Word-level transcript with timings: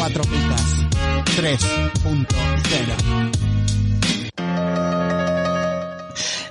cuatro 0.00 0.24
picas 0.24 0.62
3.0. 1.36 2.26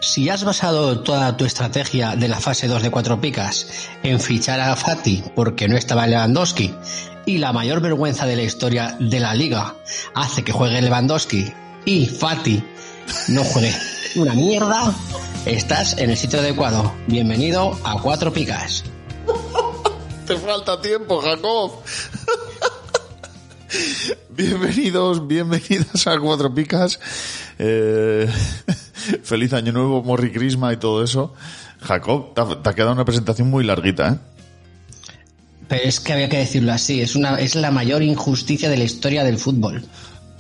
Si 0.02 0.30
has 0.30 0.44
basado 0.44 1.00
toda 1.00 1.36
tu 1.36 1.46
estrategia 1.46 2.16
de 2.16 2.28
la 2.28 2.40
fase 2.40 2.68
2 2.68 2.84
de 2.84 2.92
cuatro 2.92 3.20
picas 3.20 3.90
en 4.04 4.20
fichar 4.20 4.60
a 4.60 4.76
Fati 4.76 5.24
porque 5.36 5.68
no 5.68 5.78
estaba 5.78 6.06
Lewandowski 6.06 6.76
y 7.26 7.40
la 7.40 7.52
mayor 7.52 7.82
vergüenza 7.82 8.28
de 8.28 8.36
la 8.36 8.44
historia 8.44 8.96
de 9.00 9.20
la 9.20 9.34
liga 9.34 9.74
hace 10.14 10.44
que 10.44 10.52
juegue 10.52 10.80
Lewandowski 10.84 11.52
y 11.86 12.06
Fati 12.06 12.64
no 13.30 13.44
juegue 13.44 13.74
una 14.16 14.36
mierda, 14.36 14.94
estás 15.48 15.98
en 15.98 16.12
el 16.12 16.18
sitio 16.18 16.38
adecuado. 16.38 16.94
Bienvenido 17.08 17.76
a 17.84 18.00
cuatro 18.00 18.32
picas. 18.32 18.84
Te 20.28 20.38
falta 20.38 20.80
tiempo, 20.80 21.20
Jacob. 21.20 21.72
Bienvenidos, 24.30 25.28
bienvenidas 25.28 26.08
a 26.08 26.20
Cuatro 26.20 26.54
Picas. 26.54 27.00
Eh, 27.58 28.28
feliz 29.24 29.54
Año 29.54 29.72
Nuevo, 29.72 30.04
Morri 30.04 30.32
Crisma 30.32 30.74
y 30.74 30.78
todo 30.78 31.04
eso. 31.04 31.34
Jacob, 31.82 32.34
te 32.34 32.70
ha, 32.70 32.74
quedado 32.74 32.94
una 32.94 33.06
presentación 33.06 33.50
muy 33.50 33.64
larguita, 33.64 34.10
¿eh? 34.10 34.18
Pero 35.68 35.84
es 35.84 36.00
que 36.00 36.14
había 36.14 36.30
que 36.30 36.38
decirlo 36.38 36.74
así, 36.74 37.00
es, 37.00 37.16
una, 37.16 37.40
es 37.40 37.56
la 37.56 37.70
mayor 37.70 38.02
injusticia 38.02 38.70
de 38.70 38.78
la 38.78 38.86
historia 38.86 39.24
del 39.24 39.38
fútbol. 39.38 39.84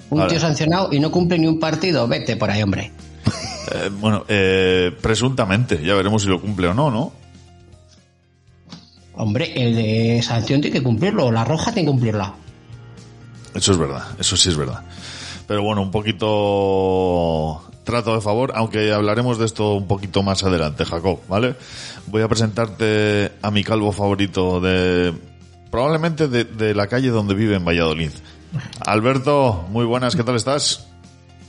Un 0.10 0.28
tío 0.28 0.40
sancionado 0.40 0.92
y 0.92 1.00
no 1.00 1.12
cumple 1.12 1.38
ni 1.38 1.46
un 1.46 1.60
partido, 1.60 2.08
vete 2.08 2.36
por 2.36 2.50
ahí, 2.50 2.64
hombre. 2.64 2.92
Eh, 3.72 3.92
bueno, 4.00 4.26
eh, 4.28 4.92
presuntamente, 5.00 5.80
ya 5.86 5.94
veremos 5.94 6.24
si 6.24 6.28
lo 6.28 6.42
cumple 6.42 6.70
o 6.70 6.74
no, 6.74 6.90
¿no? 6.90 7.14
Hombre, 9.14 9.54
el 9.56 9.76
de 9.76 10.22
sanción 10.24 10.60
tiene 10.60 10.80
que 10.80 10.82
cumplirlo, 10.82 11.32
la 11.32 11.46
roja 11.46 11.72
tiene 11.72 11.86
que 11.86 11.92
cumplirla. 11.92 12.34
Eso 13.60 13.74
es 13.74 13.78
verdad, 13.78 14.04
eso 14.18 14.38
sí 14.38 14.48
es 14.48 14.56
verdad. 14.56 14.82
Pero 15.46 15.64
bueno, 15.64 15.82
un 15.82 15.92
poquito 15.92 17.62
trato 17.84 18.16
de 18.16 18.22
favor, 18.22 18.54
aunque 18.56 18.94
hablaremos 18.94 19.38
de 19.38 19.46
esto 19.46 19.74
un 19.74 19.86
poquito 19.86 20.24
más 20.24 20.46
adelante, 20.46 20.86
Jacob, 20.86 21.20
¿vale? 21.28 21.56
Voy 22.08 22.22
a 22.22 22.30
presentarte 22.30 23.34
a 23.42 23.52
mi 23.52 23.66
calvo 23.66 23.92
favorito 23.92 24.62
de 24.62 25.14
probablemente 25.70 26.30
de, 26.30 26.74
la 26.74 26.88
calle 26.88 27.10
donde 27.10 27.34
vive 27.34 27.58
en 27.58 27.66
Valladolid. 27.66 28.12
Alberto, 28.80 29.66
muy 29.70 29.84
buenas, 29.84 30.16
¿qué 30.16 30.24
tal 30.24 30.38
estás? 30.38 30.88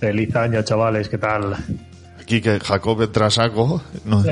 Feliz 0.01 0.35
año, 0.35 0.63
chavales, 0.63 1.09
¿qué 1.09 1.19
tal? 1.19 1.55
Aquí 2.21 2.41
que 2.41 2.59
Jacob 2.59 3.09
Trasaco 3.13 3.85
no, 4.05 4.25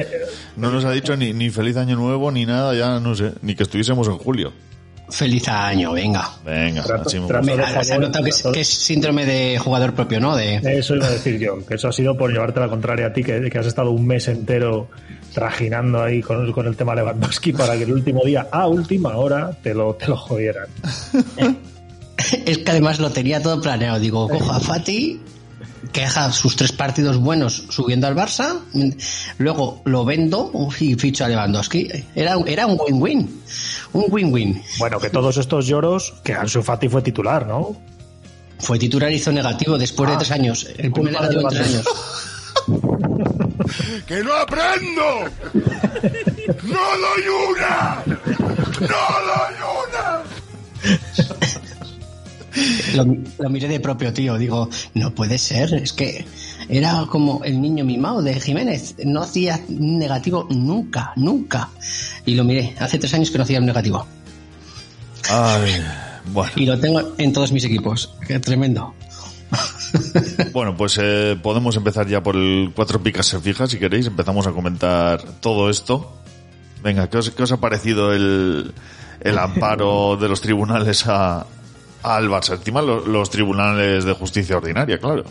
no 0.57 0.73
nos 0.73 0.85
ha 0.85 0.91
dicho 0.91 1.17
ni, 1.17 1.33
ni 1.33 1.51
feliz 1.51 1.77
año 1.77 1.95
nuevo 1.95 2.33
ni 2.33 2.45
nada, 2.45 2.75
ya 2.75 2.99
no 2.99 3.15
sé, 3.15 3.35
ni 3.43 3.55
que 3.55 3.63
estuviésemos 3.63 4.09
en 4.09 4.19
julio. 4.19 4.53
Feliz 5.11 5.49
año, 5.49 5.93
venga. 5.93 6.31
Venga, 6.45 6.83
así 6.83 7.19
me 7.19 7.85
Se 7.85 7.95
ha 7.95 7.99
notado 7.99 8.25
que 8.53 8.61
es, 8.61 8.69
síndrome 8.69 9.25
de 9.25 9.59
jugador 9.59 9.95
propio, 9.95 10.21
¿no? 10.21 10.37
De... 10.37 10.57
Eso 10.57 10.97
iba 10.97 11.07
a 11.07 11.11
decir 11.11 11.39
yo, 11.39 11.65
que 11.67 11.75
eso 11.75 11.89
ha 11.89 11.93
sido 11.93 12.17
por 12.17 12.31
llevarte 12.31 12.61
la 12.61 12.69
contraria 12.69 13.07
a 13.07 13.13
ti, 13.13 13.25
que, 13.25 13.49
que 13.51 13.59
has 13.59 13.67
estado 13.67 13.91
un 13.91 14.07
mes 14.07 14.29
entero 14.29 14.89
trajinando 15.33 16.03
ahí 16.03 16.21
con, 16.21 16.53
con, 16.53 16.67
el 16.67 16.77
tema 16.77 16.95
Lewandowski 16.95 17.53
para 17.53 17.77
que 17.77 17.85
el 17.85 17.93
último 17.93 18.23
día, 18.25 18.49
a 18.51 18.67
última 18.67 19.17
hora, 19.17 19.51
te 19.63 19.73
lo, 19.73 19.95
te 19.95 20.09
lo 20.09 20.17
jodieran. 20.17 20.67
es 22.47 22.59
que 22.59 22.71
además 22.71 22.99
lo 22.99 23.11
tenía 23.11 23.43
todo 23.43 23.61
planeado. 23.61 23.99
Digo, 23.99 24.29
cojo 24.29 24.53
a 24.53 24.61
Fati, 24.61 25.21
que 25.93 26.03
deja 26.03 26.33
sus 26.33 26.57
tres 26.57 26.73
partidos 26.73 27.19
buenos 27.19 27.65
subiendo 27.71 28.07
al 28.07 28.15
Barça, 28.15 28.61
luego 29.39 29.83
lo 29.85 30.05
vendo 30.05 30.51
y 30.79 30.95
ficho 30.95 31.25
a 31.25 31.29
Lewandowski. 31.29 31.89
Era, 32.15 32.37
era 32.47 32.67
un 32.67 32.79
win-win. 32.81 33.43
Un 33.93 34.05
win-win. 34.09 34.63
Bueno, 34.79 34.99
que 34.99 35.11
todos 35.11 35.37
estos 35.37 35.67
lloros, 35.67 36.15
que 36.23 36.35
Ansu 36.35 36.63
Fati 36.63 36.89
fue 36.89 37.03
titular, 37.03 37.47
¿no? 37.47 37.77
Fue 38.59 38.79
titular, 38.79 39.13
hizo 39.13 39.31
negativo 39.33 39.79
después 39.79 40.09
de 40.09 40.17
ah, 40.17 40.19
tres 40.19 40.31
años. 40.33 40.67
El 40.77 40.93
primer 40.93 41.13
negativo 41.13 41.43
en 41.43 41.49
tres 41.49 41.69
años. 41.69 41.85
¡Que 44.07 44.23
no 44.25 44.35
aprendo! 44.35 45.25
¡No 46.63 46.81
doy 46.99 47.29
una! 47.51 48.03
¡No 48.81 49.03
doy 49.27 49.55
una! 49.85 50.23
Lo, 52.95 53.51
miré 53.51 53.69
de 53.69 53.81
propio 53.81 54.13
tío, 54.13 54.37
digo, 54.39 54.69
no 54.95 55.15
puede 55.15 55.39
ser, 55.39 55.75
es 55.75 55.93
que 55.93 56.25
era 56.69 57.07
como 57.09 57.43
el 57.45 57.61
niño 57.61 57.85
mimado 57.85 58.23
de 58.23 58.41
Jiménez, 58.41 58.95
no 59.05 59.23
hacía 59.23 59.61
negativo 59.69 60.47
nunca, 60.51 61.13
nunca. 61.17 61.69
Y 62.27 62.35
lo 62.35 62.45
miré, 62.45 62.75
hace 62.79 62.99
tres 62.99 63.15
años 63.15 63.31
que 63.31 63.39
no 63.39 63.45
hacía 63.45 63.59
un 63.59 63.67
negativo. 63.67 64.07
Y 66.57 66.67
lo 66.67 66.79
tengo 66.79 67.15
en 67.19 67.33
todos 67.33 67.53
mis 67.53 67.65
equipos, 67.65 68.15
qué 68.27 68.39
tremendo. 68.39 68.95
Bueno, 70.53 70.77
pues 70.77 70.99
eh, 71.01 71.39
podemos 71.43 71.77
empezar 71.77 72.07
ya 72.07 72.23
por 72.23 72.37
el 72.37 72.73
cuatro 72.75 73.03
picas 73.03 73.27
se 73.27 73.41
fija, 73.41 73.67
si 73.67 73.79
queréis, 73.79 74.07
empezamos 74.07 74.47
a 74.47 74.53
comentar 74.53 75.23
todo 75.41 75.71
esto. 75.71 76.13
Venga, 76.83 77.09
¿qué 77.09 77.19
os, 77.19 77.53
ha 77.53 77.57
parecido 77.57 78.13
el, 78.13 78.73
el 79.21 79.39
amparo 79.39 80.17
de 80.17 80.29
los 80.29 80.41
tribunales 80.41 81.07
a, 81.07 81.47
al 82.03 82.29
Barça. 82.29 82.55
Encima 82.55 82.83
los, 82.83 83.31
tribunales 83.31 84.05
de 84.05 84.13
justicia 84.13 84.57
ordinaria, 84.57 84.99
claro. 84.99 85.25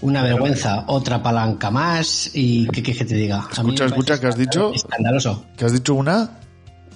Una 0.00 0.22
vergüenza, 0.22 0.84
otra 0.88 1.22
palanca 1.22 1.70
más 1.70 2.30
y 2.34 2.66
¿qué 2.68 2.82
quieres 2.82 3.02
que 3.02 3.08
te 3.08 3.14
diga? 3.14 3.46
Escucha, 3.50 3.84
escucha, 3.84 4.20
¿qué 4.20 4.26
has 4.26 4.36
dicho? 4.36 4.72
Escandaloso. 4.74 5.44
¿Qué 5.56 5.64
has 5.64 5.72
dicho 5.72 5.94
una? 5.94 6.28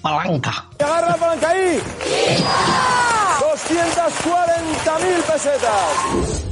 Palanca. 0.01 0.65
¡Agarra 0.79 1.09
la 1.09 1.15
palanca 1.15 1.49
ahí! 1.49 1.79
240.000 3.55 5.31
pesetas. 5.31 6.43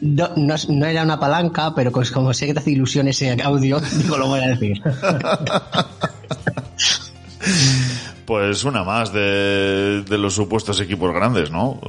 No, 0.00 0.30
no, 0.68 0.86
era 0.86 1.02
una 1.02 1.20
palanca, 1.20 1.74
pero 1.74 1.92
como 1.92 2.32
sé 2.34 2.46
que 2.46 2.54
te 2.54 2.60
hace 2.60 2.70
ilusión 2.72 3.08
ese 3.08 3.36
audio, 3.42 3.80
digo, 3.98 4.16
lo 4.16 4.28
voy 4.28 4.40
a 4.40 4.48
decir. 4.48 4.82
pues 8.30 8.62
una 8.62 8.84
más 8.84 9.12
de, 9.12 10.04
los 10.08 10.34
supuestos 10.34 10.80
equipos 10.80 11.12
grandes, 11.12 11.50
¿no? 11.50 11.80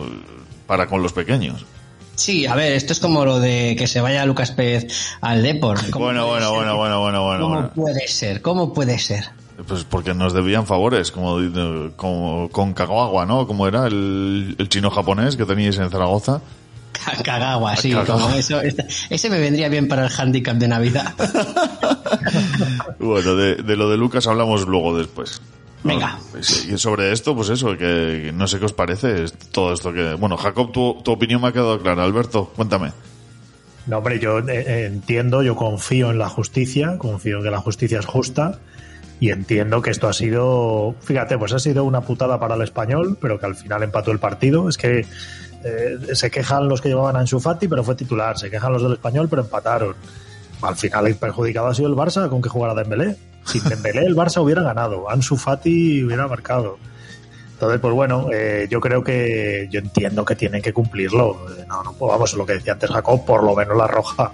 Para 0.65 0.87
con 0.87 1.03
los 1.03 1.13
pequeños. 1.13 1.67
Sí, 2.15 2.47
a 2.47 2.55
ver, 2.55 2.71
esto 2.71 2.93
es 2.93 2.99
como 2.99 3.23
lo 3.25 3.39
de 3.39 3.75
que 3.77 3.85
se 3.85 4.01
vaya 4.01 4.25
Lucas 4.25 4.49
Pérez 4.49 4.91
al 5.21 5.43
Deport. 5.43 5.91
Bueno, 5.91 6.25
bueno, 6.25 6.51
bueno, 6.51 6.77
bueno, 6.77 6.99
bueno, 6.99 7.23
bueno, 7.23 7.43
¿Cómo 7.43 7.69
puede 7.69 8.07
ser? 8.07 8.41
¿Cómo 8.41 8.73
puede 8.73 8.97
ser? 8.97 9.25
Pues 9.67 9.83
porque 9.83 10.15
nos 10.15 10.33
debían 10.33 10.65
favores, 10.65 11.11
como, 11.11 11.37
como 11.95 12.49
con 12.49 12.73
Kagawa, 12.73 13.23
¿no? 13.27 13.45
Como 13.45 13.67
era 13.67 13.85
el, 13.85 14.55
chino 14.67 14.89
japonés 14.89 15.35
que 15.35 15.45
teníais 15.45 15.77
en 15.77 15.91
Zaragoza. 15.91 16.41
Kagawa, 17.23 17.75
sí, 17.75 17.93
como 17.93 18.31
eso. 18.31 18.59
Ese 19.11 19.29
me 19.29 19.37
vendría 19.37 19.69
bien 19.69 19.87
para 19.87 20.07
el 20.07 20.11
handicap 20.11 20.55
de 20.55 20.67
Navidad. 20.67 21.13
bueno, 22.99 23.35
de, 23.35 23.57
de 23.57 23.75
lo 23.75 23.91
de 23.91 23.97
Lucas 23.97 24.25
hablamos 24.25 24.65
luego 24.65 24.97
después. 24.97 25.39
Venga. 25.83 26.19
Y 26.69 26.77
sobre 26.77 27.11
esto, 27.11 27.35
pues 27.35 27.49
eso, 27.49 27.75
que 27.77 28.31
no 28.33 28.47
sé 28.47 28.59
qué 28.59 28.65
os 28.65 28.73
parece 28.73 29.25
todo 29.51 29.73
esto 29.73 29.91
que... 29.91 30.13
Bueno, 30.13 30.37
Jacob, 30.37 30.71
tu, 30.71 31.01
tu 31.03 31.11
opinión 31.11 31.41
me 31.41 31.47
ha 31.47 31.51
quedado 31.51 31.79
clara. 31.81 32.03
Alberto, 32.03 32.51
cuéntame. 32.55 32.91
No, 33.87 33.97
hombre, 33.97 34.19
yo 34.19 34.39
eh, 34.39 34.43
eh, 34.47 34.85
entiendo, 34.85 35.41
yo 35.41 35.55
confío 35.55 36.11
en 36.11 36.19
la 36.19 36.29
justicia, 36.29 36.97
confío 36.97 37.37
en 37.37 37.43
que 37.43 37.51
la 37.51 37.59
justicia 37.59 37.99
es 37.99 38.05
justa 38.05 38.59
y 39.19 39.29
entiendo 39.29 39.81
que 39.81 39.91
esto 39.91 40.07
ha 40.07 40.13
sido, 40.13 40.95
fíjate, 41.01 41.37
pues 41.37 41.53
ha 41.53 41.59
sido 41.59 41.83
una 41.83 42.01
putada 42.01 42.39
para 42.39 42.55
el 42.55 42.61
español, 42.61 43.17
pero 43.19 43.39
que 43.39 43.45
al 43.45 43.55
final 43.55 43.83
empató 43.83 44.11
el 44.11 44.19
partido. 44.19 44.67
Es 44.69 44.77
que 44.77 45.05
eh, 45.63 45.97
se 46.13 46.31
quejan 46.31 46.67
los 46.67 46.81
que 46.81 46.89
llevaban 46.89 47.15
a 47.15 47.19
Ansu 47.19 47.41
pero 47.69 47.83
fue 47.83 47.95
titular. 47.95 48.37
Se 48.37 48.49
quejan 48.49 48.73
los 48.73 48.83
del 48.83 48.93
español, 48.93 49.27
pero 49.29 49.43
empataron. 49.43 49.95
Al 50.61 50.75
final 50.75 51.07
el 51.07 51.15
perjudicado 51.15 51.67
ha 51.67 51.75
sido 51.75 51.87
el 51.87 51.95
Barça 51.95 52.29
con 52.29 52.41
que 52.41 52.49
jugara 52.49 52.73
Dembélé. 52.75 53.15
Sin 53.45 53.63
Dembélé 53.63 54.05
el 54.05 54.15
Barça 54.15 54.41
hubiera 54.41 54.61
ganado, 54.61 55.09
Ansu 55.09 55.37
Fati 55.37 56.03
hubiera 56.03 56.27
marcado. 56.27 56.77
Entonces, 57.53 57.79
pues 57.79 57.93
bueno, 57.93 58.27
eh, 58.33 58.67
yo 58.69 58.79
creo 58.79 59.03
que 59.03 59.67
yo 59.71 59.79
entiendo 59.79 60.25
que 60.25 60.35
tienen 60.35 60.61
que 60.63 60.73
cumplirlo. 60.73 61.47
Eh, 61.51 61.65
no, 61.67 61.83
no, 61.83 61.93
vamos, 61.93 62.33
lo 62.33 62.45
que 62.45 62.53
decía 62.53 62.73
antes 62.73 62.89
Jacob, 62.89 63.23
por 63.23 63.43
lo 63.43 63.55
menos 63.55 63.77
la 63.77 63.85
roja. 63.85 64.31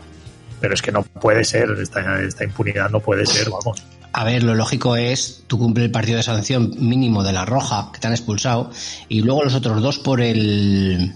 Pero 0.61 0.73
es 0.73 0.81
que 0.81 0.91
no 0.91 1.03
puede 1.03 1.43
ser, 1.43 1.69
esta, 1.81 2.21
esta 2.21 2.43
impunidad 2.45 2.89
no 2.89 2.99
puede 2.99 3.25
ser, 3.25 3.49
vamos. 3.49 3.83
A 4.13 4.23
ver, 4.23 4.43
lo 4.43 4.55
lógico 4.55 4.95
es, 4.95 5.43
tú 5.47 5.59
cumple 5.59 5.83
el 5.83 5.91
partido 5.91 6.17
de 6.17 6.23
sanción 6.23 6.73
mínimo 6.79 7.21
de 7.21 7.33
la 7.33 7.45
roja, 7.45 7.89
que 7.93 7.99
te 7.99 8.07
han 8.07 8.13
expulsado, 8.13 8.71
y 9.09 9.21
luego 9.21 9.43
los 9.43 9.53
otros 9.53 9.81
dos 9.81 9.99
por 9.99 10.21
el 10.21 11.13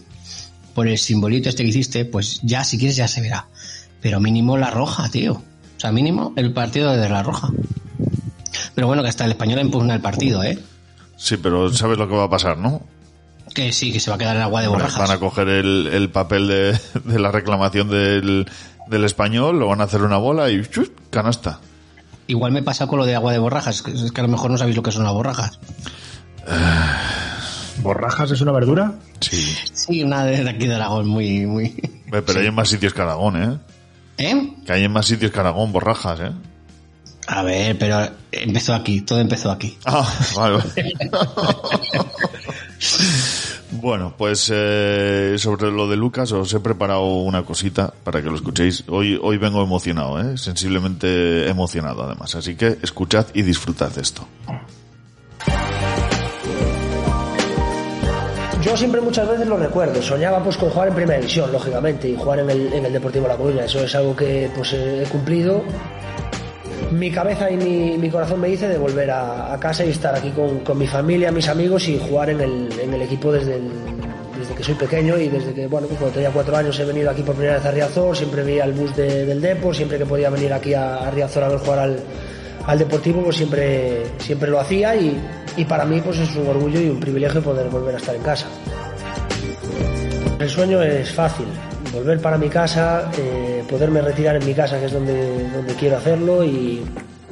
por 0.73 0.88
el 0.88 0.97
simbolito 0.97 1.49
este 1.49 1.63
que 1.63 1.69
hiciste, 1.69 2.05
pues 2.05 2.39
ya 2.43 2.63
si 2.63 2.77
quieres 2.77 2.95
ya 2.95 3.07
se 3.07 3.21
verá. 3.21 3.47
Pero 4.01 4.19
mínimo 4.19 4.57
la 4.57 4.69
roja, 4.69 5.09
tío. 5.09 5.41
O 5.81 5.86
sea, 5.86 5.92
mínimo 5.92 6.31
el 6.36 6.54
partido 6.54 6.92
de 6.95 7.10
la 7.10 7.24
roja. 7.24 7.50
Pero 8.75 8.86
bueno, 8.86 9.01
que 9.01 9.10
hasta 9.10 9.25
el 9.25 9.31
español 9.31 9.62
impugna 9.62 9.95
el 9.95 10.00
partido, 10.01 10.44
¿eh? 10.44 10.60
Sí, 11.18 11.38
pero 11.38 11.74
sabes 11.74 11.98
lo 11.98 12.07
que 12.07 12.13
va 12.13 12.25
a 12.25 12.30
pasar, 12.30 12.60
¿no? 12.60 12.83
Que 13.56 13.74
sí, 13.74 13.92
que 13.92 14.00
se 14.00 14.12
va 14.12 14.16
a 14.18 14.19
quedar 14.19 14.36
en 14.36 14.44
agua 14.44 14.62
de 14.62 14.68
borrajas. 14.68 15.00
Van 15.00 15.10
a 15.10 15.19
coger 15.19 15.48
el, 15.50 15.88
el 15.92 16.12
papel 16.12 16.48
de, 16.48 16.80
de 17.04 17.19
la 17.19 17.31
reclamación 17.31 17.89
del, 17.89 18.48
del 18.86 19.04
español, 19.06 19.57
lo 19.57 19.69
van 19.69 19.81
a 19.81 19.86
hacer 19.86 20.04
una 20.04 20.18
bola 20.18 20.51
y 20.51 20.62
¡chus! 20.68 20.92
canasta. 21.10 21.60
Igual 22.27 22.51
me 22.51 22.62
pasa 22.62 22.86
con 22.86 23.00
lo 23.00 23.06
de 23.07 23.16
agua 23.16 23.31
de 23.31 23.39
borrajas, 23.39 23.81
que 23.81 23.89
es 23.89 24.12
que 24.12 24.22
a 24.22 24.24
lo 24.24 24.30
mejor 24.30 24.51
no 24.51 24.60
sabéis 24.60 24.75
lo 24.77 24.84
que 24.84 24.92
son 24.92 25.04
las 25.04 25.13
borrajas. 25.13 25.60
¿Borrajas 27.81 28.30
es 28.30 28.42
una 28.42 28.51
verdura? 28.51 28.94
Sí. 29.19 29.51
Sí, 29.74 30.04
una 30.04 30.25
de 30.25 30.48
aquí 30.48 30.68
de 30.68 30.75
Aragón 30.75 31.07
muy, 31.07 31.48
muy... 31.48 31.66
Eh, 32.13 32.22
Pero 32.24 32.39
hay 32.39 32.45
en 32.45 32.54
más 32.54 32.69
sitios 32.69 32.94
que 32.94 33.01
Aragón, 33.01 33.42
¿eh? 33.42 33.57
¿Eh? 34.18 34.54
Que 34.66 34.74
hay 34.74 34.84
en 34.84 34.92
más 34.92 35.06
sitios 35.06 35.31
que 35.31 35.40
Aragón, 35.40 35.72
borrajas, 35.72 36.19
¿eh? 36.19 36.31
A 37.28 37.44
ver, 37.44 37.78
pero 37.78 38.10
empezó 38.31 38.74
aquí, 38.74 39.02
todo 39.02 39.19
empezó 39.19 39.52
aquí. 39.52 39.78
Ah, 39.86 40.12
vale. 40.36 40.63
bueno, 43.72 44.13
pues 44.18 44.52
eh, 44.54 45.36
sobre 45.38 45.72
lo 45.72 45.88
de 45.88 45.96
Lucas 45.96 46.31
os 46.31 46.54
he 46.54 46.60
preparado 46.60 47.06
una 47.06 47.44
cosita 47.44 47.94
para 48.04 48.22
que 48.22 48.30
lo 48.30 48.36
escuchéis. 48.36 48.84
Hoy, 48.88 49.19
hoy 49.22 49.38
vengo 49.38 49.63
emocionado, 49.63 50.19
¿eh? 50.19 50.38
sensiblemente 50.38 51.48
emocionado 51.48 52.04
además. 52.04 52.36
Así 52.36 52.56
que 52.56 52.80
escuchad 52.81 53.28
y 53.34 53.44
disfrutad 53.44 53.92
de 53.92 54.02
esto. 54.02 54.28
Yo 58.71 58.77
siempre 58.77 59.01
muchas 59.01 59.27
veces 59.27 59.45
lo 59.47 59.57
recuerdo, 59.57 60.01
soñaba 60.01 60.41
pues 60.41 60.56
con 60.56 60.69
jugar 60.69 60.88
en 60.88 60.95
primera 60.95 61.19
división, 61.19 61.51
lógicamente, 61.51 62.07
y 62.07 62.15
jugar 62.15 62.39
en 62.39 62.51
el, 62.51 62.71
en 62.71 62.85
el 62.85 62.94
Deportivo 62.94 63.27
La 63.27 63.35
Coruña, 63.35 63.65
eso 63.65 63.83
es 63.83 63.94
algo 63.95 64.15
que 64.15 64.50
pues 64.56 64.71
he 64.71 65.03
cumplido. 65.12 65.62
Mi 66.89 67.12
cabeza 67.12 67.51
y 67.51 67.57
mi, 67.57 67.97
mi 67.97 68.09
corazón 68.09 68.39
me 68.39 68.47
dice 68.47 68.69
de 68.69 68.77
volver 68.77 69.12
a, 69.12 69.57
casa 69.59 69.83
y 69.83 69.89
estar 69.89 70.15
aquí 70.15 70.29
con, 70.29 70.59
con, 70.59 70.77
mi 70.77 70.88
familia, 70.88 71.33
mis 71.33 71.50
amigos 71.50 71.85
y 71.89 72.00
jugar 72.00 72.29
en 72.29 72.39
el, 72.39 72.79
en 72.79 72.94
el 72.94 73.01
equipo 73.01 73.33
desde, 73.33 73.59
desde 74.39 74.56
que 74.56 74.63
soy 74.63 74.75
pequeño 74.75 75.17
y 75.17 75.27
desde 75.27 75.53
que, 75.53 75.67
bueno, 75.67 75.88
cuando 75.88 76.12
tenía 76.12 76.29
cuatro 76.29 76.56
años 76.56 76.79
he 76.79 76.85
venido 76.85 77.09
aquí 77.09 77.24
por 77.24 77.35
primera 77.35 77.57
vez 77.57 77.65
a 77.65 77.71
Riazor, 77.71 78.15
siempre 78.15 78.41
veía 78.41 78.63
el 78.63 78.71
bus 78.71 78.95
de, 78.95 79.25
del 79.25 79.41
Depor, 79.41 79.75
siempre 79.75 79.97
que 79.97 80.06
podía 80.06 80.29
venir 80.29 80.53
aquí 80.53 80.74
a, 80.74 80.95
a 80.95 81.12
Riazor 81.12 81.44
a 81.44 81.50
ver 81.50 81.59
jugar 81.59 81.79
al, 81.79 82.00
al 82.66 82.80
Deportivo, 82.80 83.24
pues 83.24 83.38
siempre, 83.38 84.04
siempre 84.18 84.50
lo 84.50 84.60
hacía 84.60 84.96
y, 84.96 85.19
y 85.58 85.66
para 85.66 85.86
mí 85.86 86.02
pues 86.02 86.19
es 86.19 86.36
un 86.36 86.48
orgullo 86.48 86.80
y 86.80 86.90
un 86.90 87.00
privilegio 87.00 87.42
poder 87.42 87.69
volver 87.69 87.96
a 87.96 87.98
estar 87.98 88.16
en 88.16 88.22
casa. 88.22 88.48
El 90.40 90.50
sueño 90.50 90.81
es 90.81 91.12
fácil, 91.12 91.46
volver 91.94 92.19
para 92.19 92.38
mi 92.38 92.50
casa, 92.50 93.12
eh, 93.18 93.63
poderme 93.69 94.02
retirar 94.02 94.36
en 94.38 94.46
mi 94.46 94.54
casa, 94.54 94.80
que 94.80 94.86
es 94.86 94.92
donde, 94.92 95.50
donde 95.50 95.75
quiero 95.75 95.98
hacerlo, 95.98 96.44
y 96.44 96.84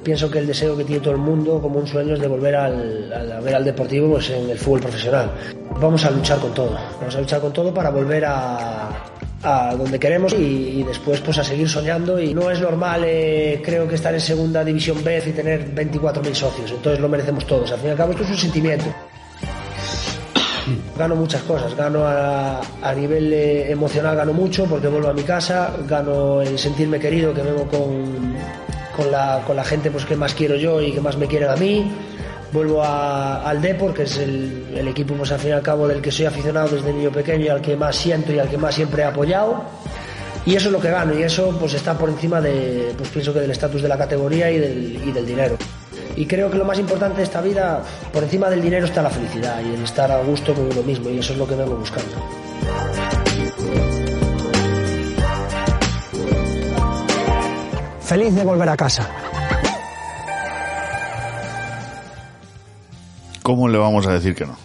pienso 0.04 0.30
que 0.30 0.40
el 0.40 0.48
deseo 0.48 0.78
que 0.78 0.84
tiene 0.84 1.02
todo 1.02 1.14
el 1.14 1.20
mundo 1.20 1.60
como 1.60 1.80
un 1.80 1.88
sueño 1.88 2.14
es 2.14 2.20
de 2.20 2.28
volver 2.28 2.56
al, 2.56 3.12
a 3.12 3.40
ver 3.40 3.56
al 3.56 3.66
deportivo 3.66 4.12
pues, 4.12 4.30
en 4.30 4.50
el 4.50 4.58
fútbol 4.58 4.82
profesional. 4.82 5.32
Vamos 5.80 6.06
a 6.06 6.12
luchar 6.12 6.40
con 6.40 6.54
todo, 6.54 6.78
vamos 7.00 7.16
a 7.16 7.20
luchar 7.20 7.42
con 7.42 7.52
todo 7.52 7.74
para 7.74 7.90
volver 7.90 8.26
a, 8.26 8.90
a 9.44 9.76
donde 9.76 10.00
queremos 10.00 10.34
y, 10.34 10.84
después 10.84 11.20
pues 11.22 11.38
a 11.38 11.44
seguir 11.44 11.70
soñando. 11.70 12.20
Y 12.20 12.34
no 12.34 12.50
es 12.52 12.60
normal 12.60 13.04
eh, 13.06 13.62
creo 13.64 13.88
que 13.88 13.96
estar 13.96 14.14
en 14.14 14.22
segunda 14.22 14.64
división 14.64 15.04
B 15.04 15.24
y 15.26 15.32
tener 15.32 15.74
24.000 15.74 16.34
socios, 16.34 16.72
entonces 16.72 17.00
lo 17.00 17.10
merecemos 17.10 17.46
todos, 17.46 17.72
al 17.72 17.80
fin 17.80 17.90
y 17.90 17.92
al 17.92 17.98
cabo 17.98 18.12
esto 18.12 18.24
es 18.24 18.30
un 18.32 18.38
sentimiento. 18.38 18.86
Gano 20.98 21.16
muchas 21.16 21.42
cosas, 21.44 21.76
gano 21.76 22.06
a, 22.06 22.62
a 22.82 22.94
nivel 22.94 23.34
eh, 23.34 23.72
emocional, 23.72 24.16
gano 24.16 24.34
mucho 24.34 24.66
porque 24.66 24.88
vuelvo 24.88 25.10
a 25.10 25.14
mi 25.14 25.24
casa, 25.24 25.74
gano 25.88 26.42
el 26.42 26.60
sentirme 26.60 27.00
querido 27.00 27.34
que 27.34 27.42
vengo 27.42 27.66
con, 27.68 28.36
con, 28.96 29.12
la, 29.12 29.42
con 29.48 29.56
la 29.56 29.64
gente 29.64 29.90
pues, 29.90 30.06
que 30.06 30.16
más 30.16 30.34
quiero 30.36 30.56
yo 30.56 30.82
y 30.82 30.92
que 30.92 31.02
más 31.02 31.18
me 31.18 31.26
quieren 31.26 31.50
a 31.50 31.56
mí, 31.56 31.92
vuelvo 32.52 32.84
al 32.84 33.62
Depor, 33.62 33.94
que 33.94 34.04
es 34.04 34.18
el, 34.18 34.88
equipo 34.88 35.14
pues, 35.16 35.32
al 35.32 35.40
fin 35.40 35.52
del 35.52 36.02
que 36.02 36.12
soy 36.12 36.26
aficionado 36.26 36.70
desde 36.70 36.92
niño 36.94 37.12
pequeño 37.12 37.46
y 37.46 37.50
al 37.50 37.62
que 37.62 37.76
más 37.76 37.96
siento 37.96 38.32
y 38.32 38.40
al 38.40 38.50
que 38.50 38.58
más 38.58 38.76
siempre 38.76 39.04
he 39.04 39.06
apoyado. 39.06 39.64
Y 40.46 40.56
eso 40.56 40.68
es 40.68 40.72
lo 40.72 40.80
que 40.80 40.90
gano 40.90 41.14
y 41.18 41.24
eso 41.24 41.56
pues 41.60 41.74
está 41.74 41.98
por 41.98 42.10
encima 42.10 42.42
de, 42.42 42.94
pues 42.98 43.10
pienso 43.10 43.34
que 43.34 43.40
del 43.42 43.52
estatus 43.52 43.82
de 43.82 43.90
la 43.90 43.98
categoría 43.98 44.50
y 44.50 44.58
del 44.58 45.26
dinero. 45.26 45.58
Y 46.16 46.26
creo 46.26 46.50
que 46.52 46.58
lo 46.58 46.66
más 46.66 46.78
importante 46.78 47.18
de 47.18 47.24
esta 47.24 47.40
vida, 47.40 47.82
por 48.12 48.24
encima 48.24 48.50
del 48.50 48.62
dinero, 48.62 48.86
está 48.86 49.02
la 49.02 49.10
felicidad 49.10 49.62
y 49.62 49.74
el 49.74 49.84
estar 49.84 50.12
a 50.12 50.22
gusto 50.22 50.54
con 50.54 50.66
uno 50.66 50.84
mismo, 50.84 51.10
y 51.10 51.20
eso 51.20 51.32
es 51.32 51.40
lo 51.40 51.48
que 51.48 51.56
vengo 51.56 51.76
buscando. 51.76 52.12
Feliz 58.02 58.36
de 58.36 58.44
volver 58.44 58.68
a 58.68 58.76
casa. 58.76 59.29
¿Cómo 63.50 63.68
le 63.68 63.80
vamos 63.80 64.06
a 64.06 64.14
decir 64.14 64.36
que 64.36 64.46
no? 64.46 64.56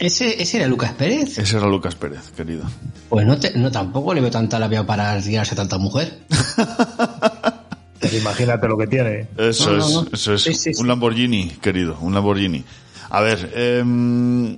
¿Ese, 0.00 0.42
ese 0.42 0.56
era 0.56 0.66
Lucas 0.66 0.92
Pérez? 0.94 1.38
Ese 1.38 1.56
era 1.56 1.68
Lucas 1.68 1.94
Pérez, 1.94 2.32
querido. 2.36 2.64
Pues 3.08 3.24
no, 3.24 3.38
te, 3.38 3.56
no 3.56 3.70
tampoco 3.70 4.12
le 4.12 4.20
veo 4.20 4.28
tanta 4.28 4.58
labia 4.58 4.84
para 4.84 5.22
tirarse 5.22 5.54
tanta 5.54 5.78
mujer. 5.78 6.18
Imagínate 8.12 8.66
lo 8.66 8.76
que 8.76 8.88
tiene. 8.88 9.28
Eso 9.36 9.70
no, 9.70 9.78
es, 9.78 9.94
no, 9.94 10.02
no. 10.02 10.08
eso 10.12 10.34
es. 10.34 10.42
Sí, 10.42 10.52
sí, 10.52 10.72
un 10.80 10.88
Lamborghini, 10.88 11.50
querido, 11.62 11.96
un 12.00 12.12
Lamborghini. 12.12 12.64
A 13.08 13.20
ver, 13.20 13.52
eh, 13.54 14.56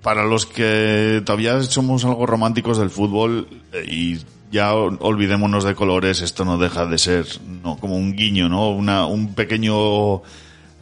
para 0.00 0.24
los 0.24 0.46
que 0.46 1.22
todavía 1.26 1.60
somos 1.64 2.04
algo 2.04 2.26
románticos 2.26 2.78
del 2.78 2.90
fútbol 2.90 3.48
eh, 3.72 3.84
y 3.88 4.18
ya 4.52 4.72
olvidémonos 4.72 5.64
de 5.64 5.74
colores, 5.74 6.20
esto 6.20 6.44
no 6.44 6.58
deja 6.58 6.86
de 6.86 6.98
ser 6.98 7.26
no 7.64 7.76
como 7.76 7.96
un 7.96 8.14
guiño, 8.14 8.48
¿no? 8.48 8.70
Una, 8.70 9.06
un 9.06 9.34
pequeño 9.34 10.22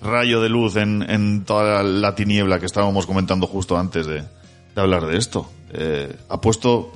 rayo 0.02 0.40
de 0.40 0.48
luz 0.48 0.76
en, 0.76 1.02
en 1.08 1.44
toda 1.44 1.82
la 1.82 2.14
tiniebla 2.14 2.58
que 2.60 2.66
estábamos 2.66 3.06
comentando 3.06 3.46
justo 3.46 3.76
antes 3.78 4.06
de, 4.06 4.22
de 4.22 4.80
hablar 4.80 5.06
de 5.06 5.16
esto. 5.16 5.50
Eh, 5.72 6.14
ha 6.28 6.40
puesto 6.40 6.92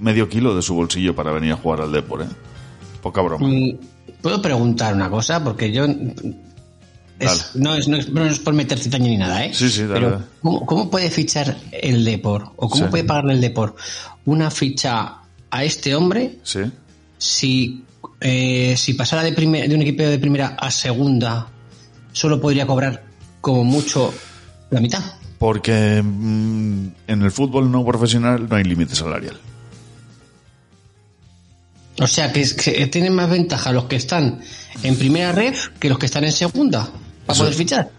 medio 0.00 0.28
kilo 0.28 0.54
de 0.54 0.62
su 0.62 0.74
bolsillo 0.74 1.14
para 1.14 1.32
venir 1.32 1.52
a 1.52 1.56
jugar 1.56 1.80
al 1.80 1.92
Depor, 1.92 2.22
¿eh? 2.22 2.26
Poca 3.02 3.20
broma. 3.22 3.46
¿Puedo 4.20 4.42
preguntar 4.42 4.94
una 4.94 5.08
cosa? 5.10 5.42
Porque 5.42 5.72
yo... 5.72 5.86
Es, 7.18 7.52
no, 7.54 7.74
es, 7.74 7.88
no, 7.88 7.96
es, 7.96 8.10
no, 8.10 8.26
es, 8.26 8.38
por 8.38 8.52
meter 8.52 8.78
citaño 8.78 9.06
ni 9.06 9.16
nada, 9.16 9.42
¿eh? 9.46 9.54
Sí, 9.54 9.70
sí, 9.70 9.82
dale, 9.82 9.94
Pero, 9.94 10.10
dale. 10.10 10.24
¿cómo, 10.42 10.66
¿cómo, 10.66 10.90
puede 10.90 11.10
fichar 11.10 11.56
el 11.72 12.04
Depor? 12.04 12.50
¿O 12.56 12.68
cómo 12.68 12.84
Sí. 12.84 12.90
puede 12.90 13.04
pagarle 13.04 13.32
el 13.32 13.40
Depor 13.40 13.74
una 14.26 14.50
ficha 14.50 15.14
a 15.50 15.64
este 15.64 15.94
hombre 15.94 16.36
Sí. 16.42 16.60
si, 17.16 17.84
eh, 18.20 18.74
si 18.76 18.92
pasara 18.92 19.22
de, 19.22 19.32
primer, 19.32 19.66
de 19.66 19.74
un 19.74 19.80
equipo 19.80 20.02
de 20.02 20.18
primera 20.18 20.48
a 20.60 20.70
segunda 20.70 21.46
solo 22.16 22.40
podría 22.40 22.66
cobrar 22.66 23.02
como 23.42 23.62
mucho 23.62 24.12
la 24.70 24.80
mitad? 24.80 25.04
Porque 25.38 26.02
mm, 26.02 26.86
en 27.06 27.22
el 27.22 27.30
fútbol 27.30 27.70
no 27.70 27.84
profesional 27.84 28.48
no 28.48 28.56
hay 28.56 28.64
límite 28.64 28.94
salarial. 28.94 29.38
O 32.00 32.06
sea, 32.06 32.32
que, 32.32 32.40
es, 32.40 32.54
que 32.54 32.86
tienen 32.86 33.14
más 33.14 33.28
ventaja 33.28 33.70
los 33.72 33.84
que 33.84 33.96
están 33.96 34.40
en 34.82 34.96
primera 34.96 35.32
red 35.32 35.54
que 35.78 35.90
los 35.90 35.98
que 35.98 36.06
están 36.06 36.24
en 36.24 36.32
segunda 36.32 36.88
para 37.26 37.38
poder 37.38 37.52
fichar. 37.52 37.90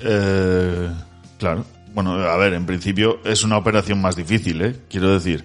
Eh, 0.00 0.90
claro. 1.38 1.64
Bueno, 1.94 2.12
a 2.14 2.36
ver, 2.36 2.52
en 2.52 2.66
principio 2.66 3.20
es 3.24 3.44
una 3.44 3.56
operación 3.56 4.00
más 4.00 4.14
difícil, 4.14 4.60
¿eh? 4.60 4.76
Quiero 4.90 5.14
decir, 5.14 5.44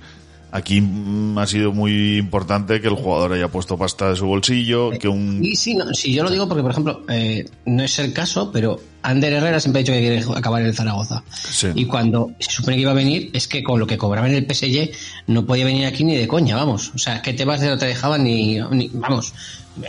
aquí 0.52 0.82
mm, 0.82 1.38
ha 1.38 1.48
sido 1.48 1.72
muy 1.72 2.18
importante 2.18 2.82
que 2.82 2.88
el 2.88 2.96
jugador 2.96 3.34
haya 3.34 3.48
puesto 3.48 3.78
pasta 3.78 4.10
de 4.10 4.16
su 4.16 4.26
bolsillo, 4.26 4.92
que 4.92 5.08
un... 5.08 5.44
Y 5.44 5.56
sí, 5.56 5.76
no, 5.76 5.94
sí, 5.94 6.14
yo 6.14 6.24
lo 6.24 6.32
digo 6.32 6.48
porque, 6.48 6.62
por 6.62 6.72
ejemplo, 6.72 7.02
eh, 7.10 7.50
no 7.66 7.84
es 7.84 8.00
el 8.00 8.14
caso, 8.14 8.52
pero 8.52 8.80
Ander 9.02 9.32
Herrera 9.34 9.60
siempre 9.60 9.80
ha 9.80 9.84
dicho 9.84 9.94
que 9.94 10.00
quiere 10.00 10.24
acabar 10.38 10.62
en 10.62 10.68
el 10.68 10.76
Zaragoza. 10.76 11.24
Sí. 11.34 11.68
Y 11.76 11.86
cuando 11.86 12.32
se 12.40 12.52
supone 12.52 12.76
que 12.76 12.82
iba 12.82 12.92
a 12.92 12.96
venir, 12.96 13.30
es 13.34 13.48
que 13.48 13.64
con 13.64 13.80
lo 13.80 13.88
que 13.88 13.98
cobraba 13.98 14.28
en 14.30 14.36
el 14.36 14.46
PSG 14.46 14.92
no 15.28 15.46
podía 15.46 15.66
venir 15.66 15.86
aquí 15.86 16.04
ni 16.04 16.16
de 16.16 16.28
coña, 16.28 16.56
vamos. 16.58 16.92
O 16.94 16.98
sea, 16.98 17.22
que 17.22 17.34
te 17.34 17.46
vas 17.46 17.62
de 17.62 17.68
no 17.68 17.78
te 17.78 17.86
dejaban 17.86 18.24
ni, 18.24 18.60
ni 18.72 18.90
vamos, 18.94 19.34
eh, 19.82 19.88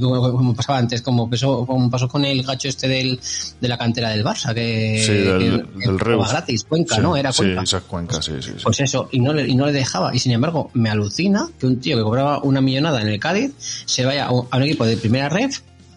como 0.00 0.54
pasaba 0.54 0.78
antes, 0.78 1.02
como 1.02 1.30
pasó, 1.30 1.64
como 1.66 1.88
pasó 1.90 2.08
con 2.08 2.24
el 2.24 2.42
gacho 2.42 2.68
este 2.68 2.88
del, 2.88 3.20
de 3.60 3.68
la 3.68 3.78
cantera 3.78 4.10
del 4.10 4.24
Barça, 4.24 4.52
que, 4.54 5.02
Sí, 5.06 5.12
del, 5.12 5.38
que- 5.38 5.86
del 5.88 5.98
que 5.98 6.16
gratis, 6.28 6.64
Cuenca, 6.64 6.96
Sí, 6.96 7.00
¿no? 7.00 7.16
Era 7.16 7.32
sí, 7.32 7.42
Cuenca. 7.42 7.62
esa 7.62 7.80
Cuenca, 7.82 8.22
sí, 8.22 8.32
sí, 8.40 8.50
sí. 8.56 8.62
Pues 8.64 8.80
eso, 8.80 9.08
y 9.12 9.20
no, 9.20 9.32
le, 9.32 9.46
y 9.46 9.54
no 9.54 9.66
le 9.66 9.72
dejaba. 9.72 10.14
Y 10.14 10.18
sin 10.18 10.32
embargo, 10.32 10.70
me 10.74 10.90
alucina 10.90 11.48
que 11.60 11.66
un 11.66 11.78
tío 11.80 11.96
que 11.96 12.02
cobraba 12.02 12.42
una 12.42 12.60
millonada 12.60 13.00
en 13.02 13.08
el 13.08 13.20
Cádiz 13.20 13.52
se 13.86 14.04
vaya 14.04 14.26
a 14.26 14.32
un 14.32 14.62
equipo 14.62 14.84
de 14.84 14.96
primera 14.96 15.28
red 15.28 15.50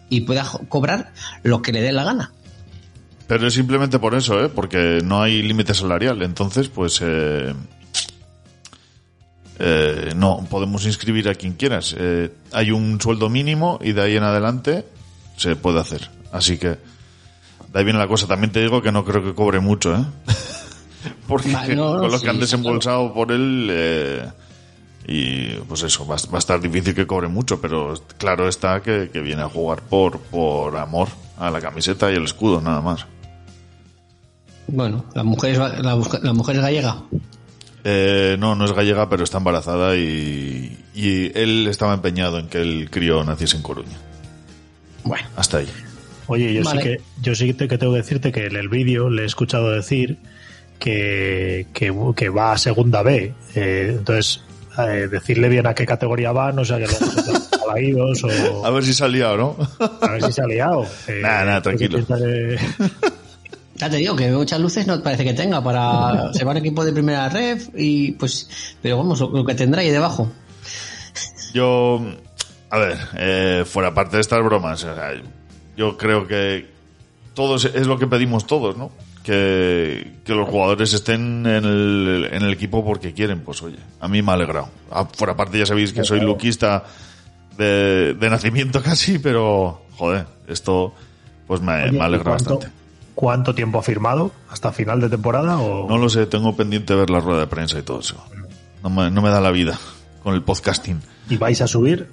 y 0.09 0.21
pueda 0.21 0.45
cobrar 0.69 1.11
lo 1.43 1.61
que 1.61 1.71
le 1.71 1.81
dé 1.81 1.91
la 1.91 2.03
gana. 2.03 2.31
Pero 3.31 3.47
es 3.47 3.53
simplemente 3.53 3.97
por 3.97 4.13
eso, 4.13 4.43
¿eh? 4.43 4.49
Porque 4.49 4.99
no 5.05 5.21
hay 5.21 5.41
límite 5.41 5.73
salarial. 5.73 6.21
Entonces, 6.21 6.67
pues... 6.67 6.99
Eh, 7.01 7.53
eh, 9.57 10.11
no, 10.17 10.45
podemos 10.49 10.85
inscribir 10.85 11.29
a 11.29 11.35
quien 11.35 11.53
quieras. 11.53 11.95
Eh, 11.97 12.29
hay 12.51 12.71
un 12.71 12.99
sueldo 12.99 13.29
mínimo 13.29 13.79
y 13.81 13.93
de 13.93 14.01
ahí 14.01 14.17
en 14.17 14.23
adelante 14.23 14.83
se 15.37 15.55
puede 15.55 15.79
hacer. 15.79 16.09
Así 16.33 16.57
que 16.57 16.67
de 16.71 16.77
ahí 17.73 17.85
viene 17.85 17.99
la 17.99 18.07
cosa. 18.09 18.27
También 18.27 18.51
te 18.51 18.59
digo 18.59 18.81
que 18.81 18.91
no 18.91 19.05
creo 19.05 19.23
que 19.23 19.33
cobre 19.33 19.61
mucho, 19.61 19.95
¿eh? 19.95 20.03
Porque 21.25 21.73
no, 21.73 21.99
con 21.99 22.11
lo 22.11 22.17
sí, 22.17 22.25
que 22.25 22.29
han 22.31 22.39
desembolsado 22.41 23.13
por 23.13 23.31
él, 23.31 23.69
eh, 23.71 24.29
y 25.07 25.51
pues 25.69 25.83
eso, 25.83 26.05
va, 26.05 26.15
a- 26.15 26.29
va 26.29 26.35
a 26.35 26.39
estar 26.39 26.59
difícil 26.59 26.93
que 26.93 27.07
cobre 27.07 27.29
mucho, 27.29 27.61
pero 27.61 27.93
claro 28.17 28.49
está 28.49 28.81
que, 28.81 29.09
que 29.09 29.21
viene 29.21 29.41
a 29.43 29.47
jugar 29.47 29.83
por, 29.83 30.19
por 30.19 30.75
amor 30.75 31.07
a 31.37 31.49
la 31.49 31.61
camiseta 31.61 32.11
y 32.11 32.15
el 32.15 32.25
escudo, 32.25 32.59
nada 32.59 32.81
más. 32.81 33.05
Bueno, 34.67 35.05
la 35.15 35.23
mujer 35.23 35.51
es, 35.51 35.57
la, 35.57 35.99
la 36.21 36.33
mujer 36.33 36.55
es 36.55 36.61
gallega. 36.61 37.01
Eh, 37.83 38.35
no, 38.39 38.55
no 38.55 38.65
es 38.65 38.73
gallega, 38.73 39.09
pero 39.09 39.23
está 39.23 39.39
embarazada 39.39 39.95
y, 39.95 40.77
y 40.93 41.37
él 41.37 41.67
estaba 41.67 41.93
empeñado 41.93 42.37
en 42.39 42.47
que 42.47 42.61
el 42.61 42.89
crío 42.89 43.23
naciese 43.23 43.57
en 43.57 43.63
Coruña. 43.63 43.97
Bueno, 45.03 45.27
Hasta 45.35 45.57
ahí. 45.57 45.67
Oye, 46.27 46.53
yo 46.53 46.63
Vale. 46.63 46.81
sí 46.81 46.87
que 46.87 47.01
yo 47.21 47.35
sí 47.35 47.53
que 47.53 47.77
tengo 47.77 47.93
que 47.93 47.97
decirte 47.99 48.31
que 48.31 48.45
en 48.45 48.55
el 48.55 48.69
vídeo 48.69 49.09
le 49.09 49.23
he 49.23 49.25
escuchado 49.25 49.71
decir 49.71 50.17
que, 50.79 51.67
que, 51.73 51.93
que 52.15 52.29
va 52.29 52.53
a 52.53 52.57
segunda 52.57 53.01
B. 53.03 53.33
Eh, 53.55 53.95
entonces, 53.97 54.41
eh, 54.77 55.07
decirle 55.11 55.49
bien 55.49 55.67
a 55.67 55.73
qué 55.73 55.85
categoría 55.85 56.31
va, 56.31 56.51
no 56.51 56.63
sé 56.63 56.75
que 56.77 56.87
luego 56.87 57.05
se 57.11 57.57
palaídos 57.57 58.23
o 58.23 58.65
A 58.65 58.69
ver 58.69 58.83
si 58.85 58.93
salía 58.93 59.31
o 59.31 59.37
no. 59.37 59.57
a 60.01 60.11
ver 60.11 60.23
si 60.23 60.31
se 60.31 60.41
ha 60.41 60.47
liado. 60.47 60.85
Eh, 61.07 61.19
Nah, 61.23 61.43
nah, 61.43 61.61
tranquilo. 61.61 61.99
ya 63.81 63.89
te 63.89 63.97
digo 63.97 64.15
que 64.15 64.29
muchas 64.31 64.59
luces 64.59 64.85
no 64.85 65.01
parece 65.01 65.23
que 65.23 65.33
tenga 65.33 65.63
para 65.63 66.31
se 66.33 66.45
va 66.45 66.51
un 66.51 66.57
equipo 66.57 66.85
de 66.85 66.93
primera 66.93 67.27
ref 67.29 67.69
y 67.75 68.11
pues, 68.11 68.75
pero 68.79 68.97
vamos, 68.97 69.19
lo, 69.19 69.29
lo 69.31 69.43
que 69.43 69.55
tendrá 69.55 69.81
ahí 69.81 69.89
debajo. 69.89 70.31
Yo, 71.51 71.99
a 72.69 72.77
ver, 72.77 72.97
eh, 73.17 73.63
fuera 73.65 73.93
parte 73.93 74.17
de 74.17 74.21
estas 74.21 74.43
bromas, 74.43 74.83
o 74.83 74.95
sea, 74.95 75.13
yo 75.75 75.97
creo 75.97 76.27
que 76.27 76.67
todos 77.33 77.65
es 77.65 77.87
lo 77.87 77.97
que 77.97 78.05
pedimos 78.05 78.45
todos, 78.45 78.77
¿no? 78.77 78.91
Que, 79.23 80.13
que 80.25 80.33
los 80.33 80.47
jugadores 80.47 80.93
estén 80.93 81.45
en 81.47 81.65
el, 81.65 82.29
en 82.31 82.43
el 82.43 82.53
equipo 82.53 82.85
porque 82.85 83.13
quieren, 83.13 83.41
pues 83.41 83.63
oye, 83.63 83.77
a 83.99 84.07
mí 84.07 84.21
me 84.21 84.31
ha 84.31 84.35
alegrado. 84.35 84.69
Ah, 84.91 85.07
fuera 85.11 85.35
parte 85.35 85.57
ya 85.57 85.65
sabéis 85.65 85.91
que 85.91 86.03
soy 86.03 86.19
luquista 86.21 86.83
de, 87.57 88.13
de 88.13 88.29
nacimiento 88.29 88.81
casi, 88.83 89.17
pero 89.17 89.81
joder, 89.97 90.27
esto 90.47 90.93
pues 91.47 91.61
me, 91.61 91.83
Oye, 91.83 91.91
me 91.93 92.03
alegra 92.03 92.21
¿y 92.21 92.35
cuánto, 92.35 92.53
bastante. 92.55 92.80
¿Cuánto 93.21 93.53
tiempo 93.53 93.77
ha 93.77 93.83
firmado? 93.83 94.31
¿Hasta 94.49 94.71
final 94.71 94.99
de 94.99 95.07
temporada? 95.07 95.59
O... 95.59 95.87
No 95.87 95.99
lo 95.99 96.09
sé, 96.09 96.25
tengo 96.25 96.55
pendiente 96.55 96.95
ver 96.95 97.11
la 97.11 97.19
rueda 97.19 97.41
de 97.41 97.45
prensa 97.45 97.77
y 97.77 97.83
todo 97.83 97.99
eso. 97.99 98.15
No 98.81 98.89
me, 98.89 99.11
no 99.11 99.21
me 99.21 99.29
da 99.29 99.39
la 99.39 99.51
vida 99.51 99.77
con 100.23 100.33
el 100.33 100.41
podcasting. 100.41 100.99
¿Y 101.29 101.37
vais 101.37 101.61
a 101.61 101.67
subir? 101.67 102.09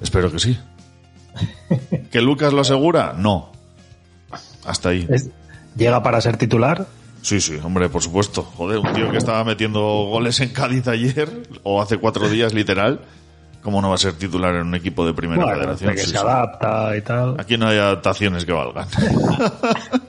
Espero 0.00 0.32
que 0.32 0.38
sí. 0.38 0.58
¿Que 2.10 2.22
Lucas 2.22 2.54
lo 2.54 2.62
asegura? 2.62 3.12
No. 3.14 3.52
Hasta 4.64 4.88
ahí. 4.88 5.06
¿Es- 5.10 5.28
¿Llega 5.76 6.02
para 6.02 6.18
ser 6.22 6.38
titular? 6.38 6.86
Sí, 7.20 7.42
sí, 7.42 7.58
hombre, 7.62 7.90
por 7.90 8.02
supuesto. 8.02 8.42
Joder, 8.42 8.78
un 8.78 8.90
tío 8.94 9.10
que 9.10 9.18
estaba 9.18 9.44
metiendo 9.44 9.80
goles 9.80 10.40
en 10.40 10.48
Cádiz 10.48 10.88
ayer, 10.88 11.42
o 11.62 11.82
hace 11.82 11.98
cuatro 11.98 12.26
días, 12.30 12.54
literal, 12.54 13.00
¿cómo 13.62 13.82
no 13.82 13.90
va 13.90 13.96
a 13.96 13.98
ser 13.98 14.14
titular 14.14 14.54
en 14.54 14.62
un 14.68 14.74
equipo 14.74 15.04
de 15.04 15.12
primera 15.12 15.42
Bueno, 15.44 15.58
federación? 15.58 15.90
de 15.90 15.96
que 15.96 16.02
Sí, 16.04 16.10
se 16.12 16.16
adapta 16.16 16.96
y 16.96 17.02
tal. 17.02 17.38
Aquí 17.38 17.58
no 17.58 17.66
hay 17.68 17.76
adaptaciones 17.76 18.46
que 18.46 18.52
valgan. 18.52 18.88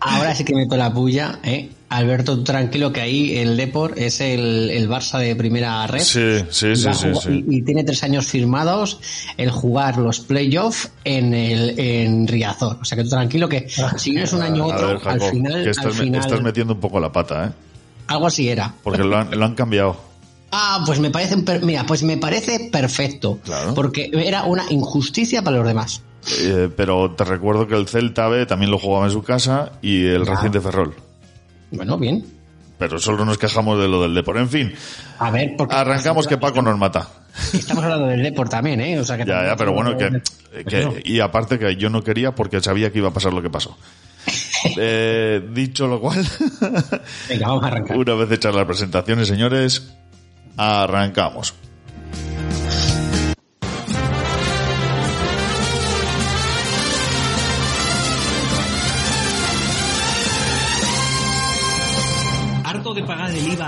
Ahora 0.00 0.34
sí 0.34 0.44
que 0.44 0.54
meto 0.54 0.76
la 0.76 0.92
puya, 0.92 1.38
¿eh? 1.42 1.70
Alberto, 1.90 2.36
tú 2.36 2.44
tranquilo 2.44 2.92
que 2.92 3.00
ahí 3.00 3.36
el 3.38 3.56
Depor 3.56 3.94
es 3.98 4.20
el, 4.20 4.70
el 4.70 4.88
Barça 4.88 5.18
de 5.18 5.34
primera 5.34 5.84
red. 5.88 6.00
Sí, 6.02 6.36
sí, 6.50 6.74
sí. 6.76 7.44
Y, 7.48 7.56
y 7.58 7.62
tiene 7.62 7.82
tres 7.84 8.02
años 8.04 8.26
firmados 8.26 9.00
el 9.36 9.50
jugar 9.50 9.98
los 9.98 10.20
playoffs 10.20 10.90
en 11.04 11.34
el 11.34 11.78
en 11.80 12.28
Riazor. 12.28 12.78
O 12.80 12.84
sea 12.84 12.96
que 12.96 13.02
tú 13.04 13.10
tranquilo 13.10 13.48
que 13.48 13.68
si 13.98 14.12
no 14.12 14.22
es 14.22 14.32
un 14.32 14.42
año 14.42 14.66
u 14.68 14.70
A 14.70 14.74
otro, 14.76 14.88
ver, 15.00 15.08
al 15.08 15.20
final, 15.20 15.52
que 15.52 15.58
al 15.60 15.68
estás, 15.68 15.86
me- 15.96 16.04
final 16.04 16.20
estás 16.20 16.42
metiendo 16.42 16.74
un 16.74 16.80
poco 16.80 17.00
la 17.00 17.10
pata, 17.10 17.46
¿eh? 17.46 17.50
algo 18.06 18.26
así 18.28 18.48
era. 18.48 18.72
Porque 18.84 19.02
lo 19.02 19.16
han, 19.18 19.36
lo 19.36 19.44
han 19.44 19.54
cambiado. 19.56 19.96
Ah, 20.52 20.82
pues 20.86 20.98
me 21.00 21.10
parece, 21.10 21.36
per- 21.38 21.62
mira, 21.64 21.84
pues 21.86 22.02
me 22.04 22.16
parece 22.16 22.70
perfecto. 22.72 23.38
Claro. 23.44 23.74
Porque 23.74 24.10
era 24.12 24.44
una 24.44 24.64
injusticia 24.70 25.42
para 25.42 25.56
los 25.58 25.66
demás. 25.66 26.02
Eh, 26.40 26.68
pero 26.76 27.10
te 27.12 27.24
recuerdo 27.24 27.66
que 27.66 27.74
el 27.76 27.88
Celta 27.88 28.28
B 28.28 28.44
también 28.46 28.70
lo 28.70 28.78
jugaba 28.78 29.06
en 29.06 29.12
su 29.12 29.22
casa 29.22 29.72
y 29.82 30.04
el 30.06 30.26
reciente 30.26 30.60
Ferrol. 30.60 30.94
Bueno, 31.70 31.96
bien. 31.98 32.24
Pero 32.78 32.98
solo 32.98 33.24
nos 33.24 33.36
quejamos 33.38 33.78
de 33.78 33.88
lo 33.88 34.02
del 34.02 34.14
Depor. 34.14 34.38
En 34.38 34.48
fin, 34.48 34.72
A 35.18 35.30
ver, 35.30 35.50
porque 35.56 35.74
arrancamos 35.74 36.26
que 36.26 36.38
Paco 36.38 36.62
nos 36.62 36.78
mata. 36.78 37.08
estamos 37.52 37.84
hablando 37.84 38.06
del 38.06 38.22
Depor 38.22 38.48
también, 38.48 38.80
¿eh? 38.80 38.98
O 38.98 39.04
sea 39.04 39.16
que 39.18 39.24
Ya, 39.26 39.44
ya, 39.46 39.56
pero 39.56 39.72
bueno, 39.72 39.96
que, 39.96 40.22
que- 40.64 40.84
no. 40.84 40.94
y 41.04 41.20
aparte 41.20 41.58
que 41.58 41.76
yo 41.76 41.90
no 41.90 42.02
quería 42.02 42.34
porque 42.34 42.60
sabía 42.60 42.90
que 42.90 42.98
iba 42.98 43.08
a 43.08 43.12
pasar 43.12 43.32
lo 43.32 43.42
que 43.42 43.50
pasó. 43.50 43.76
Eh, 44.76 45.40
dicho 45.54 45.86
lo 45.86 46.00
cual, 46.02 46.22
Venga, 47.30 47.46
vamos 47.48 47.64
a 47.64 47.68
arrancar. 47.68 47.96
una 47.96 48.12
vez 48.14 48.30
hechas 48.30 48.54
las 48.54 48.66
presentaciones, 48.66 49.26
señores, 49.26 49.90
arrancamos. 50.58 51.54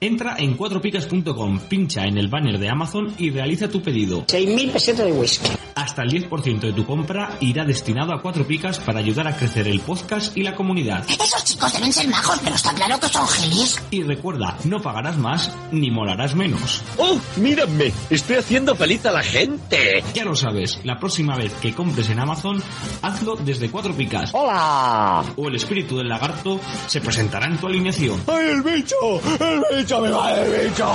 Entra 0.00 0.36
en 0.38 0.54
cuatropicas.com, 0.56 1.60
pincha 1.68 2.04
en 2.04 2.18
el 2.18 2.28
banner 2.28 2.58
de 2.58 2.68
Amazon 2.68 3.14
y 3.18 3.30
realiza 3.30 3.68
tu 3.68 3.80
pedido. 3.82 4.26
6.000 4.26 4.70
pesetas 4.72 5.06
de 5.06 5.12
whisky. 5.12 5.48
Hasta 5.74 6.02
el 6.02 6.10
10% 6.10 6.60
de 6.60 6.72
tu 6.72 6.86
compra 6.86 7.36
irá 7.40 7.64
destinado 7.64 8.12
a 8.14 8.22
Cuatro 8.22 8.46
Picas 8.46 8.78
para 8.78 8.98
ayudar 8.98 9.28
a 9.28 9.36
crecer 9.36 9.68
el 9.68 9.80
podcast 9.80 10.36
y 10.36 10.42
la 10.42 10.54
comunidad. 10.54 11.04
Esos 11.08 11.44
chicos 11.44 11.72
deben 11.74 11.92
ser 11.92 12.08
majos, 12.08 12.40
pero 12.42 12.56
está 12.56 12.72
claro 12.74 12.98
que 12.98 13.08
son 13.08 13.28
gilis. 13.28 13.80
Y 13.90 14.02
recuerda, 14.02 14.56
no 14.64 14.80
pagarás 14.80 15.18
más 15.18 15.50
ni 15.72 15.90
molarás 15.90 16.34
menos. 16.34 16.82
¡Oh, 16.96 17.18
mírame! 17.36 17.92
Estoy 18.08 18.36
haciendo 18.36 18.74
feliz 18.74 19.04
a 19.06 19.12
la 19.12 19.22
gente. 19.22 20.02
Ya 20.14 20.24
lo 20.24 20.34
sabes, 20.34 20.80
la 20.84 20.98
próxima 20.98 21.36
vez 21.36 21.52
que 21.60 21.74
compres 21.74 22.08
en 22.08 22.20
Amazon, 22.20 22.62
hazlo 23.02 23.36
desde 23.36 23.70
Cuatro 23.70 23.94
Picas. 23.94 24.30
¡Hola! 24.32 25.24
O 25.36 25.48
el 25.48 25.56
espíritu 25.56 25.98
del 25.98 26.08
lagarto 26.08 26.58
se 26.86 27.00
presentará 27.00 27.46
en 27.46 27.58
tu 27.58 27.66
alineación. 27.66 28.22
¡Ay, 28.26 28.48
el 28.48 28.62
bicho! 28.62 28.96
¡El 29.40 29.62
bicho 29.76 29.85
bicho! 29.86 30.86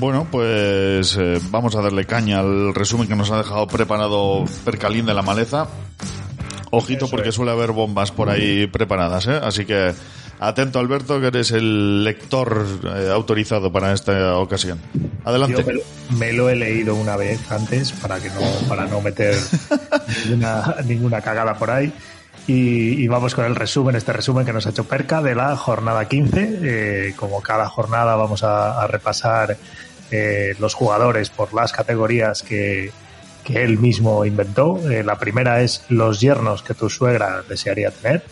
Bueno, 0.00 0.26
pues 0.32 1.16
eh, 1.16 1.38
vamos 1.50 1.76
a 1.76 1.80
darle 1.80 2.04
caña 2.06 2.40
al 2.40 2.74
resumen 2.74 3.06
que 3.06 3.14
nos 3.14 3.30
ha 3.30 3.38
dejado 3.38 3.68
preparado 3.68 4.44
Percalín 4.64 5.06
de 5.06 5.14
la 5.14 5.22
Maleza. 5.22 5.68
Ojito 6.74 7.08
porque 7.08 7.32
suele 7.32 7.52
haber 7.52 7.72
bombas 7.72 8.10
por 8.12 8.28
ahí 8.30 8.66
preparadas, 8.66 9.26
¿eh? 9.28 9.38
Así 9.42 9.64
que 9.66 9.92
atento 10.40 10.78
Alberto, 10.78 11.20
que 11.20 11.26
eres 11.28 11.50
el 11.52 12.02
lector 12.02 12.66
eh, 12.96 13.10
autorizado 13.12 13.70
para 13.70 13.92
esta 13.92 14.36
ocasión. 14.38 14.80
Adelante. 15.24 15.58
Yo 15.60 15.66
me, 15.66 15.72
lo- 15.74 15.82
me 16.18 16.32
lo 16.32 16.48
he 16.48 16.56
leído 16.56 16.94
una 16.94 17.16
vez 17.16 17.38
antes 17.52 17.92
para 17.92 18.18
que 18.20 18.30
no 18.30 18.40
para 18.68 18.86
no 18.86 19.00
meter 19.00 19.36
ninguna, 20.24 20.76
ninguna 20.86 21.20
cagada 21.20 21.54
por 21.54 21.70
ahí. 21.70 21.92
Y, 22.48 23.00
y 23.02 23.06
vamos 23.06 23.34
con 23.36 23.44
el 23.44 23.54
resumen, 23.54 23.94
este 23.94 24.12
resumen 24.12 24.44
que 24.44 24.52
nos 24.52 24.66
ha 24.66 24.70
hecho 24.70 24.84
Perca 24.84 25.22
de 25.22 25.34
la 25.34 25.54
jornada 25.56 26.08
15. 26.08 26.58
Eh, 26.62 27.14
como 27.16 27.40
cada 27.40 27.68
jornada 27.68 28.16
vamos 28.16 28.42
a, 28.42 28.82
a 28.82 28.86
repasar 28.88 29.56
eh, 30.10 30.54
los 30.58 30.74
jugadores 30.74 31.30
por 31.30 31.54
las 31.54 31.70
categorías 31.72 32.42
que, 32.42 32.90
que 33.44 33.62
él 33.62 33.78
mismo 33.78 34.24
inventó. 34.24 34.78
Eh, 34.90 35.02
la 35.02 35.18
primera 35.18 35.60
es 35.62 35.84
los 35.88 36.20
yernos 36.20 36.62
que 36.62 36.74
tu 36.74 36.88
suegra 36.88 37.42
desearía 37.48 37.90
tener. 37.90 38.22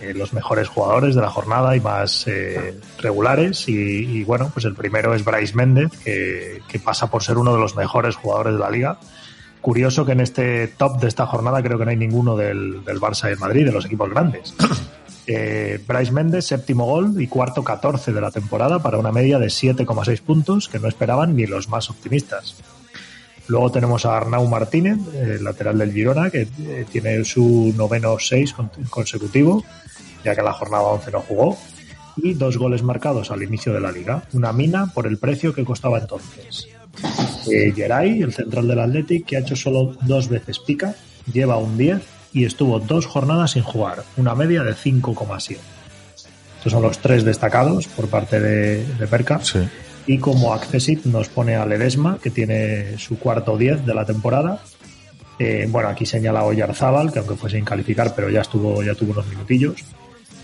eh, 0.00 0.14
los 0.14 0.32
mejores 0.32 0.68
jugadores 0.68 1.14
de 1.14 1.20
la 1.20 1.28
jornada 1.30 1.76
y 1.76 1.80
más 1.80 2.26
eh, 2.26 2.74
regulares. 2.98 3.68
Y, 3.68 3.72
y, 3.74 4.24
bueno, 4.24 4.50
pues 4.52 4.64
el 4.64 4.74
primero 4.74 5.14
es 5.14 5.24
Bryce 5.24 5.54
Méndez, 5.54 5.90
que, 6.02 6.62
que 6.68 6.78
pasa 6.78 7.10
por 7.10 7.22
ser 7.22 7.36
uno 7.36 7.52
de 7.54 7.60
los 7.60 7.76
mejores 7.76 8.16
jugadores 8.16 8.54
de 8.54 8.58
la 8.60 8.70
liga. 8.70 8.98
Curioso 9.60 10.06
que 10.06 10.12
en 10.12 10.20
este 10.20 10.68
top 10.68 11.00
de 11.00 11.08
esta 11.08 11.26
jornada 11.26 11.62
creo 11.62 11.78
que 11.78 11.84
no 11.84 11.90
hay 11.90 11.96
ninguno 11.98 12.34
del, 12.34 12.82
del 12.82 12.98
Barça 12.98 13.26
y 13.26 13.30
del 13.30 13.38
Madrid, 13.38 13.66
de 13.66 13.72
los 13.72 13.84
equipos 13.84 14.08
grandes. 14.08 14.54
Bryce 15.86 16.10
Méndez, 16.12 16.46
séptimo 16.46 16.86
gol 16.86 17.20
y 17.20 17.28
cuarto 17.28 17.62
14 17.62 18.12
de 18.12 18.20
la 18.20 18.30
temporada 18.32 18.80
para 18.80 18.98
una 18.98 19.12
media 19.12 19.38
de 19.38 19.46
7,6 19.46 20.22
puntos 20.22 20.68
que 20.68 20.80
no 20.80 20.88
esperaban 20.88 21.36
ni 21.36 21.46
los 21.46 21.68
más 21.68 21.88
optimistas. 21.88 22.56
Luego 23.50 23.72
tenemos 23.72 24.06
a 24.06 24.16
Arnau 24.16 24.46
Martínez, 24.46 24.98
el 25.12 25.42
lateral 25.42 25.76
del 25.76 25.92
Girona, 25.92 26.30
que 26.30 26.42
eh, 26.42 26.86
tiene 26.90 27.24
su 27.24 27.74
noveno 27.76 28.16
6 28.16 28.54
consecutivo, 28.88 29.64
ya 30.24 30.36
que 30.36 30.42
la 30.42 30.52
jornada 30.52 30.84
11 30.84 31.10
no 31.10 31.20
jugó. 31.20 31.58
Y 32.16 32.34
dos 32.34 32.58
goles 32.58 32.84
marcados 32.84 33.32
al 33.32 33.42
inicio 33.42 33.72
de 33.72 33.80
la 33.80 33.90
liga. 33.90 34.22
Una 34.34 34.52
mina 34.52 34.86
por 34.94 35.08
el 35.08 35.18
precio 35.18 35.52
que 35.52 35.64
costaba 35.64 35.98
entonces. 35.98 36.68
Eh, 37.50 37.72
Geray, 37.74 38.22
el 38.22 38.32
central 38.32 38.68
del 38.68 38.78
Athletic, 38.78 39.26
que 39.26 39.36
ha 39.36 39.40
hecho 39.40 39.56
solo 39.56 39.96
dos 40.02 40.28
veces 40.28 40.60
pica, 40.60 40.94
lleva 41.32 41.56
un 41.56 41.76
10 41.76 42.02
y 42.32 42.44
estuvo 42.44 42.78
dos 42.78 43.06
jornadas 43.06 43.52
sin 43.52 43.64
jugar, 43.64 44.04
una 44.16 44.36
media 44.36 44.62
de 44.62 44.74
5,7. 44.74 45.56
Estos 46.58 46.72
son 46.72 46.82
los 46.82 46.98
tres 46.98 47.24
destacados 47.24 47.88
por 47.88 48.06
parte 48.06 48.38
de, 48.38 48.84
de 48.84 49.06
Perca. 49.08 49.40
Sí. 49.42 49.58
Y 50.12 50.18
como 50.18 50.52
Accessit 50.52 51.04
nos 51.04 51.28
pone 51.28 51.54
a 51.54 51.64
Ledesma, 51.64 52.18
que 52.20 52.30
tiene 52.30 52.98
su 52.98 53.16
cuarto 53.16 53.56
10 53.56 53.86
de 53.86 53.94
la 53.94 54.04
temporada. 54.04 54.60
Eh, 55.38 55.68
bueno, 55.70 55.88
aquí 55.88 56.04
señala 56.04 56.42
Oyarzábal, 56.42 57.12
que 57.12 57.20
aunque 57.20 57.36
fue 57.36 57.48
sin 57.48 57.64
calificar, 57.64 58.12
pero 58.16 58.28
ya 58.28 58.40
estuvo, 58.40 58.82
ya 58.82 58.94
tuvo 58.96 59.12
unos 59.12 59.28
minutillos. 59.28 59.76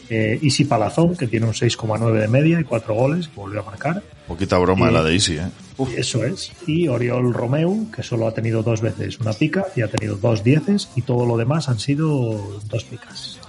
Eh, 0.08 0.38
Isi 0.40 0.66
Palazón, 0.66 1.16
que 1.16 1.26
tiene 1.26 1.46
un 1.46 1.52
6,9 1.52 2.12
de 2.20 2.28
media 2.28 2.61
y 2.61 2.64
cuatro 2.64 2.94
goles, 2.94 3.26
que 3.26 3.40
volvió 3.40 3.61
a 3.61 3.64
marcar. 3.64 4.04
Poquita 4.28 4.56
broma 4.58 4.88
Y- 4.88 4.92
la 4.92 5.02
de 5.02 5.14
Easy, 5.14 5.38
¿eh? 5.38 5.49
Uf, 5.78 5.90
Eso 5.99 6.25
es. 6.25 6.52
Y 6.68 6.87
Oriol 6.87 7.35
Romeu, 7.35 7.90
que 7.90 8.04
solo 8.04 8.28
ha 8.28 8.32
tenido 8.35 8.62
dos 8.62 8.80
veces 8.80 9.18
una 9.18 9.32
pica 9.32 9.66
y 9.75 9.82
ha 9.82 9.88
tenido 9.88 10.14
dos 10.14 10.44
dieces, 10.44 10.88
y 10.94 11.02
todo 11.02 11.26
lo 11.26 11.37
demás 11.37 11.68
han 11.68 11.80
sido 11.80 12.61
dos 12.70 12.85
picas. 12.85 13.40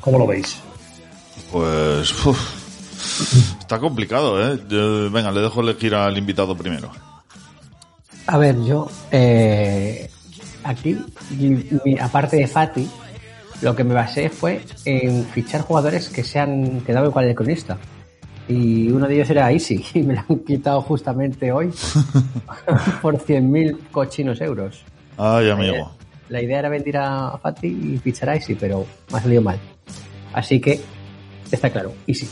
¿Cómo 0.00 0.18
lo 0.18 0.26
veis? 0.26 0.56
pues. 1.52 2.26
uf, 2.26 2.40
está 3.68 3.78
complicado, 3.78 4.40
¿eh? 4.42 4.58
Yo- 4.66 5.10
venga, 5.10 5.30
le 5.30 5.42
dejo 5.42 5.60
elegir 5.60 5.94
al 5.94 6.16
invitado 6.16 6.56
primero. 6.56 6.90
A 8.26 8.38
ver, 8.38 8.56
yo 8.64 8.88
eh, 9.12 10.08
aquí, 10.64 10.96
aparte 12.00 12.36
de 12.38 12.46
Fati, 12.46 12.88
lo 13.60 13.76
que 13.76 13.84
me 13.84 13.92
basé 13.92 14.30
fue 14.30 14.64
en 14.86 15.24
fichar 15.26 15.60
jugadores 15.60 16.08
que 16.08 16.24
se 16.24 16.38
han 16.38 16.80
quedado 16.80 17.08
igual 17.08 17.26
el 17.26 17.34
cronista. 17.34 17.76
Y 18.48 18.90
uno 18.90 19.06
de 19.06 19.16
ellos 19.16 19.28
era 19.28 19.52
Easy, 19.52 19.84
y 19.94 20.02
me 20.02 20.14
lo 20.14 20.24
han 20.26 20.38
quitado 20.38 20.80
justamente 20.80 21.52
hoy 21.52 21.70
por 23.02 23.18
100.000 23.18 23.90
cochinos 23.92 24.40
euros. 24.40 24.80
Ay, 25.18 25.50
amigo. 25.50 25.92
La 26.30 26.40
idea 26.40 26.60
era 26.60 26.70
vender 26.70 26.96
a 26.96 27.36
Fati 27.42 27.66
y 27.66 27.98
fichar 27.98 28.30
a 28.30 28.34
Easy, 28.36 28.54
pero 28.54 28.86
me 29.12 29.18
ha 29.18 29.22
salido 29.22 29.42
mal. 29.42 29.58
Así 30.32 30.58
que 30.58 30.80
está 31.50 31.68
claro, 31.68 31.92
Easy. 32.06 32.26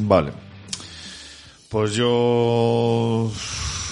Vale. 0.00 0.32
Pues 1.68 1.94
yo 1.94 3.30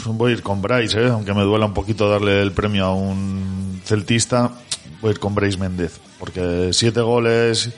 voy 0.06 0.30
a 0.30 0.34
ir 0.34 0.42
con 0.42 0.60
Bryce, 0.60 1.00
¿eh? 1.00 1.08
aunque 1.08 1.34
me 1.34 1.42
duela 1.42 1.66
un 1.66 1.74
poquito 1.74 2.08
darle 2.08 2.40
el 2.42 2.52
premio 2.52 2.86
a 2.86 2.94
un 2.94 3.80
celtista. 3.84 4.52
Voy 5.00 5.10
a 5.10 5.12
ir 5.12 5.20
con 5.20 5.34
Bryce 5.34 5.58
Méndez, 5.58 6.00
porque 6.18 6.70
siete 6.72 7.00
goles 7.00 7.70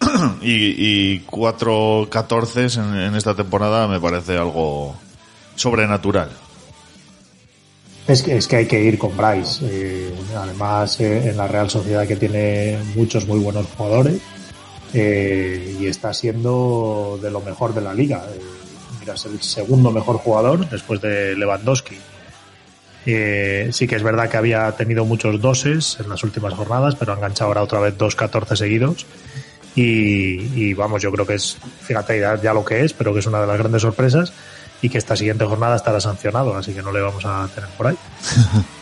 y, 0.42 1.18
cuatro 1.20 2.08
catorces 2.10 2.76
en, 2.76 2.94
en 2.94 3.14
esta 3.14 3.34
temporada 3.34 3.86
me 3.86 4.00
parece 4.00 4.38
algo 4.38 4.94
sobrenatural. 5.54 6.30
Es 8.06 8.22
que, 8.22 8.36
es 8.36 8.48
que 8.48 8.56
hay 8.56 8.66
que 8.66 8.82
ir 8.82 8.98
con 8.98 9.16
Bryce. 9.16 9.64
Eh, 9.68 10.14
además, 10.36 10.98
eh, 11.00 11.28
en 11.30 11.36
la 11.36 11.46
Real 11.46 11.70
Sociedad 11.70 12.06
que 12.06 12.16
tiene 12.16 12.78
muchos 12.96 13.26
muy 13.26 13.38
buenos 13.38 13.66
jugadores 13.76 14.20
eh, 14.94 15.76
y 15.80 15.86
está 15.86 16.12
siendo 16.12 17.18
de 17.20 17.30
lo 17.30 17.40
mejor 17.40 17.74
de 17.74 17.80
la 17.80 17.94
liga. 17.94 18.24
Eh, 18.32 18.40
mira, 19.00 19.14
es 19.14 19.24
el 19.24 19.40
segundo 19.40 19.90
mejor 19.90 20.16
jugador 20.18 20.68
después 20.68 21.00
de 21.00 21.34
Lewandowski. 21.36 21.96
Eh, 23.04 23.70
sí 23.72 23.88
que 23.88 23.96
es 23.96 24.02
verdad 24.02 24.28
que 24.28 24.36
había 24.36 24.70
tenido 24.72 25.04
muchos 25.04 25.40
doses 25.40 25.98
en 25.98 26.08
las 26.08 26.22
últimas 26.22 26.54
jornadas, 26.54 26.94
pero 26.94 27.12
ha 27.12 27.16
enganchado 27.16 27.48
ahora 27.48 27.62
otra 27.62 27.80
vez 27.80 27.96
dos 27.96 28.14
14 28.14 28.56
seguidos. 28.56 29.06
Y, 29.74 30.52
y 30.54 30.74
vamos, 30.74 31.00
yo 31.00 31.10
creo 31.10 31.26
que 31.26 31.34
es, 31.34 31.56
fíjate 31.80 32.20
ya, 32.20 32.52
lo 32.52 32.64
que 32.64 32.84
es, 32.84 32.92
pero 32.92 33.14
que 33.14 33.20
es 33.20 33.26
una 33.26 33.40
de 33.40 33.46
las 33.46 33.58
grandes 33.58 33.82
sorpresas 33.82 34.32
y 34.82 34.90
que 34.90 34.98
esta 34.98 35.16
siguiente 35.16 35.46
jornada 35.46 35.76
estará 35.76 36.00
sancionado, 36.00 36.54
así 36.54 36.74
que 36.74 36.82
no 36.82 36.92
le 36.92 37.00
vamos 37.00 37.24
a 37.24 37.48
tener 37.54 37.70
por 37.70 37.86
ahí. 37.86 37.96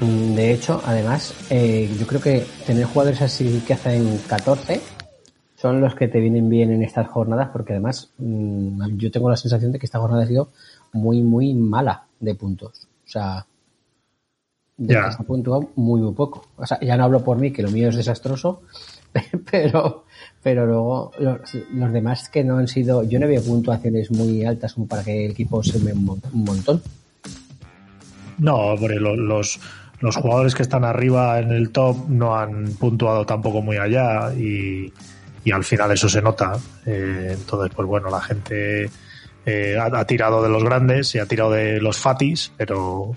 De 0.00 0.52
hecho, 0.52 0.80
además, 0.84 1.34
eh, 1.50 1.90
yo 1.98 2.06
creo 2.06 2.20
que 2.20 2.46
tener 2.66 2.84
jugadores 2.84 3.20
así 3.20 3.62
que 3.66 3.72
hacen 3.74 4.18
14 4.28 4.80
son 5.56 5.80
los 5.80 5.96
que 5.96 6.06
te 6.06 6.20
vienen 6.20 6.48
bien 6.48 6.70
en 6.70 6.84
estas 6.84 7.08
jornadas, 7.08 7.48
porque 7.52 7.72
además 7.72 8.10
mm, 8.18 8.96
yo 8.96 9.10
tengo 9.10 9.28
la 9.28 9.36
sensación 9.36 9.72
de 9.72 9.78
que 9.80 9.86
esta 9.86 9.98
jornada 9.98 10.22
ha 10.22 10.26
sido 10.26 10.50
muy, 10.92 11.20
muy 11.22 11.52
mala 11.52 12.04
de 12.20 12.34
puntos. 12.36 12.86
O 13.06 13.10
sea, 13.10 13.44
de 14.76 14.94
Ya. 14.94 15.10
se 15.10 15.20
ha 15.20 15.26
puntuado 15.26 15.68
muy, 15.74 16.00
muy 16.00 16.12
poco. 16.14 16.46
O 16.56 16.64
sea, 16.64 16.78
ya 16.80 16.96
no 16.96 17.02
hablo 17.04 17.24
por 17.24 17.36
mí, 17.38 17.50
que 17.50 17.62
lo 17.62 17.70
mío 17.72 17.88
es 17.88 17.96
desastroso, 17.96 18.62
pero, 19.50 20.04
pero 20.44 20.64
luego 20.64 21.10
los, 21.18 21.40
los 21.72 21.92
demás 21.92 22.28
que 22.28 22.44
no 22.44 22.58
han 22.58 22.68
sido. 22.68 23.02
Yo 23.02 23.18
no 23.18 23.26
veo 23.26 23.42
puntuaciones 23.42 24.12
muy 24.12 24.44
altas 24.44 24.74
como 24.74 24.86
para 24.86 25.02
que 25.02 25.24
el 25.24 25.32
equipo 25.32 25.60
se 25.64 25.80
me 25.80 25.92
un 25.92 26.04
mon- 26.04 26.22
un 26.32 26.44
montón. 26.44 26.80
No, 28.38 28.54
hombre, 28.54 29.00
lo- 29.00 29.16
los, 29.16 29.58
los 30.00 30.16
jugadores 30.16 30.54
que 30.54 30.62
están 30.62 30.84
arriba 30.84 31.38
en 31.38 31.50
el 31.50 31.70
top 31.70 32.08
no 32.08 32.36
han 32.36 32.72
puntuado 32.74 33.26
tampoco 33.26 33.62
muy 33.62 33.76
allá 33.76 34.32
y, 34.34 34.92
al 35.50 35.64
final 35.64 35.90
eso 35.92 36.10
se 36.10 36.20
nota. 36.20 36.58
Eh, 36.84 37.30
entonces, 37.32 37.72
pues 37.74 37.88
bueno, 37.88 38.10
la 38.10 38.20
gente 38.20 38.90
eh, 39.46 39.78
ha, 39.80 40.04
tirado 40.04 40.42
de 40.42 40.50
los 40.50 40.62
grandes 40.62 41.14
y 41.14 41.18
ha 41.18 41.24
tirado 41.24 41.52
de 41.52 41.80
los 41.80 41.96
fatis, 41.96 42.52
pero, 42.54 43.14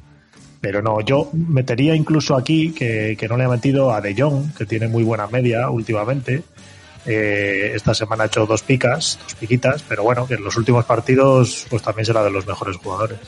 pero 0.61 0.81
no, 0.81 1.01
yo 1.01 1.29
metería 1.33 1.93
incluso 1.93 2.37
aquí 2.37 2.71
que, 2.71 3.17
que 3.19 3.27
no 3.27 3.35
le 3.35 3.43
ha 3.43 3.49
metido 3.49 3.93
a 3.93 3.99
De 3.99 4.15
Jong, 4.17 4.53
que 4.57 4.65
tiene 4.65 4.87
muy 4.87 5.03
buena 5.03 5.27
media 5.27 5.69
últimamente. 5.69 6.41
Eh, 7.05 7.71
esta 7.75 7.93
semana 7.93 8.23
ha 8.23 8.27
hecho 8.27 8.45
dos 8.45 8.61
picas, 8.61 9.17
dos 9.23 9.35
piquitas, 9.35 9.83
pero 9.83 10.03
bueno, 10.03 10.27
que 10.27 10.35
en 10.35 10.43
los 10.43 10.55
últimos 10.55 10.85
partidos 10.85 11.65
pues 11.69 11.81
también 11.81 12.05
será 12.05 12.23
de 12.23 12.29
los 12.29 12.45
mejores 12.45 12.77
jugadores. 12.77 13.19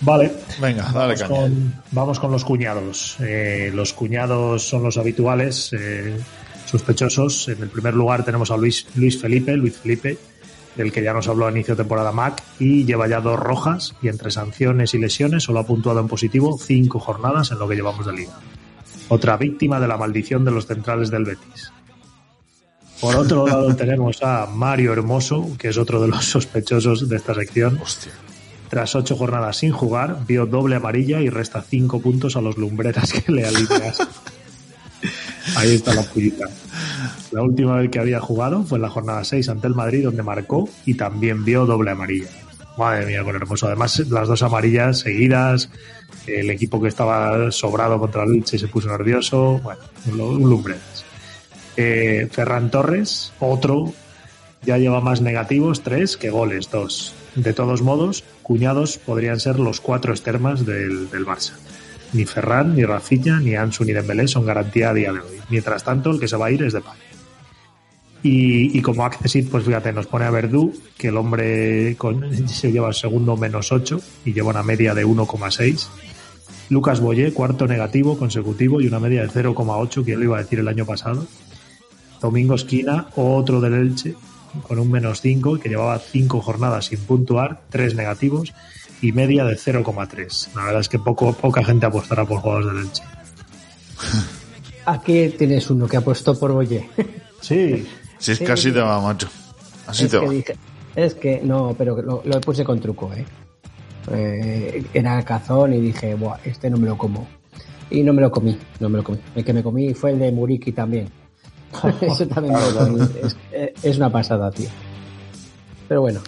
Vale. 0.00 0.32
Venga, 0.60 0.82
dale 0.92 1.14
Vamos 1.14 1.22
caña. 1.22 1.28
con, 1.28 1.74
vamos 1.92 2.20
con 2.20 2.32
los 2.32 2.44
cuñados. 2.44 3.16
Eh, 3.20 3.70
los 3.74 3.92
cuñados 3.92 4.68
son 4.68 4.82
los 4.82 4.98
habituales, 4.98 5.72
eh, 5.72 6.16
sospechosos. 6.66 7.48
En 7.48 7.62
el 7.62 7.68
primer 7.68 7.94
lugar 7.94 8.24
tenemos 8.24 8.50
a 8.50 8.56
Luis, 8.56 8.86
Luis 8.94 9.20
Felipe, 9.20 9.56
Luis 9.56 9.76
Felipe, 9.78 10.18
del 10.76 10.92
que 10.92 11.02
ya 11.02 11.12
nos 11.14 11.28
habló 11.28 11.46
a 11.46 11.50
inicio 11.50 11.74
de 11.74 11.82
temporada 11.82 12.12
Mac, 12.12 12.42
y 12.58 12.84
lleva 12.84 13.08
ya 13.08 13.20
dos 13.20 13.38
rojas 13.40 13.94
y 14.02 14.08
entre 14.08 14.30
sanciones 14.30 14.92
y 14.94 14.98
lesiones 14.98 15.44
solo 15.44 15.60
ha 15.60 15.66
puntuado 15.66 16.00
en 16.00 16.08
positivo 16.08 16.58
cinco 16.58 16.98
jornadas 16.98 17.50
en 17.50 17.58
lo 17.58 17.66
que 17.66 17.76
llevamos 17.76 18.04
de 18.06 18.12
liga. 18.12 18.38
Otra 19.08 19.36
víctima 19.36 19.80
de 19.80 19.88
la 19.88 19.96
maldición 19.96 20.44
de 20.44 20.50
los 20.50 20.66
centrales 20.66 21.10
del 21.10 21.24
Betis. 21.24 21.72
Por 23.00 23.16
otro 23.16 23.46
lado 23.46 23.74
tenemos 23.76 24.22
a 24.22 24.46
Mario 24.46 24.92
Hermoso, 24.92 25.48
que 25.58 25.68
es 25.68 25.78
otro 25.78 26.00
de 26.00 26.08
los 26.08 26.24
sospechosos 26.24 27.08
de 27.08 27.16
esta 27.16 27.34
sección. 27.34 27.78
Hostia. 27.82 28.12
Tras 28.68 28.94
ocho 28.94 29.16
jornadas 29.16 29.58
sin 29.58 29.72
jugar, 29.72 30.18
vio 30.26 30.46
doble 30.46 30.76
amarilla 30.76 31.20
y 31.20 31.28
resta 31.28 31.62
cinco 31.62 32.00
puntos 32.00 32.36
a 32.36 32.40
los 32.40 32.56
lumbreras 32.56 33.12
que 33.12 33.32
le 33.32 33.46
alineas. 33.46 33.98
Ahí 35.56 35.74
está 35.74 35.94
la 35.94 36.02
pullita. 36.02 36.46
La 37.30 37.42
última 37.42 37.76
vez 37.76 37.90
que 37.90 37.98
había 37.98 38.20
jugado 38.20 38.64
fue 38.64 38.78
en 38.78 38.82
la 38.82 38.90
jornada 38.90 39.22
6 39.22 39.48
ante 39.48 39.68
el 39.68 39.74
Madrid, 39.74 40.04
donde 40.04 40.22
marcó 40.22 40.68
y 40.84 40.94
también 40.94 41.44
vio 41.44 41.66
doble 41.66 41.92
amarilla. 41.92 42.28
Madre 42.76 43.06
mía, 43.06 43.24
con 43.24 43.36
hermoso. 43.36 43.66
Además, 43.66 43.98
las 44.10 44.28
dos 44.28 44.42
amarillas 44.42 44.98
seguidas, 44.98 45.70
el 46.26 46.50
equipo 46.50 46.80
que 46.82 46.88
estaba 46.88 47.50
sobrado 47.52 47.98
contra 47.98 48.24
el 48.24 48.34
Elche 48.34 48.58
se 48.58 48.68
puso 48.68 48.88
nervioso. 48.88 49.60
Bueno, 49.62 49.80
un, 50.06 50.20
un 50.20 50.50
lumbreras. 50.50 51.04
Eh, 51.76 52.28
Ferran 52.30 52.70
Torres, 52.70 53.32
otro, 53.38 53.92
ya 54.62 54.78
lleva 54.78 55.00
más 55.00 55.20
negativos, 55.20 55.82
tres, 55.82 56.16
que 56.16 56.30
goles, 56.30 56.70
dos. 56.70 57.14
De 57.36 57.52
todos 57.52 57.82
modos, 57.82 58.24
cuñados 58.42 58.96
podrían 58.96 59.38
ser 59.40 59.58
los 59.58 59.80
cuatro 59.80 60.14
estermas 60.14 60.64
del, 60.64 61.10
del 61.10 61.26
Barça. 61.26 61.52
Ni 62.14 62.24
Ferran, 62.24 62.74
ni 62.74 62.84
Rafinha, 62.84 63.40
ni 63.40 63.54
Ansu, 63.54 63.84
ni 63.84 63.92
Dembélé 63.92 64.26
son 64.26 64.46
garantía 64.46 64.90
a 64.90 64.94
día 64.94 65.12
de 65.12 65.20
hoy. 65.20 65.40
Mientras 65.50 65.84
tanto, 65.84 66.10
el 66.10 66.18
que 66.18 66.28
se 66.28 66.36
va 66.36 66.46
a 66.46 66.50
ir 66.50 66.62
es 66.62 66.72
de 66.72 66.80
Y, 68.22 68.78
y 68.78 68.80
como 68.80 69.04
Accessit, 69.04 69.50
pues 69.50 69.64
fíjate, 69.64 69.92
nos 69.92 70.06
pone 70.06 70.24
a 70.24 70.30
Verdú, 70.30 70.72
que 70.96 71.08
el 71.08 71.16
hombre 71.18 71.94
se 72.46 72.72
lleva 72.72 72.88
el 72.88 72.94
segundo 72.94 73.36
menos 73.36 73.70
8 73.70 74.00
y 74.24 74.32
lleva 74.32 74.50
una 74.50 74.62
media 74.62 74.94
de 74.94 75.04
1,6. 75.06 75.88
Lucas 76.70 77.00
Boyé, 77.00 77.32
cuarto 77.32 77.66
negativo 77.66 78.16
consecutivo 78.18 78.80
y 78.80 78.86
una 78.86 78.98
media 78.98 79.22
de 79.22 79.28
0,8, 79.28 80.04
que 80.04 80.12
yo 80.12 80.18
lo 80.18 80.24
iba 80.24 80.38
a 80.38 80.42
decir 80.42 80.58
el 80.58 80.68
año 80.68 80.86
pasado. 80.86 81.26
Domingo 82.20 82.54
Esquina, 82.54 83.08
otro 83.14 83.60
del 83.60 83.74
Elche, 83.74 84.14
con 84.62 84.78
un 84.78 84.90
menos 84.90 85.20
5, 85.20 85.58
que 85.58 85.68
llevaba 85.68 85.98
5 85.98 86.40
jornadas 86.40 86.86
sin 86.86 87.00
puntuar, 87.00 87.62
3 87.70 87.94
negativos 87.94 88.52
y 89.02 89.12
media 89.12 89.44
de 89.44 89.56
0,3. 89.56 90.54
La 90.54 90.64
verdad 90.64 90.80
es 90.80 90.88
que 90.88 90.98
poco, 90.98 91.32
poca 91.34 91.62
gente 91.64 91.86
apostará 91.86 92.24
por 92.24 92.40
jugadores 92.40 92.68
del 92.74 92.84
Elche. 92.84 93.02
Aquí 94.86 95.28
tienes 95.36 95.68
uno 95.70 95.86
que 95.88 95.96
apostó 95.96 96.38
por 96.38 96.52
Boye. 96.52 96.88
Sí, 97.40 97.86
Si 98.18 98.32
es 98.32 98.38
Sí. 98.38 98.44
que 98.44 98.52
así 98.52 98.72
te 98.72 98.80
va, 98.80 99.00
macho. 99.00 99.28
Así 99.86 100.04
es 100.04 100.10
te 100.10 100.18
que 100.20 100.26
va. 100.26 100.32
dije, 100.32 100.56
Es 100.94 101.14
que 101.14 101.40
no, 101.42 101.74
pero 101.76 102.00
lo, 102.00 102.22
lo 102.24 102.40
puse 102.40 102.64
con 102.64 102.80
truco, 102.80 103.12
¿eh? 103.12 103.24
Eh, 104.12 104.84
Era 104.94 105.22
cazón 105.24 105.74
y 105.74 105.80
dije, 105.80 106.14
Buah, 106.14 106.38
este 106.44 106.70
no 106.70 106.76
me 106.78 106.86
lo 106.86 106.96
como. 106.96 107.26
Y 107.90 108.02
no 108.02 108.12
me 108.12 108.22
lo 108.22 108.30
comí, 108.30 108.56
no 108.80 108.88
me 108.88 108.98
lo 108.98 109.04
comí. 109.04 109.18
El 109.34 109.44
que 109.44 109.52
me 109.52 109.62
comí 109.62 109.92
fue 109.94 110.12
el 110.12 110.18
de 110.18 110.32
Muriki 110.32 110.72
también. 110.72 111.08
Eso 112.00 112.26
también. 112.26 112.54
Es, 113.22 113.36
eh, 113.52 113.74
es 113.82 113.96
una 113.96 114.10
pasada, 114.10 114.50
tío. 114.50 114.68
Pero 115.88 116.00
bueno. 116.02 116.20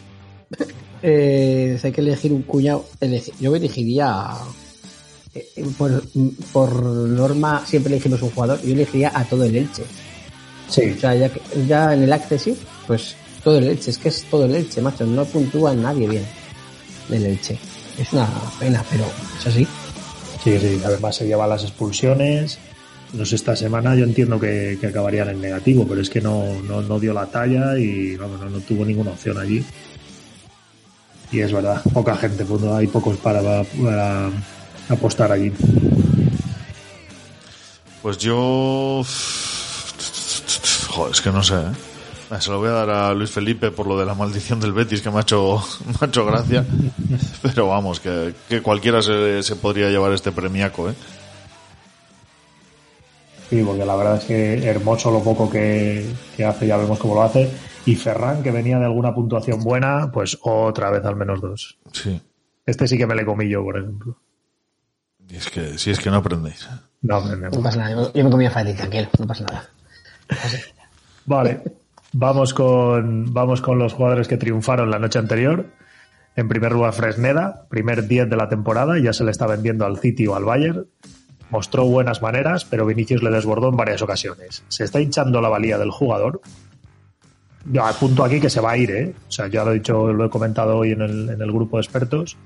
Eh, 1.02 1.78
si 1.80 1.86
hay 1.86 1.92
que 1.92 2.00
elegir 2.00 2.32
un 2.32 2.42
cuñado, 2.42 2.84
elegi- 3.00 3.32
yo 3.40 3.54
elegiría. 3.54 4.28
eh, 5.34 5.46
por, 5.76 6.02
por 6.52 6.82
norma, 6.82 7.62
siempre 7.66 7.92
elegimos 7.92 8.20
un 8.22 8.30
jugador. 8.30 8.60
Yo 8.62 8.72
elegiría 8.72 9.12
a 9.14 9.24
todo 9.24 9.44
el 9.44 9.54
Elche. 9.56 9.84
Sí, 10.68 10.82
O 10.96 11.00
sea, 11.00 11.14
ya, 11.14 11.30
ya 11.66 11.94
en 11.94 12.02
el 12.02 12.12
Accessit, 12.12 12.58
pues 12.86 13.14
todo 13.44 13.58
el 13.58 13.68
Elche. 13.68 13.90
Es 13.90 13.98
que 13.98 14.08
es 14.08 14.24
todo 14.30 14.44
el 14.44 14.54
Elche, 14.54 14.82
macho. 14.82 15.06
No 15.06 15.24
puntúa 15.24 15.74
nadie 15.74 16.08
bien 16.08 16.26
del 17.08 17.26
Elche. 17.26 17.58
Es 17.98 18.12
una 18.12 18.28
pena, 18.58 18.84
pero 18.90 19.04
es 19.38 19.46
así. 19.46 19.66
sí, 20.44 20.58
sí. 20.58 20.80
Además 20.84 21.16
se 21.16 21.26
llevan 21.26 21.48
las 21.48 21.62
expulsiones. 21.64 22.58
No 23.12 23.24
sé, 23.24 23.36
esta 23.36 23.56
semana 23.56 23.94
yo 23.94 24.04
entiendo 24.04 24.38
que, 24.38 24.76
que 24.80 24.86
acabarían 24.86 25.30
en 25.30 25.40
negativo, 25.40 25.86
pero 25.88 26.00
es 26.00 26.10
que 26.10 26.20
no, 26.20 26.44
no, 26.62 26.82
no 26.82 27.00
dio 27.00 27.14
la 27.14 27.26
talla 27.26 27.78
y 27.78 28.16
vamos, 28.16 28.40
no, 28.40 28.50
no 28.50 28.60
tuvo 28.60 28.84
ninguna 28.84 29.12
opción 29.12 29.38
allí. 29.38 29.64
Y 31.32 31.40
es 31.40 31.52
verdad, 31.52 31.82
poca 31.92 32.16
gente, 32.16 32.44
pues 32.44 32.60
no 32.60 32.74
hay 32.74 32.86
pocos 32.86 33.16
para, 33.18 33.62
para 33.64 34.30
apostar 34.88 35.32
allí. 35.32 35.52
Pues 38.02 38.18
yo. 38.18 39.02
Joder, 40.88 41.12
es 41.12 41.20
que 41.20 41.30
no 41.30 41.42
sé, 41.42 41.54
¿eh? 41.54 42.40
Se 42.40 42.50
lo 42.50 42.58
voy 42.58 42.68
a 42.68 42.72
dar 42.72 42.90
a 42.90 43.14
Luis 43.14 43.30
Felipe 43.30 43.70
por 43.70 43.86
lo 43.86 43.98
de 43.98 44.04
la 44.04 44.14
maldición 44.14 44.60
del 44.60 44.74
Betis 44.74 45.00
que 45.00 45.10
me 45.10 45.18
ha 45.18 45.22
hecho, 45.22 45.62
me 45.86 45.94
ha 46.00 46.06
hecho 46.06 46.26
gracia. 46.26 46.64
Pero 47.42 47.68
vamos, 47.68 48.00
que, 48.00 48.34
que 48.48 48.60
cualquiera 48.60 49.00
se, 49.02 49.42
se 49.42 49.56
podría 49.56 49.88
llevar 49.88 50.12
este 50.12 50.32
premiaco, 50.32 50.90
¿eh? 50.90 50.94
Sí, 53.50 53.62
porque 53.62 53.84
la 53.84 53.96
verdad 53.96 54.16
es 54.18 54.24
que 54.24 54.68
hermoso 54.68 55.10
lo 55.10 55.22
poco 55.22 55.48
que, 55.50 56.04
que 56.36 56.44
hace, 56.44 56.66
ya 56.66 56.76
vemos 56.76 56.98
cómo 56.98 57.14
lo 57.14 57.22
hace. 57.22 57.50
Y 57.86 57.96
Ferran, 57.96 58.42
que 58.42 58.50
venía 58.50 58.78
de 58.78 58.84
alguna 58.84 59.14
puntuación 59.14 59.60
buena, 59.62 60.10
pues 60.12 60.38
otra 60.42 60.90
vez 60.90 61.04
al 61.04 61.16
menos 61.16 61.40
dos. 61.40 61.78
Sí. 61.92 62.20
Este 62.66 62.86
sí 62.86 62.98
que 62.98 63.06
me 63.06 63.14
le 63.14 63.24
comí 63.24 63.48
yo, 63.48 63.62
por 63.64 63.78
ejemplo. 63.78 64.18
Y 65.30 65.36
es 65.36 65.48
que, 65.50 65.78
si 65.78 65.90
es 65.90 65.98
que 65.98 66.10
no 66.10 66.16
aprendéis. 66.16 66.68
No, 67.00 67.20
me- 67.22 67.36
No 67.48 67.62
pasa 67.62 67.78
nada. 67.78 67.90
Yo, 67.92 68.12
yo 68.12 68.24
me 68.24 68.30
comía 68.30 68.50
fácil, 68.50 68.76
tranquilo. 68.76 69.08
No 69.18 69.26
pasa 69.26 69.44
nada. 69.44 69.68
Vale, 71.26 71.62
vamos 72.12 72.54
con, 72.54 73.32
vamos 73.32 73.60
con 73.60 73.78
los 73.78 73.92
jugadores 73.94 74.28
que 74.28 74.36
triunfaron 74.36 74.90
la 74.90 74.98
noche 74.98 75.18
anterior. 75.18 75.66
En 76.36 76.48
primer 76.48 76.72
lugar, 76.72 76.92
Fresneda, 76.92 77.66
primer 77.68 78.06
10 78.06 78.28
de 78.30 78.36
la 78.36 78.48
temporada, 78.48 78.98
ya 78.98 79.12
se 79.12 79.24
le 79.24 79.30
está 79.30 79.46
vendiendo 79.46 79.84
al 79.86 79.98
City 79.98 80.26
o 80.26 80.36
al 80.36 80.44
Bayern. 80.44 80.86
Mostró 81.50 81.84
buenas 81.84 82.20
maneras, 82.20 82.64
pero 82.64 82.84
Vinicius 82.84 83.22
le 83.22 83.30
desbordó 83.30 83.68
en 83.70 83.76
varias 83.76 84.02
ocasiones. 84.02 84.64
Se 84.68 84.84
está 84.84 85.00
hinchando 85.00 85.40
la 85.40 85.48
valía 85.48 85.78
del 85.78 85.90
jugador. 85.90 86.40
Yo 87.70 87.84
apunto 87.84 88.24
aquí 88.24 88.40
que 88.40 88.50
se 88.50 88.60
va 88.60 88.72
a 88.72 88.76
ir, 88.76 88.90
¿eh? 88.90 89.14
O 89.28 89.32
sea, 89.32 89.48
ya 89.48 89.64
lo 89.64 89.72
he 89.72 89.74
dicho, 89.74 90.12
lo 90.12 90.24
he 90.24 90.30
comentado 90.30 90.76
hoy 90.76 90.92
en 90.92 91.02
el, 91.02 91.28
en 91.30 91.40
el 91.40 91.52
grupo 91.52 91.76
de 91.76 91.82
expertos. 91.82 92.36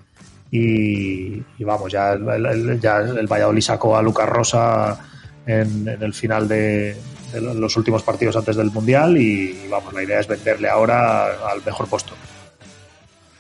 Y, 0.51 1.43
y 1.59 1.65
vamos, 1.65 1.91
ya 1.91 2.13
el, 2.13 2.79
ya 2.81 2.99
el 2.99 3.27
Valladolid 3.27 3.63
sacó 3.63 3.97
a 3.97 4.03
Lucas 4.03 4.29
Rosa 4.29 4.99
en, 5.47 5.89
en 5.89 6.03
el 6.03 6.13
final 6.13 6.47
de, 6.47 6.95
de 7.33 7.41
los 7.41 7.77
últimos 7.77 8.03
partidos 8.03 8.37
antes 8.37 8.57
del 8.57 8.71
Mundial 8.71 9.17
y 9.17 9.67
vamos, 9.71 9.93
la 9.95 10.03
idea 10.03 10.21
es 10.21 10.29
venderle 10.29 10.69
ahora 10.69 11.51
al 11.51 11.65
mejor 11.65 11.89
puesto. 11.89 12.13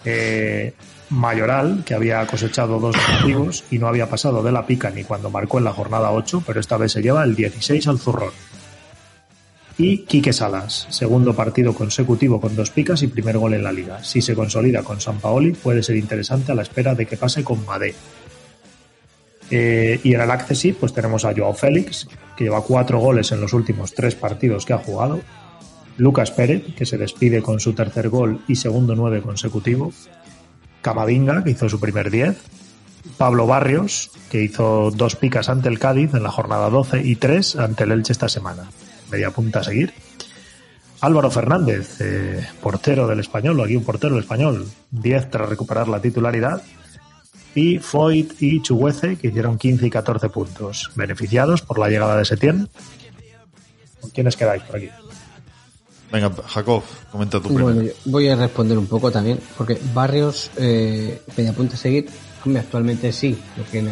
Eh, 0.04 0.72
Mayoral, 1.12 1.84
que 1.84 1.94
había 1.94 2.26
cosechado 2.26 2.80
dos 2.80 2.96
negativos 3.08 3.64
y 3.70 3.78
no 3.78 3.86
había 3.86 4.08
pasado 4.08 4.42
de 4.42 4.52
la 4.52 4.66
pica 4.66 4.90
ni 4.90 5.04
cuando 5.04 5.30
marcó 5.30 5.58
en 5.58 5.64
la 5.64 5.72
jornada 5.72 6.10
8, 6.10 6.42
pero 6.46 6.58
esta 6.58 6.76
vez 6.76 6.92
se 6.92 7.02
lleva 7.02 7.22
el 7.24 7.36
16 7.36 7.86
al 7.86 7.98
zurrón. 7.98 8.32
Y 9.78 9.98
Quique 9.98 10.32
Salas, 10.32 10.86
segundo 10.90 11.34
partido 11.34 11.74
consecutivo 11.74 12.40
con 12.40 12.54
dos 12.54 12.70
picas 12.70 13.02
y 13.02 13.08
primer 13.08 13.38
gol 13.38 13.54
en 13.54 13.64
la 13.64 13.72
liga. 13.72 14.04
Si 14.04 14.20
se 14.20 14.34
consolida 14.34 14.82
con 14.82 15.00
San 15.00 15.18
Paoli, 15.18 15.52
puede 15.52 15.82
ser 15.82 15.96
interesante 15.96 16.52
a 16.52 16.54
la 16.54 16.62
espera 16.62 16.94
de 16.94 17.06
que 17.06 17.16
pase 17.16 17.42
con 17.42 17.64
Madé. 17.64 17.94
Eh, 19.50 20.00
y 20.02 20.14
en 20.14 20.20
el 20.20 20.30
Accessit, 20.30 20.76
pues 20.76 20.92
tenemos 20.92 21.24
a 21.24 21.34
Joao 21.34 21.54
Félix, 21.54 22.08
que 22.36 22.44
lleva 22.44 22.62
cuatro 22.62 22.98
goles 22.98 23.32
en 23.32 23.40
los 23.40 23.52
últimos 23.52 23.92
tres 23.92 24.14
partidos 24.14 24.64
que 24.64 24.72
ha 24.72 24.78
jugado. 24.78 25.20
Lucas 25.96 26.30
Pérez, 26.30 26.64
que 26.76 26.86
se 26.86 26.96
despide 26.98 27.42
con 27.42 27.60
su 27.60 27.74
tercer 27.74 28.08
gol 28.08 28.40
y 28.48 28.56
segundo 28.56 28.94
nueve 28.94 29.20
consecutivo. 29.20 29.92
Camavinga, 30.82 31.42
que 31.42 31.50
hizo 31.50 31.68
su 31.68 31.80
primer 31.80 32.10
10. 32.10 32.36
Pablo 33.16 33.46
Barrios, 33.46 34.10
que 34.30 34.42
hizo 34.42 34.90
dos 34.90 35.16
picas 35.16 35.48
ante 35.48 35.68
el 35.68 35.78
Cádiz 35.78 36.14
en 36.14 36.22
la 36.22 36.30
jornada 36.30 36.70
12 36.70 37.02
y 37.02 37.16
tres 37.16 37.56
ante 37.56 37.84
el 37.84 37.92
Elche 37.92 38.12
esta 38.12 38.28
semana. 38.28 38.70
Media 39.10 39.30
punta 39.30 39.60
a 39.60 39.64
seguir. 39.64 39.92
Álvaro 41.00 41.30
Fernández, 41.30 42.00
eh, 42.00 42.46
portero 42.60 43.08
del 43.08 43.18
español, 43.18 43.60
aquí 43.60 43.74
un 43.74 43.84
portero 43.84 44.14
del 44.14 44.22
español, 44.22 44.68
10 44.92 45.30
tras 45.30 45.48
recuperar 45.48 45.88
la 45.88 46.00
titularidad. 46.00 46.62
Y 47.54 47.78
Foyt 47.80 48.40
y 48.40 48.62
Chuguece, 48.62 49.16
que 49.16 49.28
hicieron 49.28 49.58
15 49.58 49.86
y 49.86 49.90
14 49.90 50.28
puntos, 50.28 50.90
beneficiados 50.94 51.60
por 51.60 51.78
la 51.78 51.88
llegada 51.88 52.16
de 52.16 52.24
Setién. 52.24 52.68
¿Con 54.00 54.10
quiénes 54.10 54.36
quedáis 54.36 54.62
por 54.62 54.76
aquí? 54.76 54.88
Venga, 56.12 56.30
Jacob, 56.46 56.82
comenta 57.10 57.40
tu 57.40 57.48
primero. 57.48 57.64
Bueno, 57.66 57.82
yo 57.82 57.92
voy 58.04 58.28
a 58.28 58.36
responder 58.36 58.76
un 58.76 58.86
poco 58.86 59.10
también, 59.10 59.40
porque 59.56 59.78
Barrios, 59.94 60.50
eh, 60.56 61.22
media 61.34 61.54
punta 61.54 61.74
a 61.74 61.78
seguir, 61.78 62.06
actualmente 62.54 63.12
sí, 63.12 63.38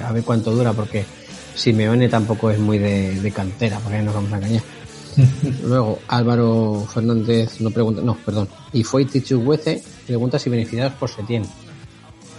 a 0.05 0.13
ver 0.13 0.23
cuánto 0.23 0.51
dura, 0.51 0.75
porque 0.75 1.07
Simeone 1.55 2.11
tampoco 2.11 2.51
es 2.51 2.59
muy 2.59 2.77
de, 2.77 3.19
de 3.19 3.31
cantera, 3.33 3.79
porque 3.79 3.97
ahí 3.97 4.05
nos 4.05 4.15
vamos 4.15 4.31
a 4.35 4.37
engañar. 4.37 4.63
Luego, 5.65 5.99
Álvaro 6.09 6.87
Fernández 6.93 7.59
no 7.61 7.71
pregunta, 7.71 8.03
no, 8.03 8.15
perdón, 8.17 8.49
y 8.75 8.85
Foyt 8.85 9.25
Chuguece 9.25 9.83
pregunta 10.07 10.39
si 10.39 10.51
beneficiados 10.51 10.93
por 10.95 11.09
Setién. 11.09 11.45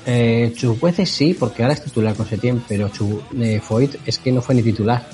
Eh, 0.06 0.54
Chuguece 0.56 1.08
sí, 1.08 1.34
porque 1.34 1.64
ahora 1.64 1.74
es 1.74 1.84
titular 1.84 2.16
con 2.16 2.28
Setién, 2.28 2.64
pero 2.68 2.90
Chu, 2.90 3.20
eh, 3.40 3.60
Foyt 3.60 3.96
es 4.06 4.20
que 4.20 4.32
no 4.32 4.44
fue 4.44 4.54
ni 4.54 4.62
titular. 4.62 5.08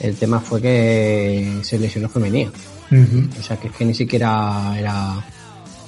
El 0.00 0.16
tema 0.16 0.40
fue 0.40 0.60
que 0.60 1.60
se 1.62 1.78
lesionó 1.78 2.10
O 2.90 3.42
sea, 3.42 3.56
que 3.56 3.68
es 3.68 3.74
que 3.74 3.84
ni 3.84 3.94
siquiera 3.94 4.74
era 4.78 5.24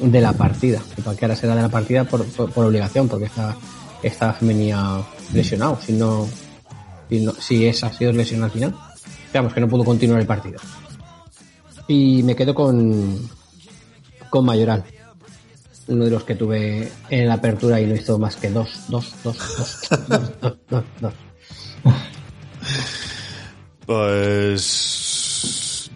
de 0.01 0.21
la 0.21 0.33
partida. 0.33 0.83
Y 0.97 1.03
para 1.03 1.17
que 1.17 1.25
ahora 1.25 1.37
será 1.37 1.55
de 1.55 1.63
la 1.63 1.69
partida 1.69 2.05
por, 2.05 2.25
por, 2.27 2.51
por 2.51 2.65
obligación, 2.67 3.09
porque 3.09 3.27
está, 3.27 3.57
está 4.03 4.37
venía 4.41 5.01
lesionado. 5.33 5.79
Si 5.81 5.93
no, 5.93 6.29
si 7.09 7.21
no, 7.21 7.33
si 7.33 7.67
es 7.67 7.85
ha 7.85 7.93
sido 7.93 8.13
lesionado 8.13 8.47
al 8.47 8.53
final. 8.53 8.75
Digamos 9.33 9.53
que 9.53 9.61
no 9.61 9.69
pudo 9.69 9.85
continuar 9.85 10.21
el 10.21 10.27
partido. 10.27 10.59
Y 11.87 12.23
me 12.23 12.35
quedo 12.35 12.55
con, 12.55 13.29
con 14.31 14.45
Mayoral. 14.45 14.85
Uno 15.87 16.05
de 16.05 16.11
los 16.11 16.25
que 16.25 16.35
tuve 16.35 16.91
en 17.09 17.29
la 17.29 17.35
apertura 17.35 17.81
y 17.81 17.87
no 17.87 17.95
hizo 17.95 18.19
más 18.19 18.37
que 18.37 18.51
dos, 18.51 18.69
dos, 18.89 19.15
dos, 19.25 19.37
dos, 19.57 19.89
dos, 20.09 20.23
dos, 20.41 20.57
dos, 20.69 20.85
dos. 21.01 21.15
Pues 23.87 24.88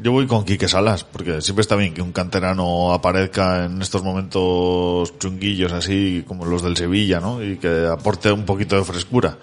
yo 0.03 0.12
voy 0.12 0.27
con 0.27 0.45
Quique 0.45 0.69
Salas, 0.69 1.05
porque 1.05 1.41
siempre 1.41 1.61
está 1.62 1.77
bien 1.77 1.95
que 1.95 2.03
un 2.03 2.12
canterano 2.12 2.93
aparezca 2.93 3.67
en 3.67 3.81
estos 3.81 4.03
momentos 4.03 5.19
chunguillos 5.19 5.73
así 5.73 6.25
como 6.27 6.45
los 6.45 6.62
del 6.62 6.77
Sevilla, 6.77 7.21
¿no? 7.21 7.43
Y 7.43 7.57
que 7.57 7.87
aporte 7.87 8.33
un 8.33 8.45
poquito 8.45 8.77
de 8.77 8.85
frescura. 8.85 9.38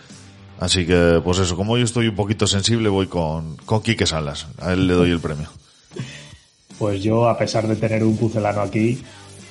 Así 0.59 0.85
que, 0.85 1.21
pues 1.23 1.39
eso, 1.39 1.55
como 1.55 1.77
yo 1.77 1.85
estoy 1.85 2.09
un 2.09 2.15
poquito 2.15 2.45
sensible, 2.45 2.89
voy 2.89 3.07
con, 3.07 3.55
con 3.57 3.81
Quique 3.81 4.05
Salas. 4.05 4.47
A 4.59 4.73
él 4.73 4.87
le 4.87 4.93
doy 4.93 5.11
el 5.11 5.21
premio. 5.21 5.47
Pues 6.77 7.01
yo, 7.01 7.29
a 7.29 7.37
pesar 7.37 7.67
de 7.67 7.77
tener 7.77 8.03
un 8.03 8.17
pucelano 8.17 8.61
aquí, 8.61 9.01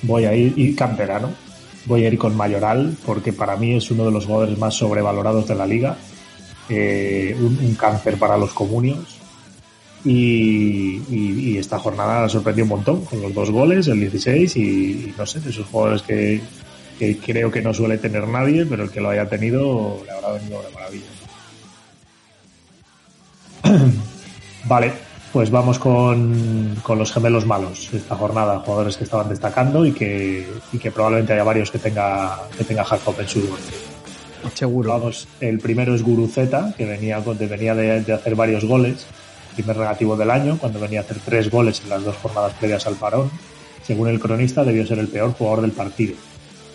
voy 0.03 0.25
a 0.25 0.35
ir, 0.35 0.53
y 0.55 0.75
canterano, 0.75 1.31
voy 1.85 2.05
a 2.05 2.09
ir 2.09 2.17
con 2.19 2.37
Mayoral, 2.37 2.95
porque 3.05 3.33
para 3.33 3.55
mí 3.55 3.75
es 3.75 3.89
uno 3.89 4.05
de 4.05 4.11
los 4.11 4.27
jugadores 4.27 4.57
más 4.59 4.75
sobrevalorados 4.75 5.47
de 5.47 5.55
la 5.55 5.65
liga. 5.65 5.97
Eh, 6.69 7.35
un, 7.39 7.57
un 7.57 7.73
cáncer 7.73 8.17
para 8.19 8.37
los 8.37 8.53
comunios. 8.53 9.18
Y, 10.05 11.01
y- 11.09 11.51
y 11.51 11.57
esta 11.57 11.77
jornada 11.77 12.21
la 12.21 12.29
sorprendió 12.29 12.63
un 12.63 12.69
montón, 12.69 13.03
con 13.05 13.21
los 13.21 13.33
dos 13.33 13.51
goles, 13.51 13.87
el 13.87 13.99
16, 13.99 14.55
y, 14.55 14.61
y 14.61 15.13
no 15.17 15.25
sé, 15.25 15.39
de 15.41 15.49
esos 15.49 15.65
jugadores 15.67 16.01
que, 16.03 16.41
que 16.97 17.17
creo 17.17 17.51
que 17.51 17.61
no 17.61 17.73
suele 17.73 17.97
tener 17.97 18.27
nadie, 18.27 18.65
pero 18.65 18.83
el 18.83 18.89
que 18.91 19.01
lo 19.01 19.09
haya 19.09 19.27
tenido 19.27 20.01
le 20.05 20.11
habrá 20.11 20.31
venido 20.33 20.61
de 20.63 20.71
maravilla. 20.73 21.05
Vale, 24.65 24.91
pues 25.33 25.49
vamos 25.51 25.79
con, 25.79 26.75
con 26.81 26.97
los 26.97 27.11
gemelos 27.11 27.45
malos 27.45 27.89
esta 27.93 28.15
jornada, 28.15 28.59
jugadores 28.59 28.97
que 28.97 29.03
estaban 29.03 29.29
destacando 29.29 29.85
y 29.85 29.91
que, 29.91 30.47
y 30.71 30.77
que 30.77 30.91
probablemente 30.91 31.33
haya 31.33 31.43
varios 31.43 31.71
que 31.71 31.79
tenga, 31.79 32.39
que 32.57 32.63
tenga 32.63 32.83
Jacob 32.85 33.15
en 33.19 33.27
su. 33.27 33.41
Seguro. 34.53 34.91
Vamos, 34.91 35.27
el 35.41 35.59
primero 35.59 35.93
es 35.93 36.01
Guruceta, 36.03 36.73
que 36.77 36.85
venía, 36.85 37.19
venía 37.19 37.75
de, 37.75 38.01
de 38.01 38.13
hacer 38.13 38.35
varios 38.35 38.63
goles, 38.65 39.05
primer 39.55 39.77
negativo 39.77 40.15
del 40.15 40.29
año, 40.31 40.57
cuando 40.59 40.79
venía 40.79 40.99
a 40.99 41.03
hacer 41.03 41.17
tres 41.23 41.49
goles 41.49 41.81
en 41.83 41.89
las 41.89 42.03
dos 42.03 42.15
jornadas 42.17 42.53
previas 42.59 42.85
al 42.87 42.95
parón. 42.95 43.29
según 43.83 44.07
el 44.07 44.19
cronista, 44.19 44.63
debió 44.63 44.85
ser 44.85 44.99
el 44.99 45.07
peor 45.07 45.33
jugador 45.33 45.61
del 45.61 45.71
partido. 45.71 46.13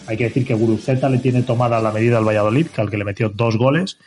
Hay 0.07 0.17
que 0.17 0.25
decir 0.25 0.45
que 0.45 0.55
Guruceta 0.55 1.09
le 1.09 1.19
tiene 1.19 1.43
tomada 1.43 1.81
la 1.81 1.93
medida 1.93 2.19
al 2.19 2.27
Valladolid, 2.27 2.67
que 2.67 2.81
al 2.81 2.91
que 2.91 2.99
le 2.99 3.05
metió 3.05 3.29
dos 3.29 3.57
goles, 3.57 3.99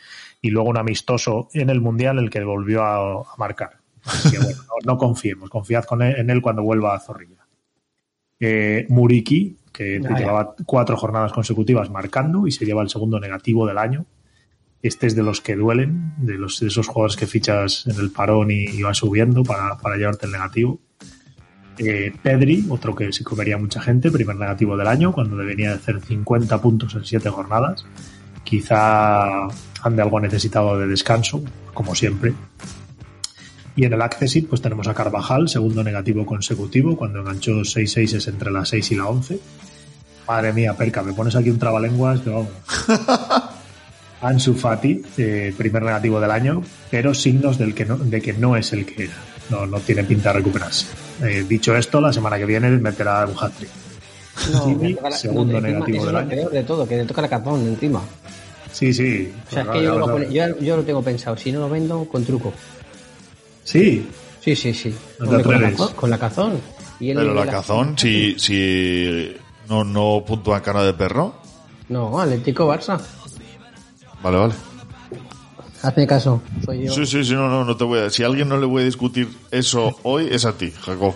y 0.42 0.50
luego 0.50 0.68
un 0.68 0.76
amistoso 0.76 1.48
en 1.54 1.70
el 1.70 1.80
Mundial 1.80 2.18
el 2.18 2.28
que 2.30 2.44
volvió 2.44 2.82
a, 2.82 3.22
a 3.22 3.36
marcar. 3.38 3.78
Así 4.04 4.30
que 4.30 4.38
bueno, 4.38 4.58
no, 4.62 4.92
no 4.92 4.98
confiemos, 4.98 5.48
confiad 5.50 5.84
con 5.84 6.02
él- 6.02 6.16
en 6.16 6.28
él 6.30 6.40
cuando 6.42 6.62
vuelva 6.62 6.94
a 6.94 7.00
Zorrilla. 7.00 7.46
Eh, 8.40 8.86
Muriki, 8.88 9.56
que 9.72 9.98
Vaya. 10.00 10.16
llevaba 10.18 10.54
cuatro 10.66 10.96
jornadas 10.96 11.32
consecutivas 11.32 11.90
marcando 11.90 12.46
y 12.46 12.52
se 12.52 12.64
lleva 12.64 12.82
el 12.82 12.88
segundo 12.90 13.18
negativo 13.18 13.66
del 13.66 13.78
año. 13.78 14.04
Este 14.82 15.06
es 15.06 15.16
de 15.16 15.22
los 15.22 15.40
que 15.40 15.56
duelen, 15.56 16.14
de, 16.18 16.34
los, 16.34 16.60
de 16.60 16.68
esos 16.68 16.86
jugadores 16.86 17.16
que 17.16 17.26
fichas 17.26 17.86
en 17.86 17.98
el 17.98 18.10
parón 18.10 18.50
y, 18.50 18.80
vas 18.82 18.98
subiendo 18.98 19.42
para, 19.42 19.76
para 19.78 19.96
llevarte 19.96 20.26
el 20.26 20.32
negativo. 20.32 20.78
Eh, 21.78 22.12
Pedri, 22.22 22.66
otro 22.68 22.94
que 22.94 23.12
se 23.12 23.22
comería 23.24 23.56
mucha 23.56 23.80
gente, 23.80 24.10
primer 24.10 24.36
negativo 24.36 24.76
del 24.76 24.88
año, 24.88 25.12
cuando 25.12 25.36
debería 25.36 25.70
de 25.70 25.74
hacer 25.76 26.00
50 26.00 26.60
puntos 26.60 26.94
en 26.94 27.04
7 27.04 27.28
jornadas. 27.30 27.84
Quizá 28.44 29.44
ande 29.82 30.02
algo 30.02 30.20
necesitado 30.20 30.78
de 30.78 30.86
descanso, 30.86 31.42
como 31.74 31.94
siempre. 31.94 32.34
Y 33.76 33.84
en 33.84 33.92
el 33.92 34.02
Accessit, 34.02 34.48
pues 34.48 34.60
tenemos 34.60 34.88
a 34.88 34.94
Carvajal, 34.94 35.48
segundo 35.48 35.84
negativo 35.84 36.26
consecutivo, 36.26 36.96
cuando 36.96 37.20
enganchó 37.20 37.64
6 37.64 37.92
6 37.92 38.26
entre 38.26 38.50
la 38.50 38.64
6 38.64 38.90
y 38.90 38.94
la 38.96 39.06
11. 39.06 39.40
Madre 40.26 40.52
mía, 40.52 40.76
Perca, 40.76 41.02
me 41.02 41.12
pones 41.12 41.36
aquí 41.36 41.50
un 41.50 41.58
trabalenguas 41.60 42.20
que 42.20 42.30
vamos. 42.30 42.48
Ansu 44.20 44.54
Fati, 44.54 45.02
eh, 45.16 45.54
primer 45.56 45.82
negativo 45.82 46.20
del 46.20 46.30
año, 46.30 46.62
pero 46.90 47.14
signos 47.14 47.56
del 47.58 47.74
que 47.74 47.84
no, 47.84 47.96
de 47.96 48.20
que 48.20 48.32
no 48.32 48.56
es 48.56 48.72
el 48.72 48.84
que 48.86 49.04
era. 49.04 49.14
No, 49.50 49.66
no 49.66 49.78
tiene 49.80 50.04
pinta 50.04 50.30
de 50.32 50.38
recuperarse. 50.40 50.86
Eh, 51.22 51.44
dicho 51.48 51.74
esto, 51.76 52.00
la 52.00 52.12
semana 52.12 52.36
que 52.36 52.44
viene 52.44 52.68
meterá 52.70 53.24
un 53.26 53.34
hat-trick. 53.38 53.70
No, 54.52 54.64
Jimmy, 54.66 54.88
me 54.90 54.94
toca 54.94 55.10
la- 55.10 55.16
segundo 55.16 55.52
no, 55.52 55.58
encima, 55.58 55.74
negativo 55.78 56.04
del 56.04 56.12
lo 56.12 56.18
año. 56.18 56.28
peor 56.28 56.50
de 56.52 56.62
todo, 56.64 56.86
que 56.88 56.96
le 56.96 57.04
toca 57.04 57.22
la 57.22 57.28
cazón 57.28 57.60
encima. 57.66 58.02
Sí, 58.72 58.92
sí. 58.92 59.32
O 59.48 59.50
sea, 59.54 59.62
es 59.62 59.68
que 59.70 59.82
yo, 59.82 59.98
lo 59.98 60.22
yo, 60.30 60.58
yo 60.60 60.76
lo 60.76 60.82
tengo 60.82 61.02
pensado. 61.02 61.36
Si 61.36 61.50
no 61.50 61.60
lo 61.60 61.68
vendo, 61.70 62.04
con 62.04 62.24
truco. 62.24 62.52
Sí, 63.64 64.06
Sí, 64.40 64.54
sí, 64.56 64.72
sí. 64.72 64.94
No 65.18 65.28
te 65.28 65.36
Hombre, 65.36 65.42
con, 65.42 65.60
la 65.88 65.92
con 65.94 66.10
la 66.10 66.18
cazón. 66.18 66.60
Y 67.00 67.12
Pero 67.12 67.34
la 67.34 67.44
la- 67.44 67.50
cazón, 67.52 67.98
si, 67.98 68.38
si 68.38 69.34
no, 69.68 69.84
no 69.84 70.24
puntúa 70.26 70.62
cara 70.62 70.82
de 70.84 70.94
perro. 70.94 71.34
No, 71.88 72.18
Atlético 72.20 72.66
Barça. 72.72 72.98
Vale, 74.22 74.36
vale. 74.36 74.54
Hazme 75.82 76.06
caso. 76.06 76.42
Soy 76.64 76.84
yo. 76.84 76.92
Sí, 76.92 77.06
sí, 77.06 77.24
sí, 77.24 77.34
no, 77.34 77.48
no, 77.48 77.64
no 77.64 77.76
te 77.76 77.84
voy 77.84 78.00
a... 78.00 78.10
Si 78.10 78.22
a 78.22 78.26
alguien 78.26 78.48
no 78.48 78.58
le 78.58 78.66
voy 78.66 78.82
a 78.82 78.84
discutir 78.84 79.28
eso 79.50 79.96
hoy, 80.02 80.28
es 80.30 80.44
a 80.44 80.52
ti, 80.52 80.72
Jacob. 80.72 81.14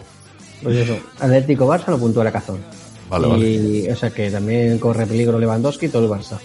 Pues 0.62 0.76
eso. 0.76 0.96
Atlético 1.18 1.66
Barça 1.66 1.88
lo 1.88 1.98
puntúa 1.98 2.22
la 2.24 2.32
cazón. 2.32 2.60
Vale, 3.10 3.28
y, 3.38 3.88
O 3.90 3.96
sea 3.96 4.10
que 4.10 4.30
también 4.30 4.78
corre 4.78 5.06
peligro 5.06 5.38
Lewandowski 5.38 5.86
y 5.86 5.88
todo 5.88 6.04
el 6.04 6.10
Barça. 6.10 6.38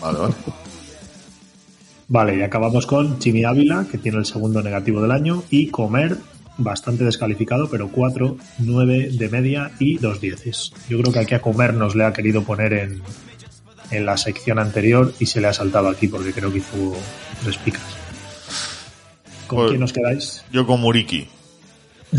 Vale, 0.00 0.18
vale. 0.18 0.34
Vale, 2.08 2.36
y 2.36 2.42
acabamos 2.42 2.86
con 2.86 3.18
Chimi 3.18 3.44
Ávila, 3.44 3.86
que 3.90 3.96
tiene 3.96 4.18
el 4.18 4.26
segundo 4.26 4.62
negativo 4.62 5.00
del 5.00 5.10
año, 5.10 5.42
y 5.48 5.68
Comer, 5.68 6.18
bastante 6.58 7.04
descalificado, 7.04 7.70
pero 7.70 7.88
4, 7.88 8.36
9 8.58 9.10
de 9.12 9.28
media 9.30 9.70
y 9.78 9.96
2 9.96 10.20
dieces. 10.20 10.72
Yo 10.88 11.00
creo 11.00 11.12
que 11.12 11.20
aquí 11.20 11.34
a 11.34 11.40
Comer 11.40 11.72
nos 11.72 11.94
le 11.94 12.04
ha 12.04 12.12
querido 12.12 12.42
poner 12.42 12.74
en, 12.74 13.02
en 13.90 14.06
la 14.06 14.16
sección 14.16 14.58
anterior 14.58 15.12
y 15.18 15.26
se 15.26 15.40
le 15.40 15.48
ha 15.48 15.52
saltado 15.52 15.88
aquí 15.88 16.08
porque 16.08 16.32
creo 16.32 16.50
que 16.52 16.58
hizo 16.58 16.94
tres 17.42 17.56
picas. 17.58 17.82
¿Con 19.46 19.58
Pues- 19.58 19.68
quién 19.70 19.80
nos 19.80 19.92
quedáis? 19.92 20.44
Yo 20.52 20.66
con 20.66 20.80
Muriki. 20.80 21.28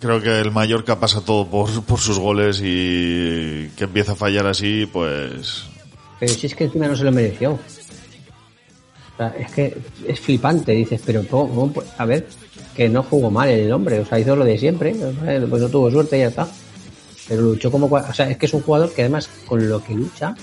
Creo 0.00 0.22
que 0.22 0.38
el 0.38 0.52
Mallorca 0.52 1.00
pasa 1.00 1.22
todo 1.22 1.44
por, 1.48 1.82
por 1.82 1.98
sus 1.98 2.20
goles 2.20 2.60
y 2.62 3.68
que 3.76 3.82
empieza 3.84 4.12
a 4.12 4.14
fallar 4.14 4.46
así, 4.46 4.86
pues... 4.92 5.64
Pero 6.20 6.32
si 6.34 6.46
es 6.46 6.54
que 6.54 6.64
encima 6.64 6.86
no 6.86 6.94
se 6.94 7.02
lo 7.02 7.10
mereció. 7.10 7.52
O 7.54 7.58
sea, 9.16 9.28
es 9.36 9.50
que 9.50 9.76
es 10.06 10.20
flipante, 10.20 10.70
dices, 10.70 11.00
pero 11.04 11.26
¿cómo- 11.26 11.52
cómo 11.72 11.82
a 11.96 12.04
ver, 12.04 12.28
que 12.76 12.88
no 12.88 13.02
jugó 13.02 13.28
mal 13.32 13.48
el 13.48 13.72
hombre, 13.72 13.98
o 13.98 14.06
sea, 14.06 14.20
hizo 14.20 14.36
lo 14.36 14.44
de 14.44 14.56
siempre, 14.56 14.94
pues 14.94 15.62
no 15.62 15.68
tuvo 15.68 15.90
suerte 15.90 16.16
y 16.16 16.20
ya 16.20 16.28
está. 16.28 16.46
Pero 17.26 17.42
luchó 17.42 17.68
como... 17.72 17.86
O 17.86 18.14
sea, 18.14 18.30
es 18.30 18.36
que 18.36 18.46
es 18.46 18.54
un 18.54 18.62
jugador 18.62 18.92
que 18.92 19.02
además 19.02 19.28
con 19.48 19.68
lo 19.68 19.82
que 19.82 19.94
lucha, 19.94 20.36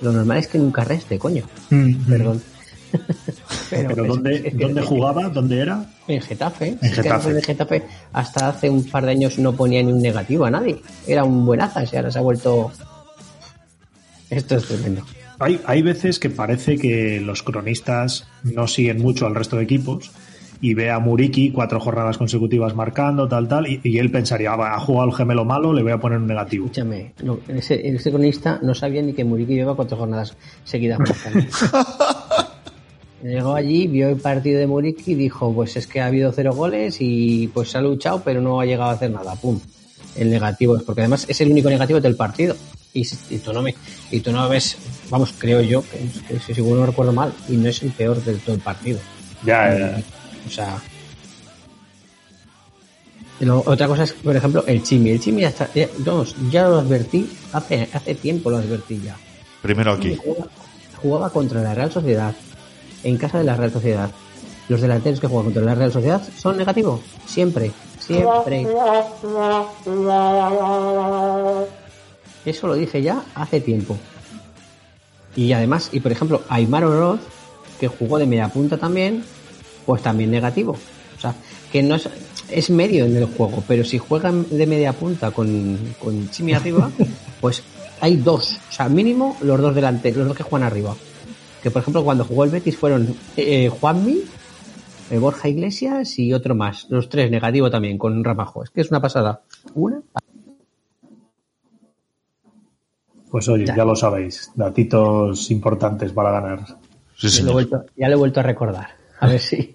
lo 0.00 0.12
normal 0.12 0.38
es 0.38 0.48
que 0.48 0.58
nunca 0.58 0.84
reste, 0.84 1.18
coño. 1.18 1.44
Perdón. 2.08 2.42
Pero, 3.70 4.04
¿dónde, 4.06 4.36
es 4.36 4.42
que- 4.42 4.50
¿dónde 4.52 4.82
jugaba? 4.82 5.28
¿Dónde 5.28 5.58
era? 5.60 5.84
En 6.06 6.20
Getafe. 6.20 6.68
En 6.68 6.78
Es 6.82 6.90
que 6.94 7.02
Getafe. 7.02 7.30
en 7.30 7.42
Getafe 7.42 7.82
hasta 8.12 8.48
hace 8.48 8.70
un 8.70 8.84
par 8.84 9.04
de 9.04 9.10
años 9.12 9.38
no 9.38 9.52
ponía 9.54 9.82
ni 9.82 9.90
un 9.92 10.00
negativo 10.00 10.44
a 10.44 10.50
nadie. 10.50 10.80
Era 11.06 11.24
un 11.24 11.44
buenaza 11.44 11.82
y 11.90 11.96
ahora 11.96 12.10
se 12.12 12.18
ha 12.18 12.22
vuelto... 12.22 12.70
Esto 14.30 14.56
es 14.56 14.64
tremendo. 14.66 15.04
Hay, 15.38 15.60
hay 15.66 15.82
veces 15.82 16.18
que 16.18 16.30
parece 16.30 16.78
que 16.78 17.20
los 17.20 17.42
cronistas 17.42 18.26
no 18.44 18.66
siguen 18.68 19.00
mucho 19.02 19.26
al 19.26 19.34
resto 19.34 19.56
de 19.56 19.64
equipos 19.64 20.10
y 20.64 20.72
ve 20.72 20.90
a 20.90 20.98
Muriki 20.98 21.50
cuatro 21.50 21.78
jornadas 21.78 22.16
consecutivas 22.16 22.74
marcando, 22.74 23.28
tal, 23.28 23.46
tal, 23.46 23.66
y, 23.66 23.82
y 23.84 23.98
él 23.98 24.10
pensaría, 24.10 24.50
ah, 24.50 24.56
va, 24.56 24.74
ha 24.74 24.80
jugado 24.80 25.10
el 25.10 25.14
gemelo 25.14 25.44
malo, 25.44 25.74
le 25.74 25.82
voy 25.82 25.92
a 25.92 25.98
poner 25.98 26.16
un 26.16 26.26
negativo. 26.26 26.64
Escúchame, 26.64 27.12
no, 27.22 27.38
ese, 27.48 27.86
ese 27.86 28.10
cronista 28.10 28.60
no 28.62 28.74
sabía 28.74 29.02
ni 29.02 29.12
que 29.12 29.24
Muriqui 29.24 29.56
lleva 29.56 29.76
cuatro 29.76 29.98
jornadas 29.98 30.34
seguidas 30.64 31.00
marcando. 31.00 31.40
Llegó 33.22 33.54
allí, 33.54 33.88
vio 33.88 34.08
el 34.08 34.16
partido 34.16 34.58
de 34.58 34.66
Muriqui 34.66 35.12
y 35.12 35.14
dijo, 35.14 35.52
pues 35.52 35.76
es 35.76 35.86
que 35.86 36.00
ha 36.00 36.06
habido 36.06 36.32
cero 36.32 36.54
goles 36.54 36.96
y 36.98 37.48
pues 37.48 37.70
se 37.70 37.76
ha 37.76 37.82
luchado 37.82 38.22
pero 38.24 38.40
no 38.40 38.58
ha 38.58 38.64
llegado 38.64 38.88
a 38.88 38.94
hacer 38.94 39.10
nada. 39.10 39.34
Pum. 39.36 39.60
El 40.16 40.30
negativo 40.30 40.78
es 40.78 40.82
porque 40.82 41.02
además 41.02 41.26
es 41.28 41.38
el 41.42 41.50
único 41.50 41.68
negativo 41.68 42.00
del 42.00 42.16
partido. 42.16 42.56
Y, 42.94 43.04
tú 43.38 43.52
no 43.52 43.60
me, 43.60 43.74
y 44.10 44.20
tú 44.20 44.32
no 44.32 44.48
ves, 44.48 44.78
vamos, 45.10 45.34
creo 45.36 45.60
yo, 45.60 45.82
que, 45.82 46.40
seguro 46.54 46.80
no 46.80 46.86
recuerdo 46.86 47.12
mal, 47.12 47.34
y 47.48 47.56
no 47.56 47.68
es 47.68 47.82
el 47.82 47.90
peor 47.90 48.22
del 48.22 48.38
todo 48.38 48.54
el 48.54 48.62
partido. 48.62 49.00
Ya, 49.44 49.76
ya. 49.76 50.02
O 50.46 50.50
sea. 50.50 50.80
otra 53.66 53.88
cosa 53.88 54.04
es, 54.04 54.12
por 54.12 54.36
ejemplo, 54.36 54.64
el 54.66 54.82
Chimi. 54.82 55.10
El 55.10 55.20
Chimi 55.20 55.42
ya 55.42 55.48
está, 55.48 55.72
ya, 55.74 55.88
vamos, 55.98 56.34
ya 56.50 56.68
lo 56.68 56.78
advertí, 56.78 57.30
hace, 57.52 57.88
hace 57.92 58.14
tiempo 58.14 58.50
lo 58.50 58.58
advertí 58.58 59.00
ya. 59.02 59.16
Primero 59.62 59.92
aquí. 59.92 60.16
Jugaba, 60.16 60.50
jugaba 61.00 61.30
contra 61.30 61.62
la 61.62 61.74
Real 61.74 61.92
Sociedad, 61.92 62.34
en 63.02 63.16
casa 63.16 63.38
de 63.38 63.44
la 63.44 63.56
Real 63.56 63.72
Sociedad. 63.72 64.10
Los 64.68 64.80
delanteros 64.80 65.20
que 65.20 65.26
juegan 65.26 65.44
contra 65.44 65.62
la 65.62 65.74
Real 65.74 65.92
Sociedad 65.92 66.22
son 66.36 66.56
negativos, 66.56 67.00
siempre, 67.26 67.70
siempre. 67.98 68.66
Eso 72.44 72.66
lo 72.66 72.74
dije 72.74 73.02
ya 73.02 73.22
hace 73.34 73.60
tiempo. 73.60 73.96
Y 75.36 75.52
además, 75.52 75.90
y 75.92 76.00
por 76.00 76.12
ejemplo, 76.12 76.42
Aymar 76.48 76.84
Oroz, 76.84 77.20
que 77.80 77.88
jugó 77.88 78.18
de 78.18 78.26
media 78.26 78.48
punta 78.48 78.78
también, 78.78 79.24
pues 79.84 80.02
también 80.02 80.30
negativo. 80.30 80.72
O 80.72 81.20
sea, 81.20 81.34
que 81.70 81.82
no 81.82 81.94
es, 81.94 82.08
es 82.50 82.70
medio 82.70 83.04
en 83.04 83.16
el 83.16 83.26
juego, 83.26 83.62
pero 83.66 83.84
si 83.84 83.98
juegan 83.98 84.46
de 84.50 84.66
media 84.66 84.92
punta 84.92 85.30
con, 85.30 85.78
con 85.98 86.30
Chimi 86.30 86.54
arriba, 86.54 86.90
pues 87.40 87.62
hay 88.00 88.16
dos. 88.16 88.58
O 88.68 88.72
sea, 88.72 88.88
mínimo 88.88 89.36
los 89.42 89.60
dos 89.60 89.74
delanteros, 89.74 90.18
los 90.18 90.28
dos 90.28 90.36
que 90.36 90.42
juegan 90.42 90.66
arriba. 90.66 90.94
Que 91.62 91.70
por 91.70 91.82
ejemplo, 91.82 92.04
cuando 92.04 92.24
jugó 92.24 92.44
el 92.44 92.50
Betis 92.50 92.76
fueron 92.76 93.14
eh, 93.36 93.68
Juanmi, 93.68 94.20
eh, 95.10 95.18
Borja 95.18 95.48
Iglesias 95.48 96.18
y 96.18 96.32
otro 96.32 96.54
más. 96.54 96.86
Los 96.90 97.08
tres 97.08 97.30
negativo 97.30 97.70
también, 97.70 97.96
con 97.96 98.22
Ramajo. 98.22 98.62
Es 98.62 98.70
que 98.70 98.82
es 98.82 98.90
una 98.90 99.00
pasada. 99.00 99.40
Una 99.74 100.02
Pues 103.34 103.48
oye, 103.48 103.66
ya. 103.66 103.84
lo 103.84 103.96
sabéis, 103.96 104.52
datitos 104.54 105.50
importantes 105.50 106.12
para 106.12 106.30
ganar. 106.30 106.64
Sí, 107.16 107.28
ya, 107.28 107.42
lo 107.42 107.50
he 107.50 107.52
vuelto, 107.54 107.84
ya 107.96 108.06
lo 108.06 108.14
he 108.14 108.16
vuelto 108.16 108.38
a 108.38 108.42
recordar. 108.44 108.90
A 109.24 109.26
ver 109.26 109.40
si. 109.40 109.72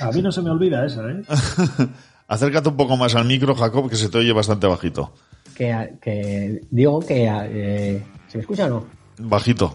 a 0.00 0.10
mí 0.10 0.20
no 0.20 0.30
se 0.30 0.42
me 0.42 0.50
olvida 0.50 0.84
esa, 0.84 1.08
¿eh? 1.10 1.22
Acércate 2.28 2.68
un 2.68 2.76
poco 2.76 2.96
más 2.96 3.14
al 3.14 3.24
micro, 3.24 3.54
Jacob, 3.54 3.88
que 3.88 3.96
se 3.96 4.08
te 4.10 4.18
oye 4.18 4.32
bastante 4.32 4.66
bajito. 4.66 5.12
Que, 5.54 5.94
que 6.00 6.60
digo 6.70 7.00
que. 7.00 7.26
Eh, 7.28 8.02
¿Se 8.28 8.38
me 8.38 8.42
escucha 8.42 8.66
o 8.66 8.68
no? 8.68 8.86
Bajito. 9.18 9.74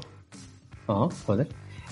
No, 0.87 1.09
joder. 1.25 1.47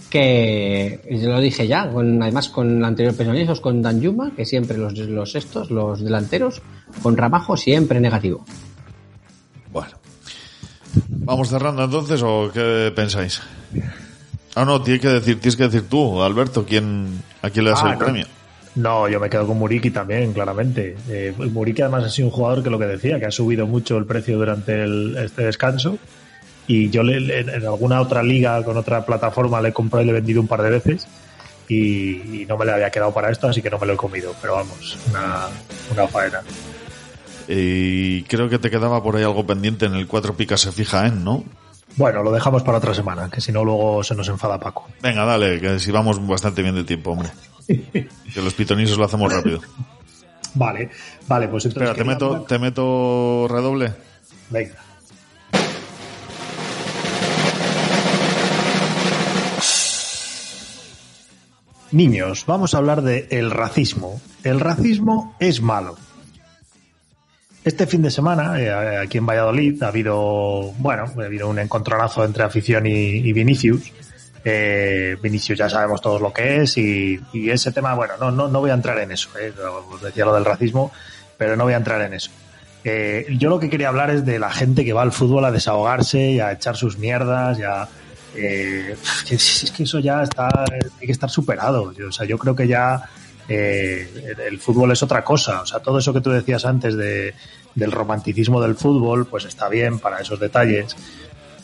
Que 0.09 1.01
yo 1.09 1.29
lo 1.29 1.39
dije 1.39 1.67
ya, 1.67 1.89
con, 1.89 2.21
además 2.21 2.49
con 2.49 2.85
anteriores 2.85 3.17
personalizos, 3.17 3.61
con 3.61 3.81
Dan 3.81 3.99
Yuma, 3.99 4.31
que 4.35 4.45
siempre 4.45 4.77
los, 4.77 4.93
los 4.93 5.35
estos, 5.35 5.71
los 5.71 6.03
delanteros, 6.03 6.61
con 7.01 7.17
Ramajo 7.17 7.57
siempre 7.57 7.99
negativo. 7.99 8.45
Bueno. 9.71 9.97
¿Vamos 11.09 11.49
cerrando 11.49 11.83
entonces 11.83 12.21
o 12.23 12.51
qué 12.53 12.93
pensáis? 12.95 13.41
Ah, 14.55 14.63
no, 14.65 14.81
tienes 14.81 15.01
que 15.01 15.09
decir, 15.09 15.39
tienes 15.39 15.55
que 15.57 15.63
decir 15.63 15.83
tú, 15.89 16.21
Alberto, 16.23 16.65
quién, 16.65 17.21
a 17.41 17.49
quién 17.49 17.65
le 17.65 17.71
das 17.71 17.81
Ah, 17.83 17.87
el 17.91 17.99
no. 17.99 18.05
premio. 18.05 18.25
No, 18.75 19.07
yo 19.07 19.19
me 19.19 19.29
quedo 19.29 19.47
con 19.47 19.57
Muriki 19.57 19.89
también, 19.91 20.33
claramente. 20.33 20.95
Eh, 21.09 21.33
Muriki 21.37 21.81
además 21.81 22.03
ha 22.05 22.09
sido 22.09 22.27
un 22.27 22.33
jugador 22.33 22.61
que 22.63 22.69
lo 22.69 22.77
que 22.79 22.85
decía, 22.85 23.19
que 23.19 23.25
ha 23.25 23.31
subido 23.31 23.67
mucho 23.67 23.97
el 23.97 24.05
precio 24.05 24.37
durante 24.37 24.83
el- 24.83 25.15
este 25.17 25.43
descanso. 25.45 25.97
Y 26.67 26.89
yo 26.89 27.03
le- 27.03 27.19
le- 27.21 27.39
en 27.39 27.63
alguna 27.65 28.01
otra 28.01 28.21
liga, 28.23 28.61
con 28.63 28.75
otra 28.75 29.05
plataforma, 29.05 29.61
le 29.61 29.69
he 29.69 29.73
comprado 29.73 30.03
y 30.03 30.05
le 30.07 30.11
he 30.11 30.15
vendido 30.15 30.41
un 30.41 30.47
par 30.47 30.61
de 30.61 30.69
veces. 30.71 31.07
Y, 31.69 32.41
y 32.41 32.45
no 32.47 32.57
me 32.57 32.65
le 32.65 32.73
había 32.73 32.89
quedado 32.91 33.13
para 33.13 33.31
esto, 33.31 33.47
así 33.47 33.61
que 33.61 33.69
no 33.69 33.79
me 33.79 33.85
lo 33.87 33.93
he 33.93 33.97
comido. 33.97 34.33
Pero 34.41 34.55
vamos, 34.55 34.97
una, 35.09 35.47
una 35.93 36.07
faena. 36.07 36.41
Y 37.47 38.23
creo 38.23 38.49
que 38.49 38.57
te 38.59 38.69
quedaba 38.71 39.01
por 39.03 39.15
ahí 39.15 39.23
algo 39.23 39.45
pendiente 39.45 39.85
en 39.85 39.95
el 39.95 40.07
cuatro 40.07 40.35
picas 40.35 40.61
se 40.61 40.71
fija 40.71 41.07
en, 41.07 41.23
¿no? 41.23 41.43
Bueno, 41.97 42.23
lo 42.23 42.31
dejamos 42.31 42.63
para 42.63 42.77
otra 42.79 42.93
semana, 42.93 43.29
que 43.29 43.39
si 43.41 43.51
no 43.51 43.63
luego 43.63 44.03
se 44.03 44.15
nos 44.15 44.27
enfada 44.27 44.59
Paco. 44.59 44.87
Venga, 45.01 45.23
dale, 45.25 45.59
que 45.61 45.79
si 45.79 45.91
vamos 45.91 46.25
bastante 46.27 46.61
bien 46.61 46.75
de 46.75 46.83
tiempo, 46.83 47.11
hombre. 47.11 47.29
que 47.67 48.41
los 48.41 48.53
pitonisos 48.53 48.97
lo 48.97 49.05
hacemos 49.05 49.31
rápido. 49.31 49.61
Vale, 50.55 50.89
vale, 51.27 51.47
pues 51.47 51.65
entonces... 51.65 51.89
Espera, 51.89 51.93
te 51.95 52.03
meto, 52.09 52.25
hablar- 52.33 52.47
te 52.47 52.59
meto 52.59 53.47
redoble. 53.49 53.93
Venga. 54.49 54.75
Niños, 61.91 62.45
vamos 62.47 62.73
a 62.73 62.77
hablar 62.79 63.01
de 63.01 63.27
el 63.31 63.51
racismo. 63.51 64.19
El 64.43 64.59
racismo 64.59 65.35
es 65.39 65.61
malo. 65.61 65.95
Este 67.65 67.87
fin 67.87 68.03
de 68.03 68.11
semana, 68.11 68.61
eh, 68.61 68.99
aquí 68.99 69.17
en 69.17 69.25
Valladolid, 69.25 69.81
ha 69.81 69.87
habido, 69.87 70.71
bueno, 70.77 71.05
ha 71.17 71.23
habido 71.23 71.49
un 71.49 71.57
encontronazo 71.57 72.23
entre 72.23 72.43
afición 72.43 72.85
y, 72.85 73.33
Vinicius. 73.33 73.91
Eh, 74.43 75.17
Vinicius 75.19 75.57
ya 75.57 75.67
sabemos 75.67 75.99
todos 75.99 76.21
lo 76.21 76.31
que 76.31 76.61
es 76.61 76.77
y, 76.77 77.19
ese 77.33 77.71
tema, 77.71 77.95
bueno, 77.95 78.13
no, 78.19 78.29
no, 78.29 78.47
no 78.47 78.59
voy 78.59 78.69
a 78.69 78.75
entrar 78.75 78.99
en 78.99 79.11
eso. 79.11 79.29
Eh, 79.41 79.51
os 79.91 79.99
decía 79.99 80.25
lo 80.25 80.35
del 80.35 80.45
racismo, 80.45 80.91
pero 81.39 81.55
no 81.55 81.63
voy 81.63 81.73
a 81.73 81.77
entrar 81.77 81.99
en 82.01 82.13
eso. 82.13 82.29
Eh, 82.83 83.35
yo 83.39 83.49
lo 83.49 83.59
que 83.59 83.67
quería 83.67 83.87
hablar 83.87 84.11
es 84.11 84.23
de 84.23 84.37
la 84.37 84.51
gente 84.51 84.85
que 84.85 84.93
va 84.93 85.01
al 85.01 85.11
fútbol 85.11 85.43
a 85.43 85.51
desahogarse 85.51 86.33
y 86.33 86.39
a 86.39 86.51
echar 86.51 86.75
sus 86.75 86.99
mierdas 86.99 87.57
y 87.57 87.63
a, 87.63 87.89
eh, 88.35 88.95
es 89.27 89.63
es 89.63 89.71
que 89.71 89.83
eso 89.83 89.97
ya 89.97 90.21
está, 90.21 90.65
hay 90.71 91.07
que 91.07 91.11
estar 91.11 91.31
superado. 91.31 91.91
Yo, 91.93 92.09
o 92.09 92.11
sea, 92.11 92.27
yo 92.27 92.37
creo 92.37 92.55
que 92.55 92.67
ya 92.67 93.09
eh, 93.47 94.35
el, 94.47 94.59
fútbol 94.59 94.91
es 94.91 95.03
otra 95.03 95.23
cosa. 95.23 95.61
O 95.61 95.65
sea, 95.65 95.79
todo 95.79 95.99
eso 95.99 96.13
que 96.13 96.21
tú 96.21 96.31
decías 96.31 96.65
antes 96.65 96.95
de, 96.95 97.33
del 97.75 97.91
romanticismo 97.91 98.61
del 98.61 98.75
fútbol, 98.75 99.27
pues 99.27 99.45
está 99.45 99.69
bien 99.69 99.99
para 99.99 100.19
esos 100.19 100.39
detalles. 100.39 100.95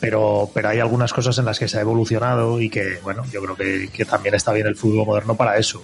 Pero, 0.00 0.50
pero 0.52 0.68
hay 0.68 0.80
algunas 0.80 1.12
cosas 1.12 1.38
en 1.38 1.44
las 1.44 1.58
que 1.58 1.68
se 1.68 1.78
ha 1.78 1.80
evolucionado 1.80 2.60
y 2.60 2.68
que, 2.68 2.98
bueno, 3.04 3.24
yo 3.30 3.40
creo 3.40 3.56
que, 3.56 4.04
también 4.04 4.34
está 4.34 4.52
bien 4.52 4.66
el 4.66 4.76
fútbol 4.76 5.06
moderno 5.06 5.36
para 5.36 5.56
eso. 5.56 5.82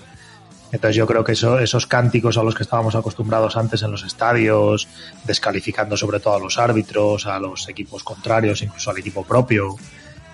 Entonces 0.72 0.96
yo 0.96 1.06
creo 1.06 1.24
que 1.24 1.32
eso, 1.32 1.58
esos 1.58 1.86
cánticos 1.86 2.36
a 2.36 2.42
los 2.42 2.54
que 2.54 2.64
estábamos 2.64 2.94
acostumbrados 2.94 3.56
antes 3.56 3.82
en 3.82 3.90
los 3.90 4.04
estadios, 4.04 4.88
descalificando 5.24 5.96
sobre 5.96 6.20
todo 6.20 6.34
a 6.34 6.40
los 6.40 6.58
árbitros, 6.58 7.26
a 7.26 7.38
los 7.38 7.68
equipos 7.68 8.02
contrarios, 8.02 8.60
incluso 8.60 8.90
al 8.90 8.98
equipo 8.98 9.24
propio, 9.24 9.76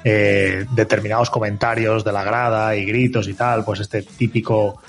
eh, 0.07 0.66
determinados 0.72 1.31
comentarios 1.31 2.05
de 2.05 2.12
la 2.12 2.22
grada 2.24 2.77
y 2.77 2.85
gritos 2.85 3.27
y 3.27 3.33
tal, 3.33 3.64
pues 3.64 3.81
este 3.81 4.03
típico, 4.03 4.83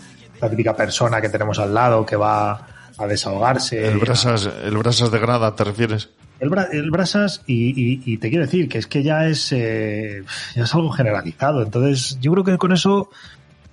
la 0.45 0.49
típica 0.51 0.75
persona 0.75 1.19
que 1.21 1.29
tenemos 1.29 1.60
al 1.60 1.73
lado 1.73 2.05
que 2.05 2.15
va 2.15 2.67
a 2.97 3.08
desahogarse. 3.08 3.88
El 3.88 3.95
a- 3.95 3.97
brasas, 3.97 4.49
el 4.63 4.77
brasas 4.77 5.12
de 5.12 5.19
grada, 5.19 5.55
¿te 5.55 5.63
refieres? 5.63 6.10
el, 6.39 6.49
bra- 6.51 6.67
el 6.71 6.91
Brasas, 6.91 7.41
y, 7.47 7.69
y- 7.81 8.01
y 8.05 8.17
te 8.17 8.29
quiero 8.29 8.45
decir 8.45 8.67
que 8.67 8.77
es 8.77 8.88
que 8.88 9.03
ya 9.03 9.25
es, 9.27 9.51
eh, 9.53 10.21
ya 10.53 10.63
es 10.63 10.75
algo 10.75 10.91
generalizado. 10.91 11.62
Entonces, 11.63 12.17
yo 12.19 12.34
creo 12.34 12.43
que 12.43 12.58
con 12.58 12.73
eso, 12.73 13.10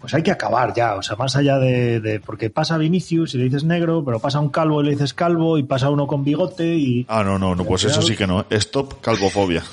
pues 0.00 0.14
hay 0.14 0.22
que 0.22 0.30
acabar 0.30 0.72
ya. 0.72 0.94
O 0.94 1.02
sea, 1.02 1.16
más 1.16 1.34
allá 1.34 1.58
de, 1.58 1.98
de- 2.00 2.20
porque 2.20 2.50
pasa 2.50 2.78
Vinicius 2.78 3.34
y 3.34 3.38
le 3.38 3.44
dices 3.44 3.64
negro, 3.64 4.04
pero 4.04 4.20
pasa 4.20 4.38
un 4.38 4.48
calvo 4.48 4.80
y 4.80 4.84
le 4.84 4.90
dices 4.92 5.12
calvo, 5.12 5.58
y 5.58 5.64
pasa 5.64 5.90
uno 5.90 6.06
con 6.06 6.22
bigote 6.22 6.76
y. 6.76 7.04
Ah, 7.08 7.24
no, 7.24 7.36
no, 7.36 7.54
no, 7.56 7.64
pues 7.64 7.82
eso 7.84 8.00
sí 8.00 8.14
que 8.16 8.28
no. 8.28 8.46
Stop 8.48 9.00
calvofobia. 9.00 9.64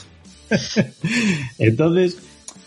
Entonces, 1.59 2.17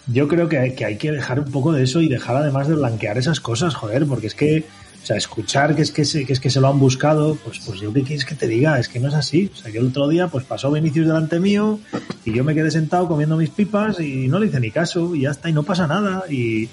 yo 0.07 0.29
creo 0.29 0.49
que 0.49 0.59
hay, 0.59 0.97
que 0.97 1.12
dejar 1.12 1.41
un 1.41 1.51
poco 1.51 1.73
de 1.73 1.85
eso 1.85 2.01
y 2.01 2.09
dejar 2.09 2.37
además 2.37 2.69
de 2.69 2.75
blanquear 2.75 3.19
esas 3.19 3.41
cosas, 3.41 3.75
joder, 3.75 4.07
porque 4.07 4.27
es 4.27 4.35
que, 4.35 4.65
o 5.03 5.07
sea, 5.07 5.17
escuchar 5.17 5.77
que 5.77 5.83
es 5.83 5.93
que 5.93 6.05
se, 6.05 6.25
que 6.25 6.33
es 6.33 6.41
que 6.41 6.51
se 6.51 6.61
lo 6.61 6.69
han 6.69 6.79
buscado, 6.79 7.37
pues, 7.37 7.61
pues 7.61 7.81
yo 7.81 7.93
qué 7.93 8.03
quieres 8.03 8.25
que 8.25 8.35
te 8.35 8.49
diga, 8.49 8.79
es 8.79 8.88
que 8.88 8.99
no 8.99 9.09
es 9.09 9.15
así. 9.15 9.51
O 9.53 9.57
sea, 9.57 9.71
yo 9.71 9.81
el 9.81 9.88
otro 9.88 10.09
día, 10.09 10.29
pues 10.29 10.45
pasó 10.45 10.71
Vinicius 10.71 11.07
delante 11.07 11.38
mío 11.38 11.79
y 12.25 12.33
yo 12.33 12.45
me 12.45 12.55
quedé 12.55 12.71
sentado 12.71 13.07
comiendo 13.07 13.37
mis 13.37 13.51
pipas 13.51 14.01
y 14.01 14.29
no 14.29 14.38
le 14.38 14.47
hice 14.47 14.61
ni 14.61 14.71
caso 14.71 15.15
y 15.15 15.23
ya 15.23 15.31
está, 15.31 15.49
y 15.49 15.53
no 15.53 15.62
pasa 15.62 15.87
nada. 15.87 16.25
Y, 16.29 16.69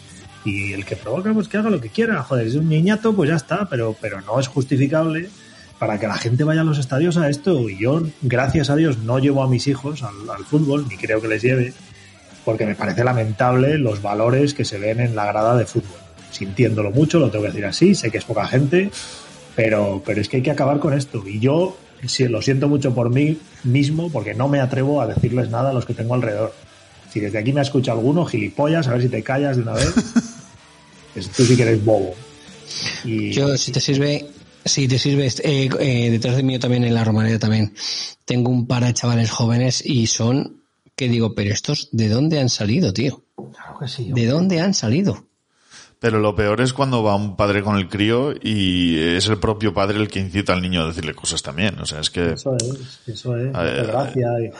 y 0.45 0.73
el 0.73 0.85
que 0.85 0.95
provoca, 0.95 1.33
pues 1.33 1.47
que 1.47 1.57
haga 1.57 1.69
lo 1.69 1.81
que 1.81 1.89
quiera, 1.89 2.23
joder, 2.23 2.47
es 2.47 2.55
un 2.55 2.69
niñato, 2.69 3.13
pues 3.13 3.29
ya 3.29 3.35
está, 3.35 3.67
pero, 3.69 3.95
pero 3.99 4.21
no 4.21 4.39
es 4.39 4.47
justificable 4.47 5.29
para 5.77 5.97
que 5.97 6.07
la 6.07 6.17
gente 6.17 6.43
vaya 6.43 6.61
a 6.61 6.65
los 6.65 6.77
estadios 6.77 7.17
a 7.17 7.29
esto. 7.29 7.69
Y 7.69 7.77
yo, 7.77 8.01
gracias 8.21 8.69
a 8.69 8.75
Dios, 8.75 8.97
no 8.99 9.19
llevo 9.19 9.43
a 9.43 9.49
mis 9.49 9.67
hijos 9.67 10.03
al, 10.03 10.29
al 10.29 10.45
fútbol, 10.45 10.87
ni 10.89 10.97
creo 10.97 11.21
que 11.21 11.27
les 11.27 11.41
lleve, 11.41 11.73
porque 12.49 12.65
me 12.65 12.73
parece 12.73 13.03
lamentable 13.03 13.77
los 13.77 14.01
valores 14.01 14.55
que 14.55 14.65
se 14.65 14.79
ven 14.79 14.99
en 14.99 15.15
la 15.15 15.27
grada 15.27 15.55
de 15.55 15.67
fútbol. 15.67 15.99
Sintiéndolo 16.31 16.89
mucho, 16.89 17.19
lo 17.19 17.29
tengo 17.29 17.43
que 17.43 17.51
decir 17.51 17.65
así, 17.65 17.93
sé 17.93 18.09
que 18.09 18.17
es 18.17 18.25
poca 18.25 18.47
gente, 18.47 18.89
pero, 19.55 20.01
pero 20.03 20.19
es 20.19 20.27
que 20.27 20.37
hay 20.37 20.43
que 20.43 20.49
acabar 20.49 20.79
con 20.79 20.93
esto. 20.93 21.23
Y 21.27 21.39
yo 21.39 21.77
sí, 22.07 22.27
lo 22.27 22.41
siento 22.41 22.67
mucho 22.67 22.95
por 22.95 23.11
mí 23.11 23.37
mismo, 23.63 24.11
porque 24.11 24.33
no 24.33 24.47
me 24.47 24.61
atrevo 24.61 24.99
a 24.99 25.05
decirles 25.05 25.51
nada 25.51 25.69
a 25.69 25.73
los 25.73 25.85
que 25.85 25.93
tengo 25.93 26.15
alrededor. 26.15 26.51
Si 27.13 27.19
desde 27.19 27.37
aquí 27.37 27.53
me 27.53 27.59
ha 27.59 27.63
escuchado 27.63 27.99
alguno, 27.99 28.25
gilipollas, 28.25 28.87
a 28.87 28.93
ver 28.93 29.03
si 29.03 29.09
te 29.09 29.21
callas 29.21 29.57
de 29.57 29.61
una 29.61 29.73
vez. 29.73 29.93
Pues 31.11 31.27
tú 31.29 31.43
sí 31.43 31.55
que 31.55 31.63
eres 31.63 31.83
bobo. 31.83 32.13
Y, 33.03 33.31
Yo, 33.31 33.57
si 33.57 33.71
te 33.71 33.79
sirve, 33.79 34.27
si 34.63 34.87
te 34.87 34.99
sirve, 34.99 35.25
eh, 35.25 35.69
eh, 35.79 36.11
detrás 36.11 36.35
de 36.35 36.43
mí 36.43 36.59
también 36.59 36.83
en 36.83 36.93
la 36.93 37.03
romareda 37.03 37.39
también, 37.39 37.73
tengo 38.25 38.51
un 38.51 38.67
par 38.67 38.85
de 38.85 38.93
chavales 38.93 39.31
jóvenes 39.31 39.83
y 39.83 40.05
son, 40.05 40.58
que 40.99 41.07
digo, 41.07 41.33
pero 41.33 41.53
estos, 41.53 41.87
¿de 41.93 42.09
dónde 42.09 42.41
han 42.41 42.49
salido, 42.49 42.91
tío? 42.91 43.23
Claro 43.35 43.79
que 43.79 43.87
sí, 43.87 44.11
¿De 44.11 44.25
dónde 44.27 44.59
han 44.59 44.73
salido? 44.73 45.25
Pero 46.01 46.19
lo 46.19 46.35
peor 46.35 46.59
es 46.59 46.73
cuando 46.73 47.03
va 47.03 47.15
un 47.15 47.37
padre 47.37 47.63
con 47.63 47.77
el 47.77 47.87
crío 47.87 48.33
y 48.41 48.99
es 48.99 49.27
el 49.27 49.37
propio 49.37 49.73
padre 49.73 49.97
el 49.97 50.09
que 50.09 50.19
incita 50.19 50.51
al 50.51 50.61
niño 50.61 50.81
a 50.81 50.87
decirle 50.87 51.13
cosas 51.13 51.41
también. 51.41 51.79
O 51.79 51.85
sea, 51.85 52.01
es 52.01 52.09
que 52.09 52.33
Eso 52.33 52.55
es, 52.57 52.99
eso 53.07 53.37
es. 53.37 53.55
A 53.55 53.63
ver, 53.63 53.79
muchas 53.79 53.87
gracias. 53.87 54.31
y- 54.41 54.51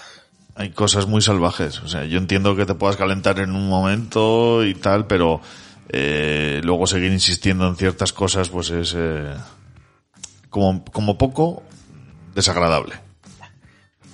hay 0.56 0.69
cosas 0.71 1.08
muy 1.08 1.21
salvajes. 1.21 1.82
O 1.82 1.88
sea, 1.89 2.06
yo 2.06 2.17
entiendo 2.17 2.56
que 2.56 2.65
te 2.65 2.73
puedas 2.75 2.95
calentar 2.97 3.39
en 3.39 3.52
un 3.52 3.67
momento 3.69 4.63
y 4.65 4.75
tal, 4.75 5.08
pero 5.08 5.41
eh, 5.89 6.62
luego 6.63 6.88
seguir 6.88 7.12
insistiendo 7.12 7.67
en 7.67 7.75
ciertas 7.75 8.12
cosas, 8.13 8.47
pues 8.49 8.69
es 8.69 8.93
eh, 8.97 9.34
como, 10.49 10.84
como 10.86 11.17
poco 11.17 11.63
desagradable. 12.36 12.95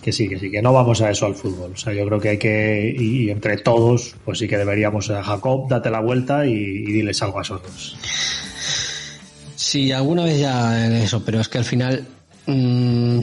Que 0.06 0.12
sí, 0.12 0.30
que 0.30 0.38
sí, 0.38 0.52
que 0.52 0.62
no 0.62 0.72
vamos 0.72 1.02
a 1.02 1.10
eso 1.10 1.26
al 1.26 1.34
fútbol. 1.34 1.72
O 1.74 1.78
sea, 1.78 1.92
yo 1.92 2.06
creo 2.06 2.20
que 2.20 2.30
hay 2.30 2.38
que, 2.38 2.96
y, 2.96 3.32
entre 3.32 3.58
todos, 3.58 4.16
pues 4.24 4.38
sí 4.38 4.48
que 4.48 4.56
deberíamos, 4.56 5.10
a 5.10 5.24
Jacob, 5.24 5.68
date 5.68 5.90
la 5.90 6.00
vuelta 6.00 6.46
y, 6.46 6.84
diles 6.84 7.24
algo 7.24 7.40
a 7.40 7.42
esos 7.42 7.64
dos. 7.64 7.98
Sí, 9.56 9.92
alguna 9.92 10.26
vez 10.26 10.42
ya 10.42 10.96
eso, 11.02 11.26
pero 11.26 11.40
es 11.40 11.50
que 11.50 11.58
al 11.58 11.64
final 11.64 12.06
mm, 12.46 13.20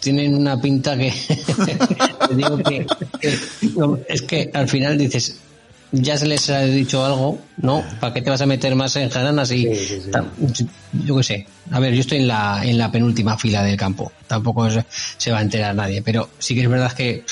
tienen 0.00 0.34
una 0.36 0.58
pinta 0.58 0.96
que, 0.96 1.12
te 2.28 2.34
digo 2.34 2.56
que, 2.56 2.86
es 4.08 4.22
que 4.22 4.50
al 4.54 4.68
final 4.70 4.96
dices 4.96 5.38
ya 5.92 6.16
se 6.16 6.26
les 6.26 6.48
ha 6.50 6.60
dicho 6.62 7.04
algo, 7.04 7.40
¿no? 7.58 7.82
¿Para 8.00 8.14
qué 8.14 8.22
te 8.22 8.30
vas 8.30 8.40
a 8.40 8.46
meter 8.46 8.74
más 8.74 8.94
en 8.96 9.08
jaranas 9.10 9.50
y 9.52 9.62
Sí, 9.66 9.74
sí, 9.74 10.00
sí. 10.04 10.10
tam- 10.10 10.68
yo 10.92 11.16
qué 11.16 11.22
sé? 11.22 11.46
A 11.70 11.80
ver, 11.80 11.94
yo 11.94 12.00
estoy 12.00 12.18
en 12.18 12.28
la 12.28 12.62
en 12.64 12.78
la 12.78 12.90
penúltima 12.92 13.36
fila 13.38 13.62
del 13.62 13.76
campo, 13.76 14.12
tampoco 14.26 14.66
es- 14.66 14.84
se 15.18 15.30
va 15.32 15.38
a 15.38 15.42
enterar 15.42 15.74
nadie, 15.74 16.02
pero 16.02 16.28
sí 16.38 16.54
que 16.54 16.62
es 16.62 16.68
verdad 16.68 16.92
que 16.92 17.24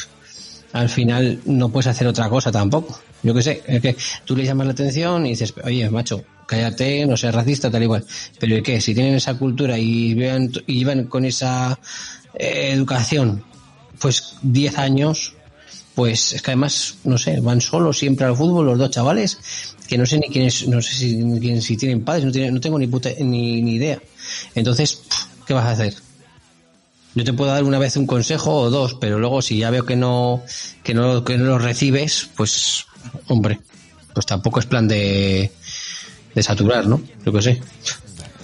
al 0.72 0.88
final 0.88 1.40
no 1.46 1.70
puedes 1.70 1.86
hacer 1.86 2.06
otra 2.06 2.28
cosa 2.28 2.52
tampoco. 2.52 3.00
Yo 3.22 3.34
qué 3.34 3.42
sé, 3.42 3.62
es 3.66 3.80
que 3.80 3.96
tú 4.24 4.36
le 4.36 4.44
llamas 4.44 4.66
la 4.66 4.72
atención 4.74 5.26
y 5.26 5.30
dices, 5.30 5.54
oye, 5.64 5.88
macho, 5.90 6.24
cállate, 6.46 7.04
no 7.06 7.16
seas 7.16 7.34
racista, 7.34 7.70
tal 7.70 7.82
igual. 7.82 8.04
Pero 8.38 8.56
¿y 8.56 8.62
qué? 8.62 8.80
Si 8.80 8.94
tienen 8.94 9.14
esa 9.14 9.34
cultura 9.34 9.78
y, 9.78 10.14
vean, 10.14 10.50
y 10.66 10.78
llevan 10.78 11.04
con 11.04 11.24
esa 11.24 11.78
eh, 12.34 12.70
educación, 12.72 13.42
pues 13.98 14.34
10 14.42 14.78
años, 14.78 15.34
pues 15.98 16.32
es 16.32 16.42
que 16.42 16.52
además, 16.52 16.94
no 17.02 17.18
sé, 17.18 17.40
van 17.40 17.60
solos 17.60 17.98
siempre 17.98 18.24
al 18.24 18.36
fútbol 18.36 18.66
los 18.66 18.78
dos 18.78 18.92
chavales, 18.92 19.36
que 19.88 19.98
no 19.98 20.06
sé 20.06 20.16
ni 20.20 20.28
quiénes, 20.28 20.68
no 20.68 20.80
sé 20.80 20.94
si, 20.94 21.20
quién- 21.40 21.60
si 21.60 21.76
tienen 21.76 22.04
padres, 22.04 22.24
no, 22.24 22.30
tienen- 22.30 22.54
no 22.54 22.60
tengo 22.60 22.78
ni, 22.78 22.86
puta, 22.86 23.10
ni, 23.18 23.60
ni 23.62 23.72
idea. 23.72 24.00
Entonces, 24.54 25.02
¿qué 25.44 25.54
vas 25.54 25.64
a 25.64 25.72
hacer? 25.72 25.94
Yo 27.16 27.24
te 27.24 27.32
puedo 27.32 27.50
dar 27.50 27.64
una 27.64 27.80
vez 27.80 27.96
un 27.96 28.06
consejo 28.06 28.54
o 28.54 28.70
dos, 28.70 28.94
pero 28.94 29.18
luego 29.18 29.42
si 29.42 29.58
ya 29.58 29.70
veo 29.70 29.84
que 29.84 29.96
no, 29.96 30.44
que 30.84 30.94
no, 30.94 31.24
que 31.24 31.36
no 31.36 31.46
lo 31.46 31.58
recibes, 31.58 32.30
pues, 32.36 32.84
hombre, 33.26 33.58
pues 34.14 34.24
tampoco 34.24 34.60
es 34.60 34.66
plan 34.66 34.86
de, 34.86 35.50
de 36.32 36.42
saturar, 36.44 36.86
¿no? 36.86 37.00
Yo 37.26 37.32
qué 37.32 37.42
sé. 37.42 37.60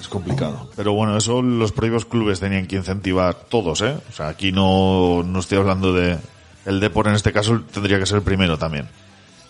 Es 0.00 0.08
complicado. 0.08 0.72
Pero 0.74 0.92
bueno, 0.94 1.16
eso 1.16 1.40
los 1.40 1.70
propios 1.70 2.04
clubes 2.04 2.40
tenían 2.40 2.66
que 2.66 2.74
incentivar 2.74 3.36
todos, 3.48 3.80
¿eh? 3.82 3.94
O 4.10 4.12
sea, 4.12 4.26
aquí 4.26 4.50
no, 4.50 5.22
no 5.22 5.38
estoy 5.38 5.58
hablando 5.58 5.92
de... 5.92 6.18
El 6.66 6.80
Depor 6.80 7.08
en 7.08 7.14
este 7.14 7.32
caso 7.32 7.60
tendría 7.72 7.98
que 7.98 8.06
ser 8.06 8.18
el 8.18 8.22
primero 8.22 8.58
también. 8.58 8.88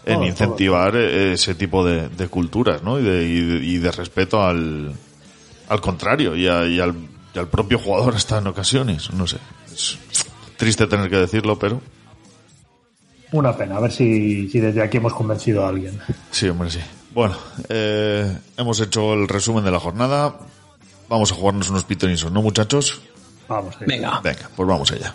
En 0.06 0.22
incentivar 0.22 0.94
eh, 0.96 1.32
ese 1.32 1.54
tipo 1.54 1.84
de, 1.84 2.08
de 2.10 2.28
culturas, 2.28 2.82
¿no? 2.82 2.98
Y 2.98 3.02
de, 3.02 3.24
y 3.26 3.40
de, 3.40 3.64
y 3.64 3.78
de 3.78 3.90
respeto 3.90 4.42
al, 4.42 4.92
al 5.68 5.80
contrario 5.80 6.36
y, 6.36 6.46
a- 6.46 6.66
y 6.66 6.78
al, 6.80 6.94
y 7.34 7.38
al 7.38 7.48
propio 7.48 7.78
jugador 7.78 8.14
hasta 8.14 8.38
en 8.38 8.46
ocasiones. 8.48 9.10
No 9.14 9.26
sé. 9.26 9.38
Es 9.72 9.96
triste 10.58 10.86
tener 10.86 11.08
que 11.08 11.16
decirlo, 11.16 11.58
pero 11.58 11.80
Una 13.32 13.56
pena, 13.56 13.76
a 13.78 13.80
ver 13.80 13.92
si, 13.92 14.48
si 14.50 14.60
desde 14.60 14.82
aquí 14.82 14.98
hemos 14.98 15.14
convencido 15.14 15.64
a 15.64 15.68
alguien. 15.70 15.98
sí, 16.30 16.48
hombre, 16.48 16.70
sí. 16.70 16.80
Bueno, 17.14 17.36
eh, 17.68 18.36
hemos 18.56 18.80
hecho 18.80 19.14
el 19.14 19.26
resumen 19.28 19.64
de 19.64 19.70
la 19.70 19.80
jornada. 19.80 20.36
Vamos 21.08 21.32
a 21.32 21.34
jugarnos 21.34 21.70
unos 21.70 21.84
pitonisos, 21.84 22.30
¿no, 22.30 22.42
muchachos? 22.42 23.00
Vamos. 23.48 23.74
allá. 23.76 23.86
Venga. 23.86 24.20
Venga, 24.22 24.50
pues 24.54 24.68
vamos 24.68 24.90
allá. 24.92 25.14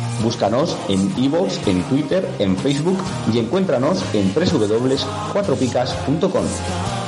Búscanos 0.23 0.75
en 0.89 1.13
iVoox, 1.17 1.67
en 1.67 1.83
Twitter, 1.83 2.27
en 2.39 2.57
Facebook 2.57 2.97
y 3.33 3.39
encuéntranos 3.39 4.03
en 4.13 4.33
www.cuatropicas.com. 4.33 7.00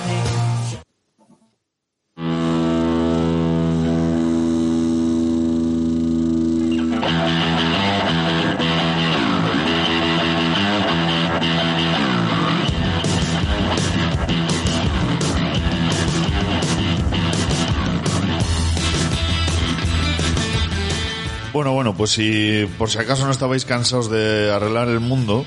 pues 22.04 22.12
si 22.12 22.66
por 22.78 22.90
si 22.90 22.98
acaso 22.98 23.24
no 23.24 23.32
estabais 23.32 23.64
cansados 23.64 24.12
de 24.12 24.52
arreglar 24.52 24.90
el 24.90 25.00
mundo, 25.00 25.46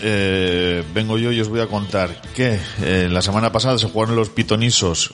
eh, 0.00 0.84
vengo 0.94 1.18
yo 1.18 1.32
y 1.32 1.40
os 1.40 1.48
voy 1.48 1.58
a 1.58 1.66
contar 1.66 2.22
que 2.32 2.60
eh, 2.80 3.08
la 3.10 3.22
semana 3.22 3.50
pasada 3.50 3.76
se 3.76 3.88
jugaron 3.88 4.14
los 4.14 4.28
pitonisos 4.28 5.10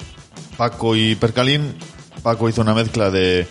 Paco 0.59 0.95
y 0.95 1.15
Percalín. 1.15 1.77
Paco 2.23 2.51
hizo 2.51 2.61
una 2.61 2.75
mezcla 2.75 3.11
de 3.11 3.47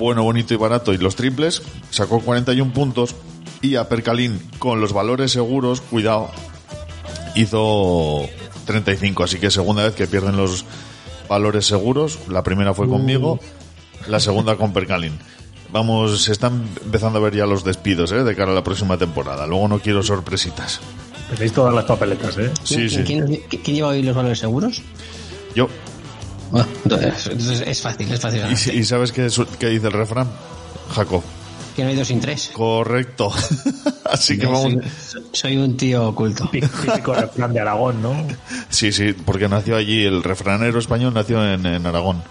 bueno, 0.00 0.24
bonito 0.24 0.54
y 0.54 0.56
barato 0.56 0.92
y 0.92 0.98
los 0.98 1.14
triples, 1.14 1.62
sacó 1.90 2.18
41 2.18 2.72
puntos 2.72 3.14
y 3.62 3.76
a 3.76 3.88
Percalín 3.88 4.42
con 4.58 4.80
los 4.80 4.92
valores 4.92 5.30
seguros, 5.30 5.80
cuidado, 5.80 6.32
hizo 7.36 8.28
35, 8.64 9.22
así 9.22 9.38
que 9.38 9.52
segunda 9.52 9.84
vez 9.84 9.94
que 9.94 10.08
pierden 10.08 10.36
los 10.36 10.64
valores 11.28 11.64
seguros, 11.64 12.18
la 12.26 12.42
primera 12.42 12.74
fue 12.74 12.88
conmigo, 12.88 13.38
la 14.08 14.18
segunda 14.18 14.56
con 14.56 14.72
Percalín. 14.72 15.16
Vamos, 15.72 16.22
se 16.24 16.32
están 16.32 16.68
empezando 16.84 17.18
a 17.18 17.22
ver 17.22 17.34
ya 17.34 17.46
los 17.46 17.64
despidos 17.64 18.12
¿eh? 18.12 18.22
de 18.24 18.36
cara 18.36 18.52
a 18.52 18.54
la 18.54 18.64
próxima 18.64 18.96
temporada. 18.96 19.46
Luego 19.46 19.68
no 19.68 19.78
quiero 19.80 20.02
sorpresitas. 20.02 20.80
Tenéis 21.30 21.52
todas 21.52 21.74
las 21.74 21.84
papeletas, 21.84 22.38
¿eh? 22.38 22.50
Sí, 22.62 22.88
sí. 22.88 23.02
¿Quién, 23.04 23.40
quién 23.48 23.76
lleva 23.76 23.88
hoy 23.88 24.02
los 24.02 24.14
valores 24.14 24.38
seguros? 24.38 24.82
Yo. 25.54 25.68
Bueno, 26.50 26.68
entonces, 26.84 27.26
entonces 27.26 27.64
es 27.66 27.80
fácil, 27.80 28.12
es 28.12 28.20
fácil. 28.20 28.42
¿Y, 28.48 28.78
y 28.78 28.84
sabes 28.84 29.10
qué, 29.10 29.28
qué 29.58 29.68
dice 29.68 29.88
el 29.88 29.92
refrán? 29.92 30.28
Jacob. 30.94 31.22
Que 31.74 31.82
no 31.82 31.90
hay 31.90 31.96
dos 31.96 32.08
sin 32.08 32.20
tres. 32.20 32.50
Correcto. 32.54 33.30
Así 34.04 34.38
que 34.38 34.46
vamos. 34.46 34.72
Soy, 35.04 35.22
soy 35.32 35.56
un 35.58 35.76
tío 35.76 36.08
oculto. 36.08 36.48
Típico 36.50 37.12
refrán 37.12 37.52
de 37.52 37.60
Aragón, 37.60 38.00
¿no? 38.00 38.14
Sí, 38.70 38.92
sí, 38.92 39.12
porque 39.12 39.48
nació 39.48 39.76
allí, 39.76 40.04
el 40.04 40.22
refranero 40.22 40.78
español 40.78 41.12
nació 41.12 41.44
en, 41.44 41.66
en 41.66 41.84
Aragón. 41.84 42.22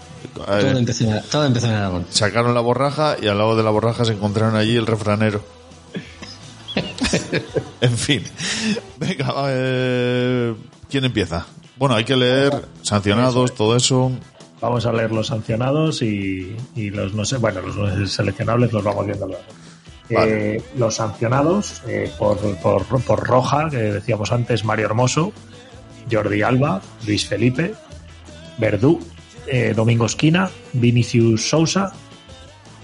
Todo 0.44 0.78
empezó, 0.78 1.04
en- 1.04 1.22
todo 1.30 1.44
empezó 1.46 1.66
en 1.66 1.72
Aragón. 1.74 2.06
sacaron 2.10 2.54
la 2.54 2.60
borraja 2.60 3.16
y 3.20 3.26
al 3.28 3.38
lado 3.38 3.56
de 3.56 3.62
la 3.62 3.70
borraja 3.70 4.04
se 4.04 4.12
encontraron 4.12 4.56
allí 4.56 4.76
el 4.76 4.86
refranero. 4.86 5.42
en 7.80 7.96
fin. 7.96 8.22
Venga, 8.98 9.34
eh, 9.48 10.54
¿quién 10.90 11.04
empieza? 11.04 11.46
Bueno, 11.76 11.94
hay 11.94 12.04
que 12.04 12.16
leer 12.16 12.52
sancionados, 12.82 13.54
todo 13.54 13.76
eso. 13.76 14.12
Vamos 14.60 14.86
a 14.86 14.92
leer 14.92 15.12
los 15.12 15.26
sancionados 15.28 16.00
y, 16.02 16.56
y 16.74 16.90
los 16.90 17.12
no 17.14 17.24
sé, 17.24 17.36
bueno, 17.36 17.60
los 17.60 17.76
no 17.76 18.06
seleccionables 18.06 18.72
los 18.72 18.82
vamos 18.82 19.06
viendo 19.06 19.26
luego. 19.26 19.42
Vale. 20.08 20.56
Eh, 20.56 20.62
los 20.76 20.94
sancionados 20.94 21.82
eh, 21.86 22.10
por, 22.18 22.38
por, 22.58 22.84
por 22.86 23.26
Roja, 23.26 23.68
que 23.70 23.76
decíamos 23.76 24.32
antes, 24.32 24.64
Mario 24.64 24.86
Hermoso, 24.86 25.32
Jordi 26.10 26.42
Alba, 26.42 26.80
Luis 27.06 27.26
Felipe, 27.26 27.74
Verdú, 28.56 29.00
eh, 29.46 29.72
Domingo 29.74 30.06
Esquina, 30.06 30.50
Vinicius 30.72 31.48
Sousa, 31.48 31.92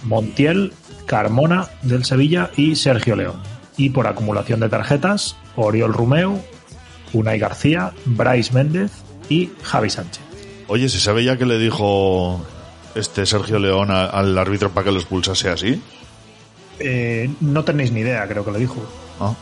Montiel, 0.05 0.73
Carmona 1.07 1.69
del 1.83 2.05
Sevilla 2.05 2.51
y 2.57 2.77
Sergio 2.77 3.17
León. 3.17 3.37
Y 3.77 3.91
por 3.91 4.07
acumulación 4.07 4.61
de 4.61 4.69
tarjetas, 4.69 5.37
Oriol 5.57 5.93
Rumeu, 5.93 6.41
Unai 7.13 7.39
García, 7.39 7.93
Bryce 8.05 8.53
Méndez 8.53 8.91
y 9.29 9.51
Javi 9.63 9.91
Sánchez. 9.91 10.23
Oye, 10.69 10.89
¿se 10.89 11.01
sabe 11.01 11.25
ya 11.25 11.37
que 11.37 11.47
le 11.47 11.59
dijo 11.59 12.41
este 12.95 13.27
Sergio 13.27 13.59
León 13.59 13.91
a- 13.91 14.07
al 14.07 14.37
árbitro 14.39 14.71
para 14.71 14.85
que 14.85 14.93
lo 14.93 14.99
expulsase 14.99 15.49
así? 15.51 15.81
Eh, 16.79 17.31
no 17.41 17.65
tenéis 17.65 17.93
ni 17.93 18.01
idea, 18.01 18.27
creo 18.27 18.45
que 18.45 18.53
le 18.53 18.59
dijo. 18.59 18.77
Ah, 19.21 19.35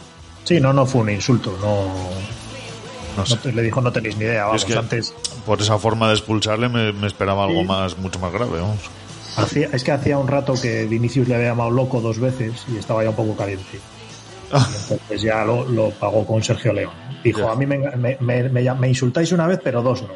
Sí, 0.44 0.58
no, 0.58 0.72
no 0.72 0.86
fue 0.86 1.02
un 1.02 1.10
insulto, 1.10 1.56
no, 1.60 1.92
no 3.16 3.26
sé. 3.26 3.34
no 3.36 3.40
te- 3.40 3.52
le 3.52 3.62
dijo 3.62 3.80
no 3.80 3.92
tenéis 3.92 4.16
ni 4.16 4.24
idea, 4.24 4.44
vamos, 4.46 4.62
es 4.62 4.66
que 4.72 4.78
antes 4.78 5.14
por 5.46 5.60
esa 5.60 5.78
forma 5.78 6.08
de 6.08 6.14
expulsarle 6.14 6.68
me, 6.68 6.92
me 6.92 7.06
esperaba 7.06 7.44
algo 7.44 7.60
Sí. 7.60 7.66
más, 7.66 7.98
mucho 7.98 8.18
más 8.18 8.32
grave, 8.32 8.60
vamos. 8.60 8.78
hacía- 9.36 9.68
es 9.72 9.84
que 9.84 9.92
hacía 9.92 10.18
un 10.18 10.28
rato 10.28 10.54
que 10.60 10.84
Vinicius 10.86 11.28
le 11.28 11.34
había 11.36 11.48
llamado 11.48 11.70
loco 11.70 12.00
dos 12.00 12.18
veces 12.18 12.52
y 12.72 12.76
estaba 12.78 13.02
ya 13.04 13.10
un 13.10 13.16
poco 13.16 13.36
caliente. 13.36 13.64
Ah. 14.52 14.68
Entonces 14.90 15.22
ya 15.22 15.44
lo, 15.44 15.64
lo 15.68 15.90
pagó 15.90 16.26
con 16.26 16.42
Sergio 16.42 16.72
León. 16.72 16.90
Dijo, 17.22 17.38
Ya. 17.42 17.52
a 17.52 17.54
mí 17.54 17.66
me, 17.66 17.78
me- 17.78 18.16
me- 18.18 18.48
me 18.48 18.62
llam- 18.64 18.78
me 18.80 18.88
insultáis 18.88 19.30
una 19.30 19.46
vez, 19.46 19.60
pero 19.62 19.80
dos 19.80 20.02
no. 20.02 20.08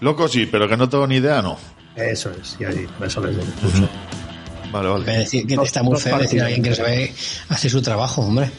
Loco 0.00 0.26
sí, 0.26 0.46
pero 0.50 0.66
que 0.66 0.74
no 0.78 0.88
tengo 0.88 1.06
ni 1.06 1.16
idea, 1.16 1.42
no. 1.42 1.58
Eso 1.94 2.30
es, 2.30 2.56
y 2.58 2.64
ahí, 2.64 2.86
eso 3.04 3.20
les 3.20 3.36
digo. 3.36 3.46
Vale, 4.72 4.88
vale. 4.88 5.04
decir, 5.18 5.46
que 5.46 5.54
está 5.56 5.82
muy 5.82 5.98
feo 6.00 6.18
decir 6.18 6.40
a 6.40 6.46
alguien 6.46 6.62
que 6.62 6.70
no 6.70 6.76
sabe 6.76 7.12
hacer 7.50 7.70
su 7.70 7.82
trabajo, 7.82 8.22
hombre. 8.22 8.50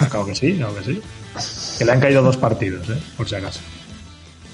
Ya, 0.00 0.08
claro 0.08 0.24
que 0.24 0.34
sí, 0.34 0.54
claro 0.56 0.74
que 0.76 0.84
sí. 0.84 1.02
Que 1.78 1.84
le 1.84 1.92
han 1.92 2.00
caído 2.00 2.22
dos 2.22 2.36
partidos, 2.36 2.88
¿eh? 2.90 2.98
por 3.16 3.28
si 3.28 3.34
acaso. 3.34 3.60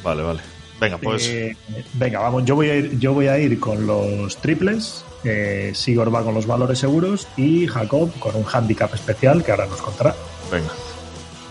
Vale, 0.02 0.22
vale. 0.22 0.40
Venga, 0.80 0.98
pues. 0.98 1.28
Eh, 1.28 1.56
venga, 1.94 2.20
vamos, 2.20 2.44
yo 2.44 2.54
voy 2.54 2.70
a 2.70 2.76
ir, 2.76 2.98
yo 2.98 3.12
voy 3.12 3.26
a 3.26 3.38
ir 3.38 3.58
con 3.58 3.86
los 3.86 4.36
triples. 4.36 5.04
Eh, 5.24 5.72
Sigor 5.74 6.14
va 6.14 6.22
con 6.22 6.34
los 6.34 6.46
valores 6.46 6.78
seguros 6.78 7.26
y 7.36 7.66
Jacob 7.66 8.16
con 8.20 8.36
un 8.36 8.44
handicap 8.50 8.94
especial 8.94 9.42
que 9.42 9.50
ahora 9.50 9.66
nos 9.66 9.80
contará. 9.80 10.14
Venga. 10.50 10.70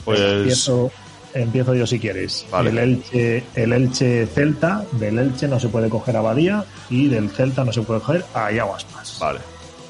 Pues. 0.05 0.21
Empiezo, 0.21 0.91
empiezo 1.33 1.75
yo 1.75 1.85
si 1.85 1.99
quieres. 1.99 2.45
Vale. 2.49 2.69
El 2.69 2.77
Elche, 2.77 3.43
el 3.55 3.73
Elche 3.73 4.25
Celta, 4.27 4.85
del 4.93 5.19
Elche 5.19 5.49
no 5.49 5.59
se 5.59 5.67
puede 5.67 5.89
coger 5.89 6.15
a 6.15 6.21
Badía 6.21 6.63
y 6.89 7.07
del 7.07 7.29
Celta 7.29 7.65
no 7.65 7.73
se 7.73 7.81
puede 7.81 7.99
coger 7.99 8.25
a 8.33 8.51
Iago 8.51 8.75
Aspas. 8.75 9.17
Vale. 9.19 9.39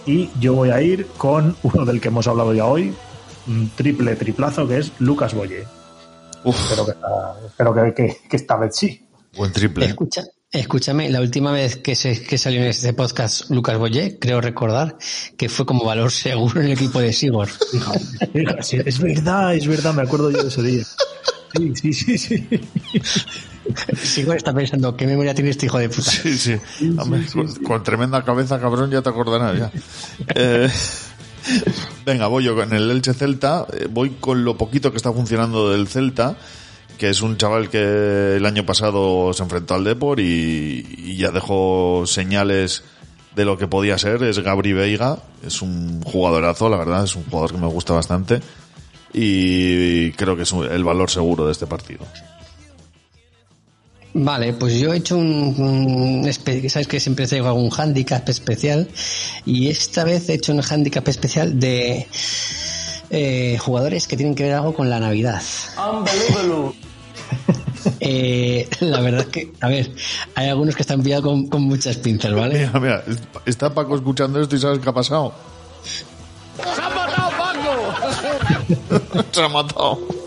Y 0.07 0.29
yo 0.39 0.53
voy 0.53 0.71
a 0.71 0.81
ir 0.81 1.05
con 1.17 1.55
uno 1.61 1.85
del 1.85 2.01
que 2.01 2.07
hemos 2.07 2.27
hablado 2.27 2.53
ya 2.53 2.65
hoy, 2.65 2.93
un 3.47 3.69
triple 3.75 4.15
triplazo 4.15 4.67
que 4.67 4.77
es 4.79 4.91
Lucas 4.99 5.33
Boye. 5.33 5.65
Uf, 6.43 6.55
Espero 6.63 6.85
que, 6.85 6.91
esta- 6.91 7.35
espero 7.47 7.73
que, 7.73 7.93
que- 7.93 8.17
que 8.29 8.35
esta 8.37 8.57
vez 8.57 8.75
sí. 8.75 9.05
buen 9.35 9.51
triple. 9.51 9.85
Escucha, 9.85 10.23
escúchame, 10.51 11.09
la 11.09 11.19
última 11.21 11.51
vez 11.51 11.75
que, 11.77 11.95
se, 11.95 12.21
que 12.23 12.37
salió 12.37 12.61
en 12.61 12.67
este 12.67 12.93
podcast 12.93 13.49
Lucas 13.49 13.77
Boyé, 13.77 14.17
creo 14.19 14.39
recordar 14.41 14.97
que 15.37 15.49
fue 15.49 15.65
como 15.65 15.83
valor 15.83 16.11
seguro 16.11 16.59
en 16.61 16.67
el 16.67 16.73
equipo 16.73 16.99
de 16.99 17.11
Sigor. 17.13 17.49
Sí, 18.61 18.77
Es 18.85 18.99
verdad, 18.99 19.55
es 19.55 19.67
verdad, 19.67 19.93
me 19.93 20.03
acuerdo 20.03 20.29
yo 20.31 20.41
de 20.43 20.47
ese 20.49 20.61
día. 20.61 20.83
Sí, 21.55 21.73
sí, 21.75 21.93
sí, 21.93 22.17
sí. 22.17 22.47
Sigor 24.01 24.37
está 24.37 24.53
pensando, 24.53 24.95
¿qué 24.95 25.07
memoria 25.07 25.33
tiene 25.33 25.49
este 25.49 25.65
hijo 25.65 25.77
de 25.79 25.89
puta? 25.89 26.11
Sí, 26.11 26.37
sí. 26.37 26.55
Hombre, 26.97 27.25
con, 27.33 27.53
con 27.63 27.83
tremenda 27.83 28.23
cabeza, 28.23 28.59
cabrón, 28.59 28.91
ya 28.91 29.01
te 29.01 29.09
acordarás 29.09 29.57
ya. 29.57 29.71
Eh, 30.35 30.69
venga, 32.05 32.27
voy 32.27 32.43
yo 32.43 32.55
con 32.55 32.73
el 32.73 32.89
Elche 32.91 33.13
Celta. 33.13 33.65
Eh, 33.73 33.87
Voy 33.89 34.11
con 34.19 34.43
lo 34.43 34.57
poquito 34.57 34.91
que 34.91 34.97
está 34.97 35.11
funcionando 35.11 35.71
del 35.71 35.87
Celta, 35.87 36.37
que 36.97 37.09
es 37.09 37.21
un 37.21 37.37
chaval 37.37 37.69
que 37.69 38.35
el 38.35 38.45
año 38.45 38.65
pasado 38.65 39.33
se 39.33 39.43
enfrentó 39.43 39.75
al 39.75 39.83
Depor 39.83 40.19
y, 40.19 41.15
ya 41.17 41.31
dejó 41.31 42.03
señales 42.05 42.83
de 43.35 43.45
lo 43.45 43.57
que 43.57 43.67
podía 43.67 43.97
ser. 43.97 44.23
Es 44.23 44.39
Gabri 44.39 44.73
Veiga. 44.73 45.17
Es 45.45 45.61
un 45.61 46.01
jugadorazo, 46.03 46.69
la 46.69 46.77
verdad. 46.77 47.03
Es 47.03 47.15
un 47.15 47.23
jugador 47.25 47.51
que 47.51 47.57
me 47.59 47.67
gusta 47.67 47.93
bastante. 47.93 48.41
Y 49.13 50.11
creo 50.13 50.35
que 50.35 50.43
es 50.43 50.51
el 50.51 50.83
valor 50.83 51.09
seguro 51.09 51.45
de 51.45 51.51
este 51.51 51.65
partido. 51.65 52.05
Vale, 54.19 54.53
pues 54.53 54.79
yo 54.79 54.93
he 54.93 54.97
hecho 54.97 55.15
un, 55.15 56.27
sabes 56.69 56.87
que 56.87 56.99
siempre 56.99 57.27
traigo 57.27 57.47
algún 57.47 57.69
handicap 57.69 58.27
especial 58.27 58.87
y 59.45 59.69
esta 59.69 60.03
vez 60.03 60.27
he 60.29 60.33
hecho 60.33 60.53
un 60.53 60.61
handicap 60.67 61.07
especial 61.07 61.59
de 61.59 62.07
eh, 63.11 63.57
jugadores 63.59 64.07
que 64.07 64.17
tienen 64.17 64.33
que 64.33 64.41
ver 64.43 64.53
algo 64.53 64.73
con 64.73 64.89
la 64.89 64.99
Navidad. 64.99 65.41
Eh, 67.99 68.67
la 68.81 68.99
verdad 68.99 69.21
es 69.21 69.27
que, 69.27 69.53
a 69.61 69.69
ver, 69.69 69.91
hay 70.35 70.49
algunos 70.49 70.75
que 70.75 70.81
están 70.81 71.01
pillados 71.01 71.23
con, 71.23 71.47
con 71.47 71.61
muchas 71.63 71.95
pinzas, 71.97 72.33
¿vale? 72.33 72.59
Mira, 72.73 72.79
mira, 72.79 73.03
está 73.45 73.73
Paco 73.73 73.95
escuchando 73.95 74.41
esto 74.41 74.55
y 74.55 74.59
sabes 74.59 74.79
qué 74.79 74.89
ha 74.89 74.93
pasado. 74.93 75.33
¡Se 76.57 76.81
ha 76.81 76.89
matado 76.89 77.29
Paco! 77.37 79.23
Se 79.31 79.41
ha 79.41 79.47
matado. 79.47 80.26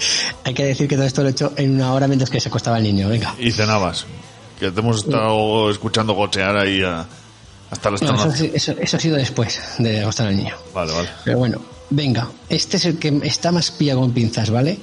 Hay 0.44 0.54
que 0.54 0.64
decir 0.64 0.88
que 0.88 0.96
todo 0.96 1.06
esto 1.06 1.22
lo 1.22 1.28
he 1.28 1.32
hecho 1.32 1.52
en 1.56 1.74
una 1.74 1.92
hora 1.92 2.06
mientras 2.08 2.30
que 2.30 2.40
se 2.40 2.48
acostaba 2.48 2.78
el 2.78 2.84
niño. 2.84 3.08
Venga. 3.08 3.34
Y 3.38 3.50
cenabas. 3.50 4.06
Que 4.58 4.70
te 4.70 4.80
hemos 4.80 4.98
estado 5.04 5.70
escuchando 5.70 6.12
gochear 6.14 6.56
ahí 6.56 6.82
a- 6.82 7.06
hasta 7.70 7.90
las 7.90 8.02
No, 8.02 8.14
eso, 8.32 8.74
ha 8.96 9.00
sido 9.00 9.16
después 9.16 9.60
de 9.78 10.00
acostar 10.02 10.26
al 10.28 10.36
niño. 10.36 10.54
Vale, 10.74 10.92
vale. 10.92 11.08
Pero 11.24 11.38
bueno, 11.38 11.62
venga, 11.90 12.28
este 12.48 12.76
es 12.78 12.84
el 12.84 12.98
que 12.98 13.20
está 13.22 13.52
más 13.52 13.70
pillado 13.70 14.00
con 14.00 14.12
pinzas, 14.12 14.50
¿vale? 14.50 14.78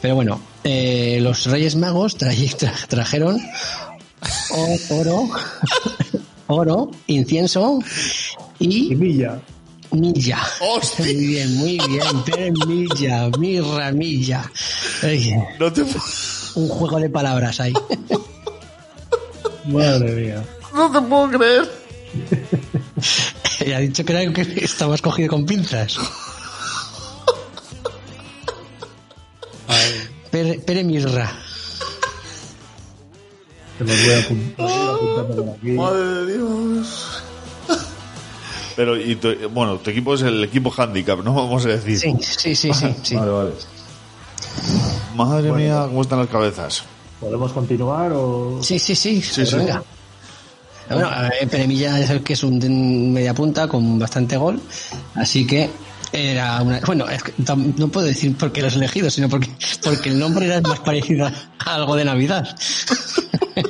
Pero 0.00 0.14
bueno, 0.14 0.40
eh, 0.64 1.18
los 1.20 1.46
Reyes 1.46 1.74
Magos 1.76 2.16
traje- 2.16 2.56
tra- 2.56 2.86
trajeron 2.86 3.40
oro, 4.90 5.28
oro, 6.46 6.90
incienso 7.08 7.80
y, 8.58 8.94
milla. 8.94 9.40
Milla. 9.92 10.38
Muy 10.98 11.14
bien, 11.14 11.54
muy 11.56 11.78
bien. 11.88 12.22
Pere 12.24 12.50
milla, 12.66 13.28
mirra, 13.38 13.90
milla. 13.92 14.50
No 15.58 15.72
te 15.72 15.82
un 16.54 16.68
juego 16.68 16.98
de 17.00 17.08
palabras 17.10 17.60
ahí. 17.60 17.72
Madre 19.66 20.12
mía. 20.12 20.44
No 20.74 20.90
te 20.92 21.00
puedo 21.02 21.30
creer. 21.30 21.70
Y 23.60 23.72
ha 23.72 23.80
dicho 23.80 24.04
que 24.04 24.12
era 24.12 24.32
que 24.32 24.42
estaba 24.64 24.94
escogido 24.94 25.28
con 25.30 25.44
pinzas. 25.44 25.98
Pere, 30.30 30.60
Pere 30.60 30.84
Mirra. 30.84 31.32
Te 33.78 33.84
los 33.84 33.96
voy 34.04 34.10
a 34.12 34.18
apun- 34.20 34.54
los 34.58 34.70
voy 34.70 34.78
a 34.78 34.82
ir 34.84 34.90
apuntando 34.90 35.44
por 35.44 35.54
aquí. 35.56 35.70
Madre 35.72 36.04
de 36.04 36.36
Dios. 36.36 37.17
Pero, 38.78 38.96
y 38.96 39.16
tu, 39.16 39.34
bueno, 39.48 39.78
tu 39.78 39.90
equipo 39.90 40.14
es 40.14 40.22
el 40.22 40.44
equipo 40.44 40.72
handicap, 40.76 41.18
¿no? 41.24 41.34
Vamos 41.34 41.66
a 41.66 41.70
decir. 41.70 41.98
Sí, 41.98 42.14
sí, 42.20 42.54
sí, 42.54 42.72
sí. 42.72 42.94
sí. 43.02 43.16
Vale, 43.16 43.30
vale. 43.32 43.50
Madre 45.16 45.50
Bueno. 45.50 45.56
mía, 45.56 45.82
cómo 45.88 46.02
están 46.02 46.20
las 46.20 46.28
cabezas. 46.28 46.84
¿Podemos 47.18 47.52
continuar 47.52 48.12
o...? 48.14 48.60
Sí, 48.62 48.78
sí, 48.78 48.94
sí. 48.94 49.20
Sí, 49.20 49.44
sí. 49.44 49.56
venga. 49.56 49.82
Bueno, 50.88 51.10
Peremilla 51.50 51.98
es 51.98 52.08
el 52.10 52.22
que 52.22 52.34
es 52.34 52.44
un 52.44 53.12
media 53.12 53.34
punta 53.34 53.66
con 53.66 53.98
bastante 53.98 54.36
gol, 54.36 54.60
así 55.16 55.44
que 55.44 55.68
era 56.12 56.62
una... 56.62 56.78
Bueno, 56.86 57.08
es 57.08 57.24
que 57.24 57.32
no 57.76 57.88
puedo 57.88 58.06
decir 58.06 58.36
por 58.36 58.52
qué 58.52 58.60
lo 58.60 58.68
has 58.68 58.76
elegido, 58.76 59.10
sino 59.10 59.28
porque, 59.28 59.50
porque 59.82 60.10
el 60.10 60.20
nombre 60.20 60.46
era 60.46 60.60
más 60.60 60.78
parecido 60.78 61.26
a 61.26 61.32
algo 61.74 61.96
de 61.96 62.04
Navidad. 62.04 62.56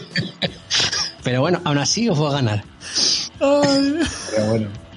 Pero 1.24 1.40
bueno, 1.40 1.62
aún 1.64 1.78
así 1.78 2.10
os 2.10 2.18
voy 2.18 2.28
a 2.28 2.34
ganar. 2.34 2.64
Pero 3.38 4.46
bueno. 4.50 4.87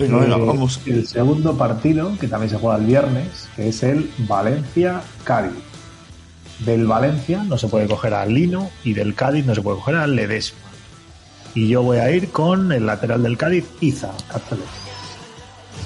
Venga, 0.00 0.16
venga, 0.18 0.36
Eh, 0.36 0.44
vamos. 0.46 0.80
El 0.86 1.06
segundo 1.06 1.56
partido, 1.56 2.16
que 2.18 2.26
también 2.26 2.50
se 2.50 2.56
juega 2.56 2.78
el 2.78 2.86
viernes, 2.86 3.48
que 3.54 3.68
es 3.68 3.82
el 3.82 4.10
Valencia-Cádiz. 4.18 5.52
Del 6.60 6.86
Valencia 6.86 7.44
no 7.44 7.58
se 7.58 7.68
puede 7.68 7.86
coger 7.86 8.14
a 8.14 8.24
Lino 8.26 8.70
y 8.82 8.94
del 8.94 9.14
Cádiz 9.14 9.44
no 9.46 9.54
se 9.54 9.62
puede 9.62 9.76
coger 9.78 9.96
a 9.96 10.06
Ledesma. 10.06 10.58
Y 11.54 11.68
yo 11.68 11.82
voy 11.82 11.98
a 11.98 12.10
ir 12.10 12.30
con 12.30 12.72
el 12.72 12.86
lateral 12.86 13.22
del 13.22 13.36
Cádiz, 13.36 13.64
Iza 13.80 14.10
Cáceres. 14.28 14.64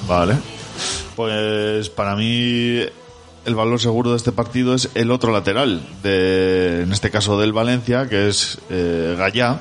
Vale. 0.06 0.36
Pues 1.16 1.88
para 1.90 2.16
mí 2.16 2.80
el 3.44 3.54
valor 3.54 3.80
seguro 3.80 4.10
de 4.10 4.16
este 4.16 4.32
partido 4.32 4.74
es 4.74 4.90
el 4.94 5.10
otro 5.10 5.32
lateral, 5.32 5.82
de, 6.02 6.82
en 6.82 6.92
este 6.92 7.10
caso 7.10 7.38
del 7.38 7.52
Valencia, 7.52 8.08
que 8.08 8.28
es 8.28 8.58
eh, 8.70 9.14
Gallá, 9.16 9.60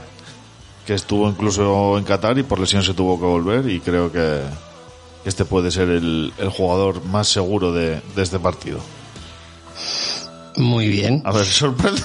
que 0.85 0.93
estuvo 0.93 1.29
incluso 1.29 1.97
en 1.97 2.03
Qatar 2.03 2.37
y 2.37 2.43
por 2.43 2.59
lesión 2.59 2.83
se 2.83 2.93
tuvo 2.93 3.19
que 3.19 3.25
volver 3.25 3.69
y 3.69 3.79
creo 3.79 4.11
que 4.11 4.41
este 5.25 5.45
puede 5.45 5.71
ser 5.71 5.89
el, 5.89 6.33
el 6.37 6.49
jugador 6.49 7.03
más 7.05 7.27
seguro 7.27 7.71
de, 7.71 8.01
de 8.15 8.21
este 8.21 8.39
partido. 8.39 8.79
Muy 10.57 10.87
bien. 10.87 11.21
A 11.25 11.31
ver, 11.31 11.45
sorprende. 11.45 12.01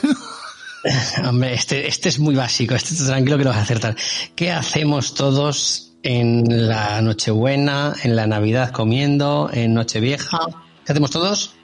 Hombre, 1.29 1.55
este, 1.55 1.89
este 1.89 2.09
es 2.09 2.19
muy 2.19 2.35
básico, 2.35 2.75
este 2.75 2.95
tranquilo 2.95 3.37
que 3.37 3.45
lo 3.45 3.51
vas 3.51 3.59
a 3.59 3.63
acertar. 3.63 3.97
¿Qué 4.35 4.53
hacemos 4.53 5.15
todos 5.15 5.93
en 6.03 6.69
la 6.69 7.03
Nochebuena, 7.03 7.95
en 8.03 8.15
la 8.15 8.27
Navidad 8.27 8.71
comiendo, 8.71 9.51
en 9.53 9.75
Nochevieja? 9.75 10.39
¿Qué 10.87 10.93
hacemos 10.93 11.11
todos? 11.11 11.55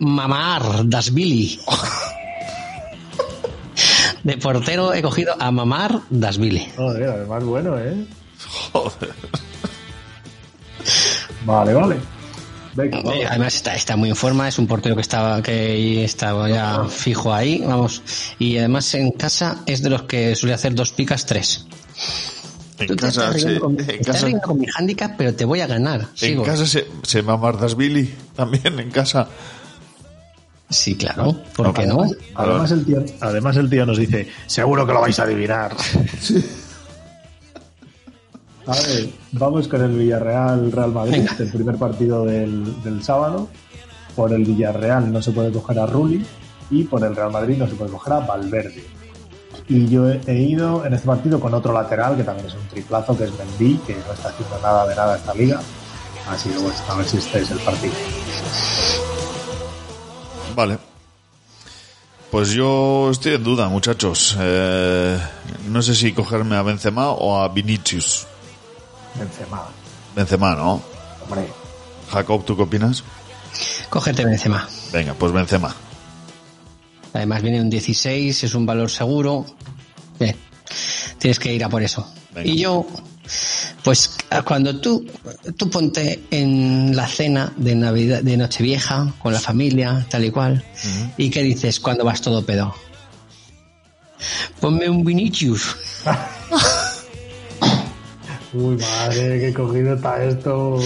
Mamar, 0.00 0.88
Das 0.88 1.12
Billy. 1.14 1.60
De 4.28 4.36
portero 4.36 4.92
he 4.92 5.00
cogido 5.00 5.34
a 5.40 5.50
Mamar 5.50 6.02
Das 6.10 6.36
Billy. 6.36 6.68
Joder, 6.76 7.08
además 7.08 7.44
bueno, 7.44 7.78
¿eh? 7.78 8.04
Joder. 8.72 9.14
Vale, 11.46 11.72
vale. 11.72 11.96
Venga, 12.74 12.98
Eh. 12.98 13.26
Además 13.26 13.56
está, 13.56 13.74
está 13.74 13.96
muy 13.96 14.10
en 14.10 14.16
forma, 14.16 14.46
es 14.46 14.58
un 14.58 14.66
portero 14.66 14.94
que 14.94 15.00
estaba 15.00 15.40
que 15.42 16.04
estaba 16.04 16.46
ya 16.50 16.84
fijo 16.90 17.32
ahí, 17.32 17.62
vamos. 17.66 18.02
Y 18.38 18.58
además 18.58 18.92
en 18.94 19.12
casa 19.12 19.62
es 19.64 19.80
de 19.82 19.88
los 19.88 20.02
que 20.02 20.34
suele 20.36 20.52
hacer 20.54 20.74
dos 20.74 20.92
picas 20.92 21.24
tres. 21.24 21.66
En 22.78 22.86
Tú 22.86 22.96
te 22.96 23.02
casa, 23.06 23.30
riendo 23.30 23.60
con, 23.60 23.80
en 23.80 23.90
estás 23.90 24.22
casa, 24.22 24.40
con 24.40 24.58
mi 24.58 24.66
handicap, 24.76 25.14
pero 25.16 25.34
te 25.34 25.46
voy 25.46 25.60
a 25.62 25.66
ganar. 25.66 26.02
en 26.02 26.08
Sigo. 26.14 26.42
casa 26.44 26.66
se, 26.66 26.86
se 27.02 27.22
mamardas 27.22 27.74
Billy 27.76 28.14
también 28.36 28.78
en 28.78 28.90
casa. 28.90 29.26
Sí, 30.70 30.96
claro. 30.96 31.34
¿Por 31.56 31.72
qué 31.72 31.86
no? 31.86 32.04
Además, 32.34 32.70
el 32.72 32.84
tío, 32.84 33.02
además 33.20 33.56
el 33.56 33.70
tío 33.70 33.86
nos 33.86 33.96
dice, 33.98 34.28
seguro 34.46 34.86
que 34.86 34.92
lo 34.92 35.00
vais 35.00 35.18
a 35.18 35.22
adivinar. 35.22 35.74
A 38.66 38.72
ver, 38.72 39.08
vamos 39.32 39.66
con 39.66 39.82
el 39.82 39.96
Villarreal 39.96 40.70
Real 40.70 40.92
Madrid, 40.92 41.12
Venga. 41.20 41.36
el 41.38 41.50
primer 41.50 41.76
partido 41.76 42.26
del, 42.26 42.82
del 42.82 43.02
sábado. 43.02 43.48
Por 44.14 44.30
el 44.34 44.44
Villarreal 44.44 45.10
no 45.10 45.22
se 45.22 45.30
puede 45.32 45.50
coger 45.50 45.78
a 45.78 45.86
Rulli 45.86 46.22
y 46.70 46.84
por 46.84 47.02
el 47.02 47.16
Real 47.16 47.32
Madrid 47.32 47.56
no 47.56 47.66
se 47.66 47.74
puede 47.76 47.90
coger 47.90 48.12
a 48.12 48.20
Valverde. 48.20 48.84
Y 49.70 49.86
yo 49.88 50.10
he, 50.10 50.20
he 50.26 50.42
ido 50.42 50.84
en 50.84 50.92
este 50.92 51.06
partido 51.06 51.40
con 51.40 51.54
otro 51.54 51.72
lateral 51.72 52.14
que 52.16 52.24
también 52.24 52.46
es 52.46 52.54
un 52.54 52.68
triplazo, 52.68 53.16
que 53.16 53.24
es 53.24 53.32
Mendy, 53.38 53.78
que 53.86 53.94
no 53.94 54.12
está 54.12 54.28
haciendo 54.28 54.58
nada 54.60 54.86
de 54.86 54.94
nada 54.94 55.16
esta 55.16 55.32
liga. 55.32 55.60
Así 56.28 56.50
que 56.50 56.58
bueno, 56.58 56.76
a 56.90 56.94
ver 56.94 57.06
si 57.06 57.16
este 57.16 57.40
es 57.40 57.50
el 57.50 57.58
partido. 57.60 57.94
Vale. 60.58 60.76
Pues 62.32 62.50
yo 62.50 63.10
estoy 63.12 63.34
en 63.34 63.44
duda, 63.44 63.68
muchachos. 63.68 64.36
Eh, 64.40 65.16
no 65.68 65.80
sé 65.82 65.94
si 65.94 66.12
cogerme 66.12 66.56
a 66.56 66.62
Benzema 66.62 67.10
o 67.10 67.40
a 67.40 67.46
Vinicius. 67.46 68.26
Benzema, 69.14 69.68
Benzema, 70.16 70.56
¿no? 70.56 70.82
hombre. 71.22 71.46
Jacob, 72.10 72.44
¿tú 72.44 72.56
qué 72.56 72.62
opinas? 72.62 73.04
Cógete 73.88 74.24
Benzema. 74.24 74.68
Venga, 74.92 75.14
pues 75.14 75.30
Benzema. 75.30 75.72
Además 77.12 77.40
viene 77.40 77.60
un 77.60 77.70
16, 77.70 78.42
es 78.42 78.54
un 78.56 78.66
valor 78.66 78.90
seguro. 78.90 79.46
Bien, 80.18 80.34
tienes 81.18 81.38
que 81.38 81.54
ir 81.54 81.62
a 81.62 81.68
por 81.68 81.84
eso. 81.84 82.04
Venga. 82.34 82.50
Y 82.50 82.58
yo, 82.58 82.84
pues 83.82 84.10
a- 84.30 84.42
cuando 84.42 84.80
tú, 84.80 85.06
tú 85.56 85.68
ponte 85.70 86.24
en 86.30 86.94
la 86.96 87.06
cena 87.06 87.52
de 87.56 87.74
Navidad, 87.74 88.22
de 88.22 88.36
Nochevieja, 88.36 89.12
con 89.20 89.32
la 89.32 89.40
familia, 89.40 90.06
tal 90.10 90.24
y 90.24 90.30
cual, 90.30 90.64
¿y 91.16 91.30
qué 91.30 91.42
dices 91.42 91.80
cuando 91.80 92.04
vas 92.04 92.20
todo 92.20 92.44
pedo? 92.44 92.74
Ponme 94.60 94.88
un 94.88 95.04
Vinicius. 95.04 95.76
Uy, 98.54 98.76
madre, 98.76 99.40
qué 99.40 99.52
cogido 99.52 99.94
está 99.94 100.24
esto. 100.24 100.78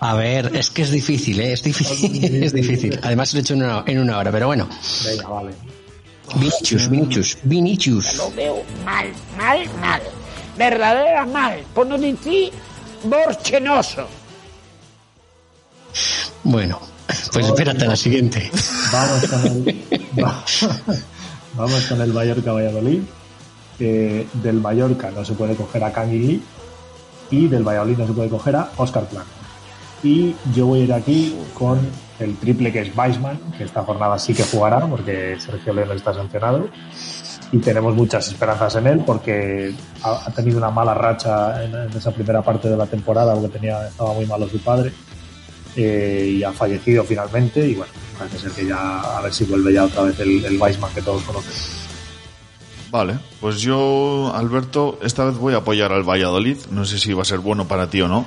A 0.00 0.14
ver, 0.14 0.50
es 0.54 0.70
que 0.70 0.82
es 0.82 0.90
difícil, 0.90 1.40
¿eh? 1.40 1.52
es 1.52 1.62
difícil, 1.62 2.24
es 2.44 2.52
difícil. 2.52 2.98
Además 3.02 3.32
lo 3.32 3.38
he 3.38 3.42
hecho 3.42 3.54
en 3.54 3.62
una, 3.62 3.84
en 3.86 3.98
una 4.00 4.18
hora, 4.18 4.32
pero 4.32 4.48
bueno. 4.48 4.68
Venga, 5.04 5.28
vale. 5.28 5.52
Vinicius, 6.34 6.90
Vinicius, 6.90 7.38
Vinicius. 7.44 8.16
Lo 8.16 8.30
veo 8.32 8.62
mal, 8.84 9.06
mal, 9.38 9.60
mal. 9.80 10.02
Verdadera 10.56 11.24
mal. 11.26 11.62
Por 11.74 11.86
no 11.86 11.98
decir 11.98 12.52
borchenoso. 13.04 14.06
Bueno, 16.44 16.80
pues 17.32 17.46
espérate 17.46 17.84
a 17.84 17.88
la 17.88 17.96
siguiente. 17.96 18.50
Vamos 18.92 19.26
con 19.28 19.46
el, 19.46 19.84
va- 20.24 20.44
vamos 21.56 21.82
con 21.86 22.00
el 22.00 22.12
Mallorca 22.12 22.52
Valladolid. 22.52 23.00
que 23.78 24.26
del 24.34 24.60
Mallorca 24.60 25.10
no 25.10 25.24
se 25.24 25.34
puede 25.34 25.54
coger 25.54 25.84
a 25.84 26.04
Lee 26.04 26.42
y 27.30 27.48
del 27.48 27.62
Valladolid 27.66 27.98
no 27.98 28.06
se 28.06 28.12
puede 28.12 28.28
coger 28.28 28.56
a 28.56 28.70
Oscar 28.76 29.04
Plano. 29.08 29.26
Y 30.02 30.34
yo 30.54 30.66
voy 30.66 30.80
a 30.80 30.84
ir 30.84 30.92
aquí 30.92 31.36
con 31.54 31.78
el 32.20 32.36
triple 32.36 32.72
que 32.72 32.80
es 32.82 32.96
Weisman, 32.96 33.38
que 33.58 33.64
esta 33.64 33.82
jornada 33.82 34.18
sí 34.18 34.32
que 34.34 34.44
jugará 34.44 34.80
porque 34.86 35.36
Sergio 35.40 35.72
León 35.72 35.92
está 35.96 36.14
sancionado 36.14 36.68
y 37.52 37.58
tenemos 37.58 37.94
muchas 37.94 38.28
esperanzas 38.28 38.76
en 38.76 38.86
él 38.86 39.02
porque 39.06 39.74
ha, 40.02 40.26
ha 40.26 40.30
tenido 40.32 40.58
una 40.58 40.70
mala 40.70 40.94
racha 40.94 41.64
en, 41.64 41.74
en 41.74 41.96
esa 41.96 42.10
primera 42.10 42.42
parte 42.42 42.68
de 42.68 42.76
la 42.76 42.86
temporada 42.86 43.34
porque 43.34 43.48
tenía, 43.48 43.86
estaba 43.86 44.12
muy 44.14 44.26
malo 44.26 44.48
su 44.48 44.58
padre 44.58 44.92
eh, 45.76 46.36
y 46.38 46.42
ha 46.42 46.52
fallecido 46.52 47.04
finalmente 47.04 47.66
y 47.66 47.74
bueno, 47.74 47.92
parece 48.18 48.38
ser 48.38 48.50
que 48.52 48.66
ya 48.66 49.00
a 49.00 49.20
ver 49.20 49.32
si 49.32 49.44
vuelve 49.44 49.72
ya 49.72 49.84
otra 49.84 50.04
vez 50.04 50.18
el, 50.20 50.44
el 50.44 50.60
Weisman 50.60 50.92
que 50.94 51.02
todos 51.02 51.22
conocen. 51.22 51.52
Vale, 52.90 53.18
pues 53.40 53.60
yo, 53.60 54.32
Alberto, 54.34 54.98
esta 55.02 55.24
vez 55.24 55.36
voy 55.36 55.54
a 55.54 55.58
apoyar 55.58 55.92
al 55.92 56.08
Valladolid. 56.08 56.56
No 56.70 56.84
sé 56.84 56.98
si 56.98 57.12
va 57.12 57.22
a 57.22 57.26
ser 57.26 57.40
bueno 57.40 57.66
para 57.66 57.90
ti 57.90 58.00
o 58.00 58.08
no. 58.08 58.24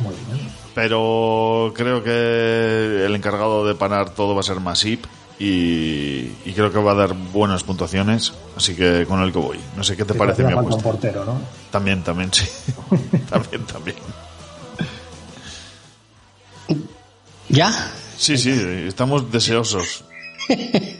Muy 0.00 0.14
bien. 0.30 0.48
Pero 0.74 1.72
creo 1.74 2.04
que 2.04 3.04
el 3.06 3.14
encargado 3.14 3.66
de 3.66 3.74
parar 3.74 4.10
todo 4.10 4.34
va 4.34 4.40
a 4.40 4.44
ser 4.44 4.60
Masip 4.60 5.06
y, 5.38 6.32
y 6.44 6.52
creo 6.54 6.72
que 6.72 6.78
va 6.78 6.92
a 6.92 6.94
dar 6.94 7.14
buenas 7.14 7.62
puntuaciones, 7.62 8.32
así 8.56 8.74
que 8.74 9.04
con 9.06 9.20
el 9.22 9.32
que 9.32 9.38
voy. 9.38 9.58
No 9.76 9.84
sé 9.84 9.96
qué 9.96 10.04
te 10.04 10.12
Sí, 10.14 10.18
parece 10.18 10.42
mi 10.44 10.52
un 10.52 10.58
apuesta. 10.60 10.82
portero, 10.82 11.24
¿no? 11.24 11.40
También, 11.70 12.02
también, 12.02 12.32
sí. 12.32 12.46
también, 13.30 13.64
también. 13.66 13.96
¿Ya? 17.48 17.70
Sí, 18.16 18.36
sí, 18.38 18.50
estamos 18.86 19.30
deseosos. 19.30 20.04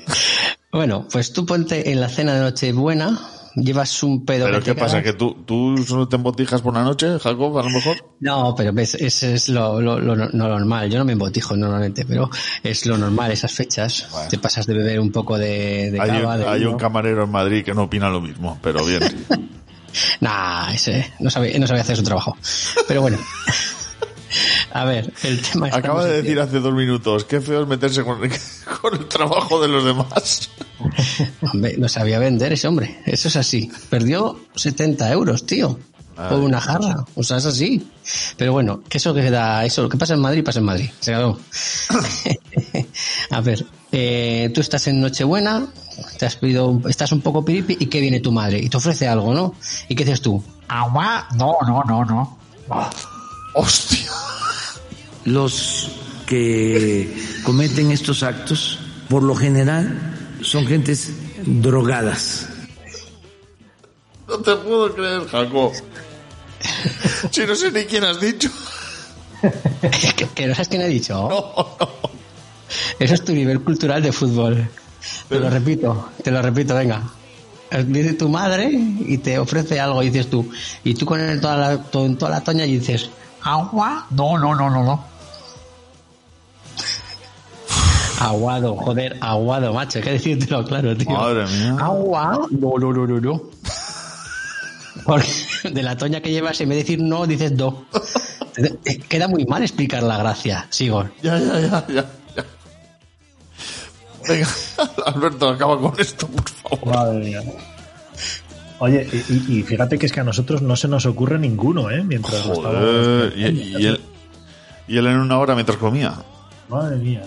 Bueno, 0.73 1.07
pues 1.11 1.33
tú 1.33 1.47
ponte 1.47 1.91
en 1.91 2.01
la 2.01 2.09
cena 2.11 2.35
de 2.35 2.41
Nochebuena, 2.41 3.19
llevas 3.57 4.03
un 4.03 4.25
pedo 4.25 4.45
¿Pero 4.47 4.59
que 4.61 4.67
qué 4.67 4.75
pasa? 4.75 5.03
¿Que 5.03 5.13
tú, 5.15 5.35
tú 5.47 5.77
solo 5.87 6.07
te 6.09 6.17
embotijas 6.17 6.63
por 6.63 6.75
la 6.75 6.83
noche, 6.85 7.19
Jacob, 7.19 7.59
a 7.59 7.63
lo 7.63 7.71
mejor? 7.71 7.97
No, 8.21 8.55
pero 8.57 8.73
ves, 8.73 8.95
ese 8.95 9.35
es 9.35 9.49
lo, 9.49 9.81
lo- 9.81 9.99
lo 9.99 10.15
no- 10.15 10.29
lo 10.31 10.49
normal. 10.49 10.91
Yo 10.91 10.99
no 10.99 11.05
me 11.05 11.13
embotijo 11.13 11.57
normalmente, 11.57 12.05
pero 12.05 12.31
es 12.63 12.87
lo 12.87 12.97
normal 12.99 13.33
esas 13.33 13.53
fechas. 13.53 14.07
Te 14.31 14.39
pasas 14.39 14.67
de 14.67 14.75
beber 14.75 15.01
un 15.01 15.11
poco 15.11 15.37
de, 15.39 15.91
de 15.91 16.01
Hay, 16.01 16.09
cava, 16.11 16.35
un, 16.35 16.41
de 16.41 16.49
hay 16.49 16.65
un 16.65 16.77
camarero 16.77 17.25
en 17.25 17.31
Madrid 17.31 17.65
que 17.65 17.75
no 17.75 17.85
opina 17.85 18.09
lo 18.11 18.21
mismo, 18.21 18.59
pero 18.63 18.85
bien. 18.85 19.03
Nah, 20.21 20.73
ese 20.75 21.11
no 21.21 21.31
sabe, 21.31 21.59
no 21.59 21.67
sabe 21.67 21.81
hacer 21.81 21.97
su 21.97 22.03
trabajo. 22.03 22.37
Pero 22.87 23.01
bueno. 23.01 23.19
A 24.73 24.85
ver, 24.85 25.13
el 25.23 25.41
tema 25.41 25.69
Acaba 25.73 26.05
de 26.05 26.23
decir 26.23 26.39
hace 26.41 26.61
dos 26.61 26.75
minutos, 26.75 27.25
qué 27.25 27.41
feo 27.41 27.63
es 27.63 27.69
meterse 27.69 28.05
con, 28.05 28.19
con 28.81 28.95
el 28.95 29.07
trabajo 29.07 29.61
de 29.61 29.69
los 29.69 29.85
demás. 29.85 30.51
Hombre, 31.53 31.77
no 31.79 31.89
sabía 31.89 32.19
vender 32.19 32.53
ese 32.53 32.69
hombre. 32.69 33.01
Eso 33.07 33.29
es 33.29 33.37
así. 33.37 33.71
Perdió 33.89 34.39
70 34.55 35.11
euros, 35.13 35.47
tío. 35.47 35.79
Por 36.17 36.41
una 36.41 36.61
jarra. 36.63 37.05
O 37.15 37.23
sea, 37.23 37.37
es 37.37 37.45
así. 37.45 37.91
Pero 38.39 38.53
bueno, 38.53 38.81
que 38.89 38.97
eso 38.97 39.13
que 39.13 39.31
da, 39.31 39.67
eso, 39.67 39.83
lo 39.83 39.89
que 39.91 39.99
pasa 39.99 40.15
en 40.15 40.21
Madrid, 40.21 40.43
pasa 40.43 40.61
en 40.61 40.65
Madrid. 40.65 40.89
Se 40.99 41.15
acabó. 41.15 41.39
A 43.31 43.41
ver, 43.43 43.67
eh, 43.93 44.51
tú 44.55 44.63
estás 44.63 44.87
en 44.87 45.03
Nochebuena, 45.03 45.67
te 46.19 46.25
has 46.25 46.37
pedido, 46.37 46.81
estás 46.89 47.13
un 47.13 47.21
poco 47.21 47.45
piripi 47.45 47.77
y 47.79 47.87
que 47.87 48.01
viene 48.01 48.21
tu 48.21 48.33
madre 48.33 48.59
y 48.59 48.71
te 48.71 48.79
ofrece 48.79 49.07
algo, 49.07 49.35
¿no? 49.35 49.55
¿Y 49.89 49.95
qué 49.95 50.05
dices 50.05 50.23
tú? 50.23 50.43
Agua, 50.69 51.29
no, 51.37 51.57
no, 51.67 51.85
no, 51.85 52.05
no. 52.07 52.39
Hostia. 53.59 54.11
Los 55.25 55.89
que 56.27 57.11
cometen 57.43 57.91
estos 57.91 58.23
actos, 58.23 58.79
por 59.09 59.23
lo 59.23 59.35
general, 59.35 59.99
son 60.43 60.67
gentes 60.67 61.11
drogadas. 61.45 62.49
No 64.29 64.39
te 64.39 64.55
puedo 64.57 64.95
creer, 64.95 65.27
Jacob. 65.27 65.73
Si 67.31 67.47
no 67.47 67.55
sé 67.55 67.71
ni 67.73 67.85
quién 67.85 68.05
has 68.05 68.21
dicho. 68.21 68.51
¿Que, 70.17 70.27
que 70.35 70.47
no 70.47 70.55
sabes 70.55 70.69
quién 70.69 70.83
ha 70.83 70.87
dicho? 70.87 71.29
Eso 72.99 73.15
es 73.15 73.25
tu 73.25 73.33
nivel 73.33 73.61
cultural 73.61 74.03
de 74.03 74.13
fútbol. 74.13 74.69
Te 75.29 75.39
lo 75.39 75.49
repito, 75.49 76.11
te 76.23 76.31
lo 76.31 76.43
repito, 76.43 76.75
venga. 76.75 77.03
Viene 77.87 78.13
tu 78.15 78.29
madre 78.29 78.69
y 78.73 79.19
te 79.19 79.39
ofrece 79.39 79.79
algo 79.81 80.03
y 80.03 80.11
dices 80.11 80.29
tú, 80.31 80.49
y 80.85 80.95
tú 80.95 81.05
con 81.07 81.21
el- 81.21 81.41
toda, 81.41 81.57
la, 81.57 81.83
to- 81.83 82.15
toda 82.17 82.31
la 82.31 82.45
toña 82.45 82.65
y 82.65 82.79
dices, 82.79 83.11
Agua, 83.47 84.05
no, 84.11 84.37
no, 84.37 84.57
no, 84.57 84.69
no, 84.69 84.83
no. 84.83 85.05
aguado, 88.19 88.75
joder, 88.77 89.17
aguado, 89.21 89.73
macho, 89.73 89.99
hay 89.99 90.05
que 90.05 90.11
decírtelo 90.13 90.65
claro, 90.65 90.97
tío. 90.97 91.11
Madre 91.11 91.47
mía. 91.47 91.77
Agua, 91.79 92.49
no, 92.51 92.73
no, 92.77 92.93
no, 92.93 93.07
no, 93.07 93.21
no. 93.21 93.43
Porque 95.05 95.29
de 95.71 95.83
la 95.83 95.97
toña 95.97 96.21
que 96.21 96.33
llevas, 96.33 96.61
en 96.61 96.71
vez 96.71 96.79
de 96.79 96.83
decir 96.83 97.01
no, 97.01 97.25
dices 97.25 97.57
do. 97.57 97.87
Queda 99.09 99.29
muy 99.29 99.45
mal 99.47 99.63
explicar 99.63 100.03
la 100.03 100.17
gracia, 100.17 100.67
sigo. 100.71 101.09
Ya, 101.23 101.39
ya, 101.39 101.61
ya, 101.61 101.87
ya. 101.87 102.05
ya. 102.35 102.45
Venga, 104.29 104.49
Alberto, 105.07 105.49
acaba 105.51 105.79
con 105.79 105.95
esto, 106.01 106.27
por 106.27 106.49
favor. 106.49 106.95
Madre 106.97 107.19
mía. 107.19 107.43
Oye, 108.79 109.09
y, 109.29 109.59
y- 109.59 109.63
fíjate 109.63 109.99
que 109.99 110.07
es 110.07 110.13
que 110.13 110.21
a 110.21 110.25
nosotros 110.25 110.61
no 110.63 110.77
se 110.77 110.87
nos 110.89 111.07
ocurre 111.07 111.39
ninguno, 111.39 111.91
¿eh? 111.91 112.03
Mientras. 112.05 112.43
Joder, 112.43 113.33
y, 113.37 113.43
y 113.79 113.87
él, 113.87 114.01
y 114.87 114.97
él 114.99 115.07
en 115.07 115.19
una 115.19 115.39
hora 115.39 115.55
mientras 115.55 115.79
comía. 115.79 116.15
Madre 116.69 116.97
mía. 116.97 117.23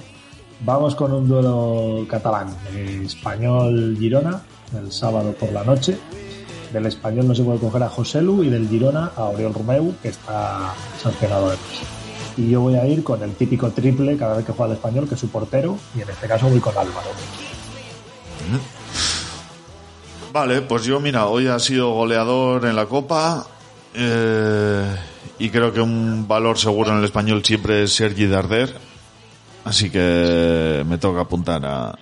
Vamos 0.66 0.93
con 0.95 1.12
un 1.14 1.28
duelo 1.28 2.06
catalán. 2.10 2.50
Español-Girona, 3.04 4.41
el 4.78 4.91
sábado 4.91 5.32
por 5.34 5.52
la 5.52 5.64
noche. 5.64 5.97
Del 6.74 6.86
español 6.86 7.28
no 7.28 7.34
se 7.34 7.43
puede 7.43 7.58
coger 7.60 7.82
a 7.82 7.89
José 7.89 8.22
Lu 8.22 8.43
y 8.43 8.50
del 8.50 8.68
Girona 8.70 9.12
a 9.16 9.24
Oriol 9.24 9.54
Romeu, 9.54 9.95
que 10.04 10.10
está 10.10 10.74
sancionado 11.02 11.47
además. 11.47 11.66
Y 12.38 12.50
yo 12.50 12.62
voy 12.62 12.76
a 12.76 12.86
ir 12.86 13.04
con 13.04 13.24
el 13.24 13.32
típico 13.34 13.72
triple 13.72 14.16
cada 14.18 14.38
vez 14.38 14.45
que 14.45 14.52
juega 14.52 14.74
el 14.74 14.78
español, 14.78 15.08
que 15.08 15.16
es 15.16 15.20
su 15.20 15.30
portero, 15.30 15.78
y 15.97 16.02
en 16.02 16.10
este 16.10 16.28
caso 16.28 16.47
voy 16.47 16.60
con 16.60 16.78
Álvaro. 16.78 17.10
Vale, 20.32 20.62
pues 20.62 20.86
yo, 20.86 21.00
mira, 21.00 21.26
hoy 21.28 21.48
ha 21.48 21.60
sido 21.60 21.92
goleador 21.94 22.66
en 22.66 22.76
la 22.76 22.86
Copa. 22.86 23.46
eh, 23.94 24.96
y 25.40 25.50
creo 25.50 25.72
que 25.74 25.80
un 25.82 26.28
valor 26.28 26.58
seguro 26.60 26.92
en 26.92 26.98
el 27.00 27.06
español 27.06 27.44
siempre 27.46 27.84
es 27.84 27.94
Sergi 27.94 28.28
Darder. 28.28 28.76
Así 29.64 29.90
que 29.90 30.84
me 30.86 30.98
toca 30.98 31.22
apuntar 31.22 31.66
a, 31.66 31.96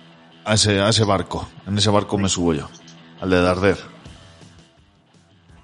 a, 0.44 0.54
ese, 0.54 0.80
a 0.80 0.88
ese 0.88 1.04
barco. 1.04 1.48
En 1.66 1.78
ese 1.78 1.90
barco 1.90 2.18
me 2.18 2.28
subo 2.28 2.52
yo. 2.54 2.68
Al 3.20 3.30
de 3.30 3.40
Darder. 3.40 3.78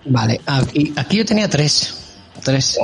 Vale, 0.06 0.40
aquí, 0.46 0.92
aquí 0.96 1.16
yo 1.18 1.24
tenía 1.24 1.48
tres. 1.50 1.94
Tres. 2.44 2.78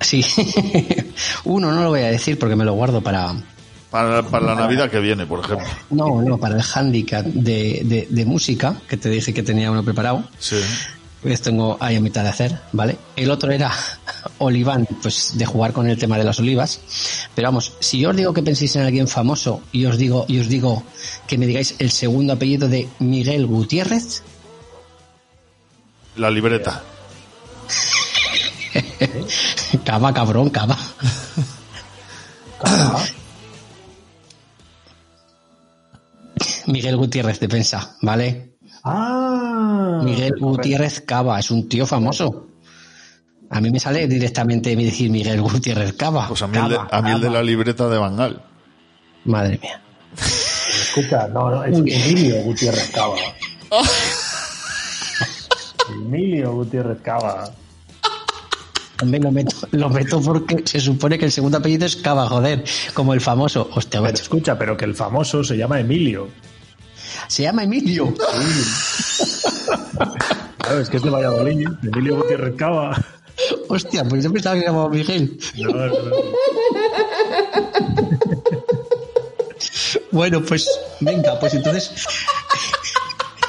Sí. 0.00 0.24
Uno 1.44 1.72
no 1.72 1.82
lo 1.82 1.88
voy 1.90 2.00
a 2.02 2.10
decir 2.10 2.38
porque 2.38 2.56
me 2.56 2.64
lo 2.64 2.74
guardo 2.74 3.00
para. 3.00 3.34
Para, 3.90 4.22
para 4.22 4.46
la 4.46 4.54
Navidad 4.54 4.90
que 4.90 5.00
viene, 5.00 5.24
por 5.26 5.40
ejemplo. 5.40 5.66
No, 5.90 6.20
no, 6.20 6.36
para 6.38 6.56
el 6.56 6.62
handicap 6.74 7.24
de, 7.24 7.82
de, 7.84 8.06
de 8.10 8.24
música, 8.26 8.76
que 8.86 8.98
te 8.98 9.08
dije 9.08 9.32
que 9.32 9.42
tenía 9.42 9.70
uno 9.70 9.82
preparado. 9.82 10.24
Sí. 10.38 10.56
Pues 11.22 11.40
tengo 11.40 11.76
ahí 11.80 11.96
a 11.96 12.00
mitad 12.00 12.22
de 12.22 12.28
hacer, 12.28 12.58
¿vale? 12.72 12.96
El 13.16 13.30
otro 13.30 13.50
era 13.50 13.72
Oliván, 14.38 14.86
pues 15.02 15.32
de 15.36 15.46
jugar 15.46 15.72
con 15.72 15.88
el 15.88 15.98
tema 15.98 16.18
de 16.18 16.24
las 16.24 16.38
olivas. 16.38 16.80
Pero 17.34 17.48
vamos, 17.48 17.72
si 17.80 17.98
yo 17.98 18.10
os 18.10 18.16
digo 18.16 18.34
que 18.34 18.42
penséis 18.42 18.76
en 18.76 18.82
alguien 18.82 19.08
famoso 19.08 19.62
y 19.72 19.86
os 19.86 19.96
digo, 19.96 20.26
y 20.28 20.38
os 20.38 20.48
digo 20.48 20.84
que 21.26 21.38
me 21.38 21.46
digáis 21.46 21.74
el 21.78 21.90
segundo 21.90 22.34
apellido 22.34 22.68
de 22.68 22.88
Miguel 22.98 23.46
Gutiérrez, 23.46 24.22
La 26.16 26.30
libreta. 26.30 26.82
cava, 29.84 30.12
cabrón, 30.12 30.50
cava. 30.50 30.76
Miguel 36.68 36.96
Gutiérrez 36.96 37.40
de 37.40 37.48
Pensa, 37.48 37.96
¿vale? 38.02 38.58
Ah, 38.84 40.00
Miguel 40.04 40.34
Gutiérrez 40.38 41.00
Cava, 41.00 41.38
es 41.40 41.50
un 41.50 41.68
tío 41.68 41.86
famoso. 41.86 42.46
A 43.50 43.60
mí 43.60 43.70
me 43.70 43.80
sale 43.80 44.06
directamente 44.06 44.76
decir 44.76 45.10
Miguel 45.10 45.40
Gutiérrez 45.40 45.94
Cava. 45.94 46.28
Pues 46.28 46.42
a 46.42 46.46
mí, 46.46 46.58
el 46.58 46.68
de, 46.68 46.76
Cava, 46.76 46.88
a 46.90 47.02
mí 47.02 47.10
el 47.10 47.20
de 47.20 47.26
Cava. 47.26 47.38
la 47.38 47.42
libreta 47.42 47.88
de 47.88 47.98
Bangal. 47.98 48.42
Madre 49.24 49.58
mía. 49.62 49.80
Escucha, 50.16 51.26
no, 51.28 51.50
no, 51.50 51.64
es 51.64 51.78
Emilio 51.78 52.42
Gutiérrez 52.42 52.90
Cava. 52.90 53.16
Emilio 55.90 56.52
Gutiérrez 56.52 57.00
Cava. 57.02 57.50
Hombre, 59.00 59.20
lo 59.20 59.30
meto, 59.30 59.56
lo 59.70 59.88
meto 59.88 60.20
porque 60.20 60.62
se 60.64 60.80
supone 60.80 61.18
que 61.18 61.24
el 61.24 61.32
segundo 61.32 61.58
apellido 61.58 61.86
es 61.86 61.96
Cava, 61.96 62.28
joder, 62.28 62.64
como 62.92 63.14
el 63.14 63.20
famoso. 63.22 63.70
Hostia, 63.72 64.02
Pero 64.02 64.14
escucha, 64.14 64.58
pero 64.58 64.76
que 64.76 64.84
el 64.84 64.94
famoso 64.94 65.42
se 65.42 65.56
llama 65.56 65.80
Emilio. 65.80 66.28
Se 67.26 67.42
llama 67.42 67.64
Emilio. 67.64 68.12
Claro, 70.58 70.80
es 70.80 70.88
que 70.88 70.96
es 70.98 71.02
de 71.02 71.10
Valladolid. 71.10 71.68
Emilio 71.82 72.16
Gutiérrez 72.16 72.54
Cava. 72.56 72.96
Hostia, 73.68 74.04
pues 74.04 74.24
yo 74.24 74.32
pensaba 74.32 74.54
que 74.56 74.62
se 74.62 74.66
llamaba 74.66 74.88
Miguel. 74.88 75.38
No, 75.56 75.68
no, 75.70 75.86
no. 75.86 75.92
Bueno, 80.10 80.42
pues 80.42 80.68
venga, 81.00 81.38
pues 81.38 81.54
entonces. 81.54 81.90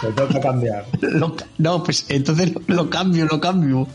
Me 0.02 0.10
toca 0.12 0.40
cambiar. 0.40 0.86
lo- 1.02 1.36
no, 1.58 1.84
pues 1.84 2.06
entonces 2.08 2.54
lo, 2.54 2.62
lo 2.68 2.90
cambio, 2.90 3.26
lo 3.26 3.40
cambio. 3.42 3.88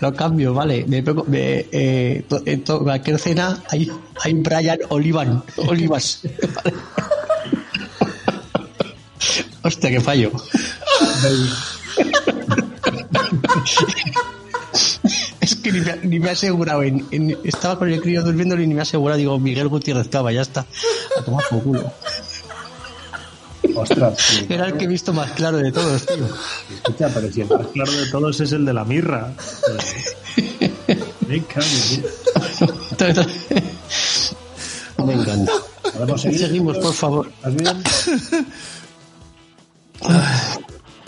Lo 0.00 0.12
cambio, 0.14 0.52
vale. 0.54 0.84
Me, 0.88 1.02
pongo- 1.04 1.24
me, 1.26 1.66
eh, 1.70 2.24
to- 2.28 2.42
en 2.44 2.64
to- 2.64 2.82
cualquier 2.82 3.18
cena 3.20 3.62
hay, 3.70 3.90
hay 4.22 4.32
un 4.32 4.42
Brian 4.42 4.78
Olivan, 4.88 5.44
Olivas. 5.56 6.20
Vale. 6.24 6.76
Hostia, 9.64 9.90
qué 9.90 10.00
fallo. 10.00 10.30
Es 15.40 15.54
que 15.56 15.72
ni 15.72 15.80
me, 15.80 15.96
ni 16.02 16.20
me 16.20 16.28
he 16.28 16.32
asegurado. 16.32 16.82
En, 16.82 17.06
en- 17.10 17.38
estaba 17.44 17.78
con 17.78 17.90
el 17.90 18.00
crío 18.00 18.22
durmiendo 18.22 18.58
y 18.60 18.66
ni 18.66 18.74
me 18.74 18.80
he 18.80 18.82
asegurado. 18.82 19.18
Digo, 19.18 19.38
Miguel 19.38 19.68
Gutiérrez 19.68 20.08
Cava, 20.08 20.32
ya 20.32 20.42
está. 20.42 20.66
A 21.18 21.22
tomar 21.24 21.44
por 21.50 21.62
culo. 21.62 21.92
Ostras, 23.76 24.14
sí. 24.18 24.46
Era 24.48 24.66
el 24.66 24.76
que 24.76 24.84
he 24.84 24.88
visto 24.88 25.12
más 25.12 25.30
claro 25.32 25.56
de 25.58 25.72
todos, 25.72 26.06
tío. 26.06 26.28
Escucha, 26.76 27.08
pero 27.12 27.32
si 27.32 27.40
el 27.40 27.48
más 27.48 27.66
claro 27.68 27.90
de 27.92 28.06
todos 28.10 28.40
es 28.40 28.52
el 28.52 28.64
de 28.64 28.72
la 28.74 28.84
mirra. 28.84 29.32
Me 31.26 31.42
cago 31.44 31.66
en 33.00 33.26
Me 35.06 35.12
encanta. 35.14 35.52
Seguimos, 36.18 36.78
por 36.78 36.94
favor. 36.94 37.30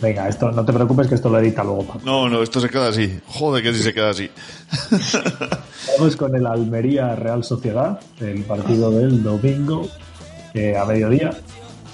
Venga, 0.00 0.28
esto 0.28 0.52
no 0.52 0.64
te 0.64 0.72
preocupes 0.72 1.06
que 1.06 1.14
esto 1.14 1.30
lo 1.30 1.38
edita 1.38 1.64
luego. 1.64 1.84
Paco. 1.84 2.00
No, 2.04 2.28
no, 2.28 2.42
esto 2.42 2.60
se 2.60 2.68
queda 2.68 2.88
así. 2.88 3.18
Joder, 3.26 3.62
que 3.62 3.72
si 3.72 3.82
se 3.82 3.94
queda 3.94 4.10
así. 4.10 4.30
Vamos 5.98 6.16
con 6.16 6.34
el 6.36 6.46
Almería 6.46 7.16
Real 7.16 7.42
Sociedad, 7.42 7.98
el 8.20 8.42
partido 8.44 8.90
del 8.90 9.22
domingo 9.22 9.88
eh, 10.54 10.76
a 10.76 10.84
mediodía. 10.84 11.30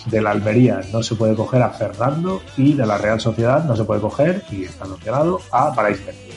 De 0.06 0.20
la 0.20 0.32
Almería 0.32 0.80
no 0.92 1.00
se 1.00 1.14
puede 1.14 1.36
coger 1.36 1.62
a 1.62 1.70
Fernando 1.70 2.42
y 2.56 2.72
de 2.72 2.84
la 2.84 2.98
Real 2.98 3.20
Sociedad 3.20 3.64
no 3.64 3.76
se 3.76 3.84
puede 3.84 4.00
coger, 4.00 4.42
y 4.50 4.64
está 4.64 4.84
sancionado, 4.84 5.40
a 5.52 5.72
Paraís 5.72 6.04
Mercier. 6.04 6.34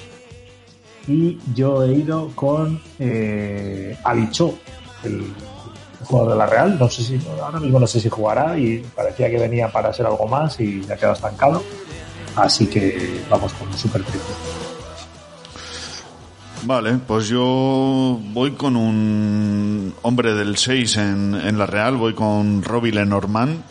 Y 1.07 1.39
yo 1.55 1.83
he 1.83 1.93
ido 1.93 2.29
con 2.35 2.79
eh, 2.99 3.97
Alichó, 4.03 4.53
el 5.03 5.25
jugador 6.05 6.33
de 6.33 6.37
la 6.37 6.45
Real. 6.45 6.77
No 6.79 6.89
sé 6.89 7.03
si 7.03 7.19
ahora 7.41 7.59
mismo 7.59 7.79
no 7.79 7.87
sé 7.87 7.99
si 7.99 8.09
jugará 8.09 8.57
y 8.57 8.79
parecía 8.95 9.29
que 9.29 9.37
venía 9.37 9.71
para 9.71 9.93
ser 9.93 10.05
algo 10.05 10.27
más 10.27 10.59
y 10.59 10.83
se 10.83 10.93
ha 10.93 10.95
quedado 10.95 11.13
estancado. 11.13 11.63
Así 12.35 12.67
que 12.67 13.21
vamos 13.29 13.53
con 13.53 13.67
un 13.67 13.77
super 13.77 14.03
triple. 14.03 14.31
Vale, 16.63 16.97
pues 17.05 17.27
yo 17.27 18.19
voy 18.33 18.51
con 18.53 18.75
un 18.75 19.93
hombre 20.01 20.33
del 20.33 20.57
6 20.57 20.97
en, 20.97 21.35
en 21.35 21.59
la 21.59 21.67
Real, 21.67 21.95
voy 21.95 22.13
con 22.13 22.63
Robbie 22.63 22.91
Lenormand. 22.91 23.63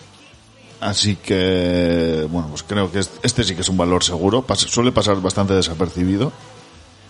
Así 0.80 1.16
que, 1.16 2.26
bueno, 2.30 2.48
pues 2.48 2.62
creo 2.62 2.92
que 2.92 2.98
este, 2.98 3.18
este 3.22 3.42
sí 3.42 3.54
que 3.54 3.62
es 3.62 3.68
un 3.68 3.76
valor 3.76 4.04
seguro. 4.04 4.44
Suele 4.54 4.92
pasar 4.92 5.20
bastante 5.20 5.54
desapercibido. 5.54 6.30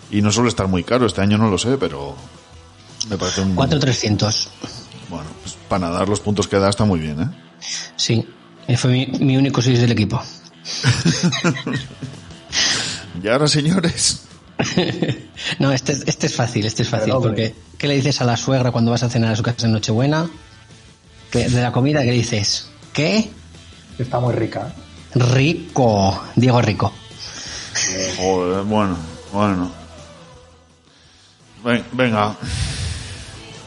Y 0.09 0.21
no 0.21 0.31
suele 0.31 0.49
estar 0.49 0.67
muy 0.67 0.83
caro. 0.83 1.05
Este 1.05 1.21
año 1.21 1.37
no 1.37 1.49
lo 1.49 1.57
sé, 1.57 1.77
pero 1.77 2.15
me 3.09 3.17
parece 3.17 3.41
un... 3.41 3.55
4-300. 3.55 4.47
Bueno, 5.09 5.25
pues 5.43 5.55
para 5.69 5.89
dar 5.89 6.07
los 6.09 6.19
puntos 6.19 6.47
que 6.47 6.57
da 6.59 6.69
está 6.69 6.85
muy 6.85 6.99
bien, 6.99 7.21
¿eh? 7.21 7.27
Sí. 7.95 8.27
Eh, 8.67 8.77
Fue 8.77 8.91
mi, 8.91 9.05
mi 9.19 9.37
único 9.37 9.61
6 9.61 9.79
del 9.81 9.91
equipo. 9.91 10.21
Y 13.23 13.27
ahora, 13.29 13.47
señores, 13.47 14.23
No, 15.59 15.71
este, 15.71 15.93
este 16.05 16.27
es 16.27 16.35
fácil, 16.35 16.65
este 16.65 16.83
es 16.83 16.89
fácil. 16.89 17.07
Pero, 17.07 17.21
porque, 17.21 17.55
¿qué 17.77 17.87
le 17.87 17.95
dices 17.95 18.21
a 18.21 18.25
la 18.25 18.37
suegra 18.37 18.71
cuando 18.71 18.91
vas 18.91 19.03
a 19.03 19.09
cenar 19.09 19.31
a 19.31 19.35
su 19.35 19.43
casa 19.43 19.65
en 19.65 19.71
Nochebuena? 19.73 20.29
De 21.31 21.49
la 21.61 21.71
comida, 21.71 22.03
¿qué 22.03 22.11
dices? 22.11 22.67
¿Qué? 22.93 23.29
Está 23.99 24.19
muy 24.19 24.33
rica. 24.33 24.73
Rico. 25.13 26.23
Diego 26.35 26.61
Rico. 26.61 26.93
Joder, 28.17 28.63
bueno, 28.63 28.97
bueno. 29.33 29.71
Ven- 31.63 31.83
venga, 31.91 32.35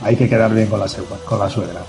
Hay 0.03 0.17
que 0.17 0.29
quedar 0.29 0.55
bien 0.55 0.69
con 0.69 0.81
la, 0.81 0.87
con 1.25 1.39
la 1.39 1.51
suegra. 1.51 1.83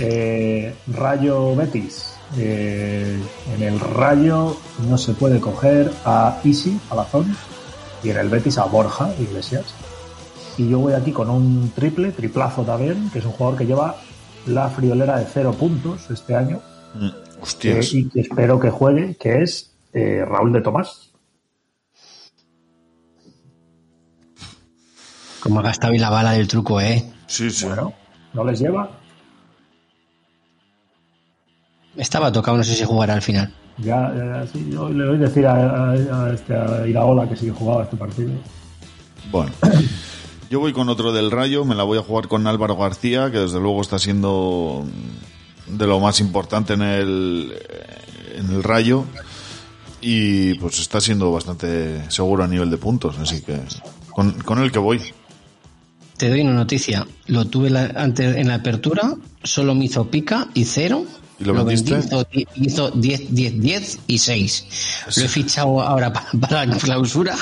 Eh, 0.00 0.74
Rayo 0.88 1.54
Betis. 1.54 2.14
Eh, 2.36 3.18
en 3.54 3.62
el 3.62 3.78
Rayo 3.78 4.56
no 4.88 4.98
se 4.98 5.12
puede 5.14 5.38
coger 5.40 5.92
a 6.04 6.40
Isi, 6.42 6.78
Palazón, 6.88 7.36
y 8.02 8.10
en 8.10 8.16
el 8.16 8.28
Betis 8.28 8.58
a 8.58 8.64
Borja 8.64 9.10
Iglesias. 9.20 9.64
Y 10.58 10.68
yo 10.68 10.80
voy 10.80 10.94
aquí 10.94 11.12
con 11.12 11.30
un 11.30 11.70
triple, 11.74 12.12
triplazo 12.12 12.62
también, 12.62 13.10
que 13.10 13.20
es 13.20 13.24
un 13.24 13.32
jugador 13.32 13.58
que 13.58 13.66
lleva 13.66 13.96
la 14.46 14.68
friolera 14.70 15.18
de 15.18 15.26
cero 15.32 15.52
puntos 15.52 16.10
este 16.10 16.34
año 16.34 16.60
Mm, 16.98 17.06
eh, 17.06 17.12
hostias. 17.42 17.94
y 17.94 18.08
que 18.08 18.20
espero 18.20 18.58
que 18.58 18.70
juegue, 18.70 19.16
que 19.16 19.42
es 19.42 19.74
eh, 19.92 20.24
Raúl 20.26 20.52
de 20.52 20.60
Tomás. 20.60 21.10
Como 25.40 25.60
ha 25.60 25.62
gastado 25.62 25.94
y 25.94 25.98
la 25.98 26.10
bala 26.10 26.32
del 26.32 26.48
truco, 26.48 26.80
¿eh? 26.80 27.04
Sí, 27.26 27.50
sí. 27.50 27.66
Bueno, 27.66 27.92
no 28.32 28.44
les 28.44 28.58
lleva. 28.60 28.90
Estaba 31.96 32.30
tocado, 32.30 32.58
no 32.58 32.64
sé 32.64 32.74
si 32.74 32.84
jugará 32.84 33.14
al 33.14 33.22
final. 33.22 33.52
Ya, 33.78 34.12
ya, 34.14 34.46
sí, 34.52 34.70
yo 34.70 34.88
le 34.88 35.06
voy 35.06 35.16
a 35.16 35.20
decir 35.20 35.46
a, 35.46 35.54
a, 35.54 35.92
a 35.92 36.32
este, 36.32 36.54
a 36.54 36.86
Iraola 36.86 37.28
que 37.28 37.36
sí 37.36 37.46
que 37.46 37.52
jugaba 37.52 37.84
este 37.84 37.96
partido. 37.96 38.30
Bueno, 39.30 39.52
yo 40.50 40.60
voy 40.60 40.72
con 40.72 40.88
otro 40.88 41.12
del 41.12 41.30
Rayo, 41.30 41.64
me 41.64 41.74
la 41.74 41.82
voy 41.84 41.98
a 41.98 42.02
jugar 42.02 42.28
con 42.28 42.46
Álvaro 42.46 42.76
García, 42.76 43.30
que 43.30 43.38
desde 43.38 43.60
luego 43.60 43.80
está 43.82 43.98
siendo 43.98 44.84
de 45.66 45.86
lo 45.86 46.00
más 46.00 46.20
importante 46.20 46.74
en 46.74 46.82
el, 46.82 47.52
en 48.36 48.50
el 48.50 48.62
Rayo 48.62 49.04
y 50.00 50.54
pues 50.54 50.78
está 50.78 51.00
siendo 51.00 51.32
bastante 51.32 52.08
seguro 52.10 52.44
a 52.44 52.48
nivel 52.48 52.70
de 52.70 52.76
puntos, 52.78 53.18
así 53.18 53.42
que 53.42 53.58
con, 54.10 54.32
con 54.42 54.58
el 54.58 54.70
que 54.70 54.78
voy. 54.78 55.00
Te 56.16 56.28
doy 56.30 56.40
una 56.40 56.52
noticia. 56.54 57.06
Lo 57.26 57.44
tuve 57.46 57.70
la- 57.70 57.92
antes 57.96 58.36
en 58.36 58.48
la 58.48 58.54
apertura, 58.54 59.14
solo 59.42 59.74
me 59.74 59.84
hizo 59.86 60.08
pica 60.10 60.48
y 60.54 60.64
cero. 60.64 61.04
¿Y 61.38 61.44
lo 61.44 61.52
vendí, 61.52 61.74
vendiste? 61.92 62.06
hizo, 62.08 62.26
di- 62.32 62.46
hizo 62.54 62.90
10, 62.92 63.34
10, 63.34 63.60
10 63.60 63.98
y 64.06 64.16
6. 64.18 64.64
Lo 65.16 65.24
he 65.24 65.28
fichado 65.28 65.82
ahora 65.82 66.10
pa- 66.10 66.26
para, 66.40 66.64
la 66.64 66.76
clausura. 66.78 67.36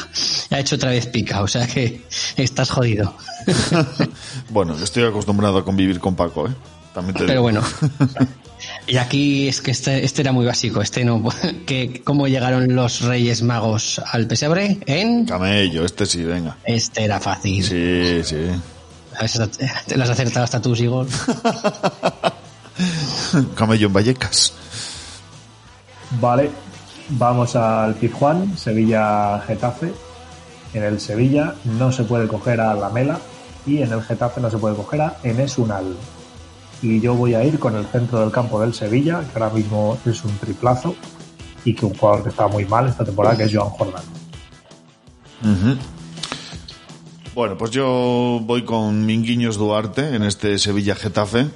Ha 0.51 0.59
hecho 0.59 0.75
otra 0.75 0.91
vez 0.91 1.07
pica, 1.07 1.43
o 1.43 1.47
sea 1.49 1.67
que 1.69 2.03
estás 2.37 2.71
jodido. 2.71 3.15
Bueno, 4.51 4.77
estoy 4.83 5.05
acostumbrado 5.05 5.59
a 5.59 5.65
convivir 5.65 6.01
con 6.01 6.17
Paco, 6.17 6.49
¿eh? 6.49 6.53
También 6.93 7.15
te 7.15 7.21
Pero 7.25 7.33
digo. 7.33 7.43
bueno. 7.43 7.63
Y 8.87 8.99
aquí 8.99 9.49
es 9.49 9.61
que 9.61 9.71
este, 9.71 10.05
este 10.05 10.23
era 10.23 10.33
muy 10.33 10.47
básico. 10.47 10.83
Este 10.83 11.05
no. 11.05 11.23
Que, 11.67 12.03
¿Cómo 12.05 12.29
llegaron 12.29 12.75
los 12.75 13.03
Reyes 13.03 13.43
Magos 13.43 14.01
al 14.13 14.27
pesebre? 14.27 14.79
En. 14.87 15.25
Camello, 15.25 15.85
este 15.85 16.07
sí, 16.07 16.23
venga. 16.23 16.57
Este 16.65 17.05
era 17.05 17.21
fácil. 17.21 17.65
Sí, 17.65 18.23
sí. 18.25 18.47
Te 19.87 19.97
las 19.97 20.11
has 20.11 20.11
acertado 20.11 20.45
hasta 20.45 20.61
tú, 20.61 20.77
Sigol. 20.77 21.09
Camello 23.55 23.87
en 23.87 23.93
Vallecas. 23.93 24.53
Vale, 26.21 26.51
vamos 27.11 27.57
al 27.57 27.95
Pizjuán, 27.95 28.57
Sevilla-Getafe. 28.57 29.93
En 30.75 30.83
el 30.83 31.01
Sevilla 31.01 31.55
no 31.65 31.93
se 31.93 32.05
puede 32.05 32.27
coger 32.27 32.61
a 32.61 32.75
Lamela 32.75 33.19
y 33.67 33.83
en 33.83 33.93
el 33.93 34.03
Getafe 34.03 34.41
no 34.41 34.51
se 34.51 34.59
puede 34.59 34.77
coger 34.77 35.03
a 35.03 35.17
Enes 35.23 35.59
Unal. 35.59 35.97
Y 36.85 37.01
yo 37.01 37.15
voy 37.15 37.35
a 37.35 37.43
ir 37.43 37.59
con 37.59 37.75
el 37.77 37.87
centro 37.87 38.21
del 38.21 38.31
campo 38.31 38.61
del 38.61 38.75
Sevilla, 38.75 39.25
que 39.33 39.43
ahora 39.43 39.55
mismo 39.55 39.99
es 40.05 40.23
un 40.23 40.37
triplazo, 40.37 40.95
y 41.65 41.75
que 41.75 41.87
un 41.87 41.95
jugador 41.95 42.25
que 42.25 42.29
está 42.29 42.47
muy 42.47 42.67
mal 42.67 42.87
esta 42.87 43.07
temporada, 43.07 43.39
que 43.39 43.45
es 43.45 43.55
Joan 43.55 43.71
Jordan. 43.71 44.03
Bueno, 47.35 47.57
pues 47.57 47.71
yo 47.71 48.39
voy 48.43 48.65
con 48.65 49.07
Minguiños 49.07 49.57
Duarte 49.57 50.15
en 50.15 50.25
este 50.25 50.59
Sevilla 50.59 50.95
Getafe. 50.95 51.47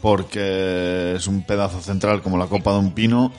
Porque 0.00 1.14
es 1.16 1.26
un 1.26 1.42
pedazo 1.42 1.80
central 1.80 2.22
como 2.22 2.38
la 2.38 2.46
copa 2.46 2.72
de 2.74 2.78
un 2.78 2.92
pino. 2.92 3.32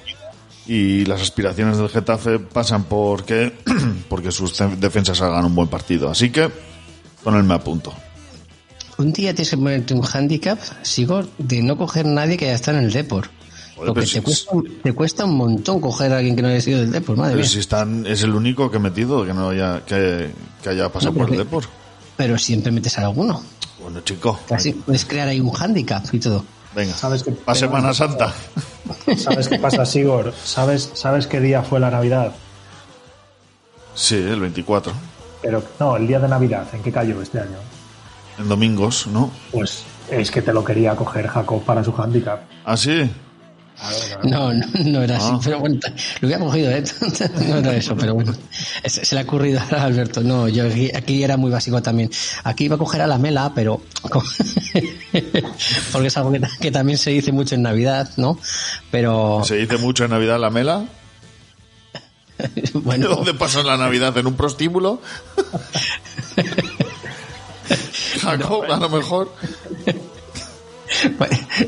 Y 0.68 1.06
las 1.06 1.22
aspiraciones 1.22 1.78
del 1.78 1.88
Getafe 1.88 2.40
pasan 2.40 2.84
porque, 2.84 3.54
porque 4.10 4.34
sus 4.34 4.58
defensas 4.80 5.22
hagan 5.22 5.46
un 5.46 5.56
buen 5.56 5.70
partido. 5.70 6.10
Así 6.10 6.30
que 6.30 6.52
con 7.24 7.36
él 7.36 7.44
me 7.44 7.54
apunto. 7.54 7.94
Un 9.04 9.12
día 9.12 9.34
tienes 9.34 9.50
que 9.50 9.58
ponerte 9.58 9.94
un 9.94 10.02
handicap, 10.06 10.58
Sigor, 10.82 11.28
de 11.38 11.62
no 11.62 11.78
coger 11.78 12.06
nadie 12.06 12.38
que 12.38 12.46
ya 12.46 12.54
está 12.54 12.72
en 12.72 12.78
el 12.78 12.94
Depor. 12.94 13.30
Joder, 13.76 13.94
Porque 13.94 13.94
pero 13.94 14.06
te, 14.06 14.08
si- 14.08 14.22
cuesta, 14.22 14.52
te 14.84 14.94
cuesta 14.94 15.26
un 15.26 15.36
montón 15.36 15.82
coger 15.82 16.14
a 16.14 16.18
alguien 16.20 16.36
que 16.36 16.42
no 16.42 16.48
haya 16.48 16.62
sido 16.62 16.80
del 16.80 16.92
Depor, 16.92 17.18
madre 17.18 17.32
Pero 17.34 17.42
mía. 17.44 17.50
si 17.52 17.60
están, 17.60 18.06
es 18.08 18.22
el 18.24 18.34
único 18.34 18.72
que 18.72 18.78
he 18.78 18.80
metido 18.80 19.26
que 19.26 19.34
no 19.34 19.50
haya, 19.50 19.82
que, 19.86 20.32
que 20.62 20.70
haya 20.70 20.88
pasado 20.90 21.12
No, 21.12 21.18
por 21.18 21.28
el 21.28 21.32
que- 21.34 21.38
Depor. 21.40 21.66
Pero 22.16 22.38
siempre 22.38 22.72
metes 22.72 22.98
a 22.98 23.02
alguno. 23.02 23.44
Bueno, 23.82 24.00
chico. 24.02 24.40
Casi 24.48 24.72
puedes 24.72 25.04
crear 25.04 25.28
ahí 25.28 25.40
un 25.42 25.52
handicap 25.54 26.06
y 26.14 26.20
todo. 26.20 26.46
Venga, 26.74 26.94
¿Sabes 26.96 27.24
qué? 27.24 27.32
para 27.32 27.60
Semana 27.60 27.94
Santa. 27.94 28.34
¿Sabes 29.18 29.48
qué 29.50 29.60
pasa, 29.60 29.86
Sigor? 29.86 30.34
¿Sabes, 30.46 30.92
¿Sabes 30.94 31.28
qué 31.28 31.40
día 31.42 31.62
fue 31.64 31.80
la 31.80 31.92
Navidad? 31.92 32.32
Sí, 33.96 34.16
el 34.16 34.40
24. 34.40 34.94
Pero 35.42 35.62
no, 35.80 35.98
el 35.98 36.08
día 36.08 36.20
de 36.20 36.28
Navidad, 36.30 36.66
¿en 36.74 36.82
qué 36.82 36.92
cayó 36.92 37.22
este 37.22 37.40
año? 37.40 37.58
En 38.40 38.48
domingos, 38.50 39.08
¿no? 39.08 39.32
Pues 39.52 39.84
es 40.10 40.32
que 40.32 40.42
te 40.42 40.52
lo 40.54 40.64
quería 40.64 40.96
coger 40.96 41.28
Jacob 41.28 41.64
para 41.64 41.84
su 41.84 41.94
handicap. 41.96 42.42
¿Ah, 42.66 42.76
sí? 42.78 43.10
No, 44.24 44.54
no, 44.54 44.66
no 44.86 45.02
era 45.02 45.18
así, 45.18 45.30
Ah. 45.32 45.40
pero 45.44 45.60
bueno, 45.60 45.80
lo 46.22 46.28
hubiera 46.28 46.44
cogido, 46.44 46.70
¿eh? 46.72 46.84
No 47.48 47.58
era 47.58 47.76
eso, 47.76 47.96
pero 47.98 48.14
bueno. 48.14 48.34
Se 48.86 49.16
le 49.16 49.22
ha 49.22 49.24
ocurrido 49.24 49.60
a 49.60 49.84
Alberto. 49.84 50.22
No, 50.22 50.48
yo 50.48 50.68
aquí, 50.68 50.92
aquí 50.94 51.24
era 51.24 51.38
muy 51.38 51.50
básico 51.52 51.82
también. 51.82 52.10
Aquí 52.44 52.66
iba 52.66 52.76
a 52.76 52.78
coger 52.80 53.02
a 53.02 53.08
la 53.08 53.18
mela, 53.18 53.52
pero. 53.56 53.82
Porque 55.92 56.08
es 56.08 56.18
algo 56.18 56.32
que, 56.32 56.42
que 56.62 56.72
también 56.72 56.98
se 57.00 57.10
dice 57.12 57.32
mucho 57.32 57.56
en 57.56 57.64
Navidad, 57.64 58.10
¿no? 58.18 58.38
Pero. 58.92 59.42
Se 59.44 59.56
dice 59.58 59.78
mucho 59.78 60.06
en 60.06 60.12
Navidad 60.12 60.40
la 60.40 60.50
mela. 60.50 60.86
Bueno, 62.74 63.08
¿Dónde 63.10 63.34
pasó 63.36 63.64
la 63.64 63.78
Navidad? 63.78 64.18
¿En 64.18 64.28
un 64.28 64.34
prostíbulo? 64.34 65.00
Jacob, 68.22 68.64
a 68.72 68.78
lo 68.78 68.90
mejor. 68.90 69.32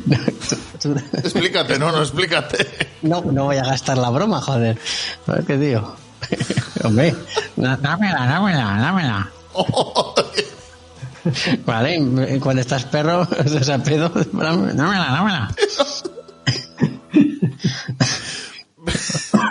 no, 0.06 0.18
tú- 0.82 0.96
Explícate, 1.14 1.80
no, 1.80 1.92
no, 1.92 2.02
explícate. 2.02 2.68
no, 3.02 3.22
no 3.22 3.46
voy 3.46 3.58
a 3.58 3.64
gastar 3.64 3.98
la 3.98 4.10
broma, 4.10 4.42
joder. 4.42 4.78
¿Sabes 5.26 5.46
qué 5.46 5.58
tío? 5.58 5.96
Hombre, 6.84 7.16
dámela, 7.56 8.26
dámela, 8.28 8.78
dámela. 8.80 9.32
Vale, 11.66 12.40
cuando 12.40 12.62
estás 12.62 12.86
perro, 12.86 13.28
o 13.28 13.64
sea, 13.64 13.80
pedo, 13.80 14.10
dámela, 14.34 15.12
dámela. 15.12 15.56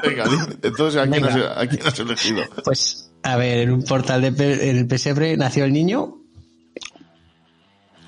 Venga, 0.03 0.25
entonces 0.63 1.01
¿a 1.01 1.07
quién, 1.09 1.23
Venga. 1.25 1.53
has, 1.53 1.59
a 1.59 1.67
quién 1.67 1.87
has 1.87 1.99
elegido? 1.99 2.43
Pues, 2.65 3.11
a 3.23 3.37
ver, 3.37 3.59
en 3.59 3.73
un 3.73 3.83
portal 3.83 4.21
de 4.23 4.29
en 4.71 4.77
el 4.79 4.87
pesebre 4.87 5.37
nació 5.37 5.65
el 5.65 5.73
niño. 5.73 6.19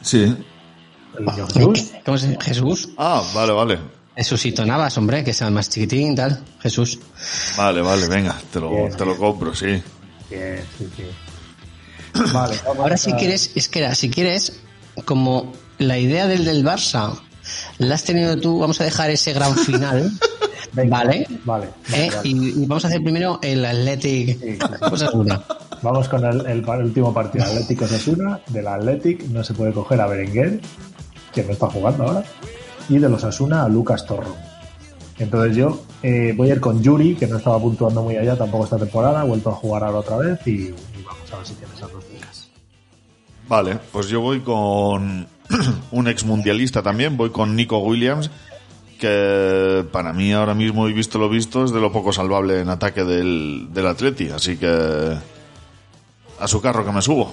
Sí. 0.06 0.36
¿Cómo 2.04 2.16
se 2.16 2.28
llama? 2.28 2.44
Jesús. 2.44 2.90
Ah, 2.96 3.22
vale, 3.34 3.52
vale. 3.52 3.78
Jesucito 4.16 4.64
Navas, 4.64 4.96
hombre, 4.98 5.24
que 5.24 5.34
sea 5.34 5.50
más 5.50 5.68
chiquitín, 5.68 6.14
tal. 6.14 6.42
Jesús. 6.60 7.00
Vale, 7.56 7.82
vale, 7.82 8.06
venga, 8.06 8.40
te 8.52 8.60
lo, 8.60 8.70
Bien, 8.70 8.96
te 8.96 9.04
lo 9.04 9.16
compro, 9.16 9.52
sí. 9.52 9.82
Bien, 10.30 10.64
sí, 10.78 10.88
sí. 10.96 11.02
Vale, 12.32 12.56
vamos 12.64 12.78
Ahora, 12.78 12.96
si 12.96 13.12
quieres, 13.14 13.50
es 13.56 13.68
que 13.68 13.80
era, 13.80 13.94
si 13.96 14.08
quieres, 14.08 14.60
como 15.04 15.52
la 15.78 15.98
idea 15.98 16.28
del 16.28 16.44
del 16.44 16.64
Barça 16.64 17.20
la 17.78 17.96
has 17.96 18.04
tenido 18.04 18.38
tú, 18.38 18.60
vamos 18.60 18.80
a 18.80 18.84
dejar 18.84 19.10
ese 19.10 19.32
gran 19.32 19.56
final, 19.58 20.12
¿vale? 20.72 21.26
Vale. 21.44 21.70
¿Eh? 21.92 22.10
vale. 22.12 22.20
Y, 22.22 22.62
y 22.62 22.66
vamos 22.66 22.84
a 22.84 22.88
hacer 22.88 23.02
primero 23.02 23.40
el 23.42 23.64
Athletic. 23.64 24.62
Osasuna. 24.82 25.42
Vamos 25.86 26.08
con 26.08 26.24
el, 26.24 26.68
último 26.84 27.14
partido, 27.14 27.44
Atlético 27.44 27.84
Osasuna. 27.84 28.40
Del 28.48 28.66
Athletic 28.66 29.22
no 29.28 29.44
se 29.44 29.54
puede 29.54 29.70
coger 29.72 30.00
a 30.00 30.08
Berenguer, 30.08 30.60
que 31.32 31.44
no 31.44 31.52
está 31.52 31.68
jugando 31.68 32.02
ahora, 32.02 32.24
y 32.88 32.98
de 32.98 33.08
los 33.08 33.22
Osasuna 33.22 33.62
a 33.62 33.68
Lucas 33.68 34.04
Torro. 34.04 34.34
Entonces 35.16 35.56
yo 35.56 35.84
eh, 36.02 36.34
voy 36.36 36.50
a 36.50 36.54
ir 36.54 36.60
con 36.60 36.82
Yuri, 36.82 37.14
que 37.14 37.28
no 37.28 37.36
estaba 37.36 37.60
puntuando 37.60 38.02
muy 38.02 38.16
allá 38.16 38.36
tampoco 38.36 38.64
esta 38.64 38.78
temporada, 38.78 39.20
ha 39.20 39.24
vuelto 39.24 39.50
a 39.50 39.52
jugar 39.52 39.84
ahora 39.84 39.98
otra 40.00 40.16
vez 40.16 40.44
y, 40.48 40.74
vamos 41.04 41.32
a 41.32 41.36
ver 41.36 41.46
si 41.46 41.54
tiene 41.54 41.72
esas 41.72 41.92
dos. 41.92 42.04
Vale, 43.48 43.78
pues 43.92 44.08
yo 44.08 44.20
voy 44.20 44.40
con 44.40 45.28
un 45.92 46.08
ex 46.08 46.24
mundialista 46.24 46.82
también, 46.82 47.16
voy 47.16 47.30
con 47.30 47.54
Nico 47.54 47.78
Williams, 47.78 48.28
que 48.98 49.86
para 49.92 50.12
mí 50.12 50.32
ahora 50.32 50.54
mismo, 50.54 50.88
y 50.88 50.92
visto 50.92 51.20
lo 51.20 51.28
visto, 51.28 51.64
es 51.64 51.70
de 51.70 51.80
lo 51.80 51.92
poco 51.92 52.12
salvable 52.12 52.60
en 52.60 52.70
ataque 52.70 53.04
del, 53.04 53.68
del 53.72 53.86
Atleti, 53.86 54.30
así 54.30 54.56
que 54.56 55.35
a 56.40 56.48
su 56.48 56.60
carro 56.60 56.84
que 56.84 56.92
me 56.92 57.02
subo. 57.02 57.32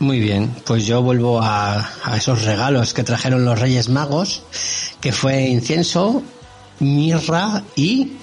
Muy 0.00 0.18
bien, 0.20 0.54
pues 0.66 0.86
yo 0.86 1.02
vuelvo 1.02 1.40
a, 1.40 1.88
a 2.04 2.16
esos 2.16 2.44
regalos 2.44 2.92
que 2.94 3.04
trajeron 3.04 3.44
los 3.44 3.58
Reyes 3.60 3.88
Magos, 3.88 4.42
que 5.00 5.12
fue 5.12 5.42
incienso, 5.42 6.22
mirra 6.80 7.62
y 7.76 8.16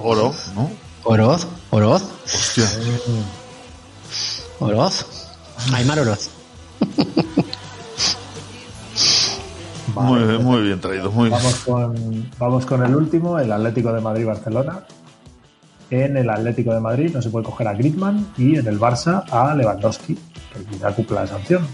Oro, 0.00 0.32
¿no? 0.54 0.70
oroz, 1.02 1.46
oroz, 1.70 2.02
Hostia. 2.24 2.70
oroz, 4.60 5.06
Aymar 5.74 5.98
Oroz. 6.00 6.30
Muy, 9.94 10.22
bien, 10.22 10.44
muy 10.44 10.62
bien 10.62 10.80
traído, 10.80 11.10
muy 11.10 11.28
bien. 11.28 11.40
Vamos 11.42 11.54
con, 11.64 12.30
vamos 12.38 12.66
con 12.66 12.84
el 12.84 12.94
último, 12.94 13.38
el 13.38 13.50
Atlético 13.50 13.92
de 13.92 14.00
Madrid-Barcelona. 14.00 14.84
En 15.90 16.16
el 16.16 16.28
Atlético 16.28 16.74
de 16.74 16.80
Madrid 16.80 17.10
no 17.14 17.22
se 17.22 17.30
puede 17.30 17.46
coger 17.46 17.68
a 17.68 17.72
Griezmann 17.72 18.32
y 18.36 18.56
en 18.56 18.66
el 18.66 18.78
Barça 18.78 19.24
a 19.30 19.54
Lewandowski, 19.54 20.14
que 20.14 20.78
ya 20.78 20.90
cumple 20.92 21.16
la 21.16 21.26
sanción. 21.26 21.66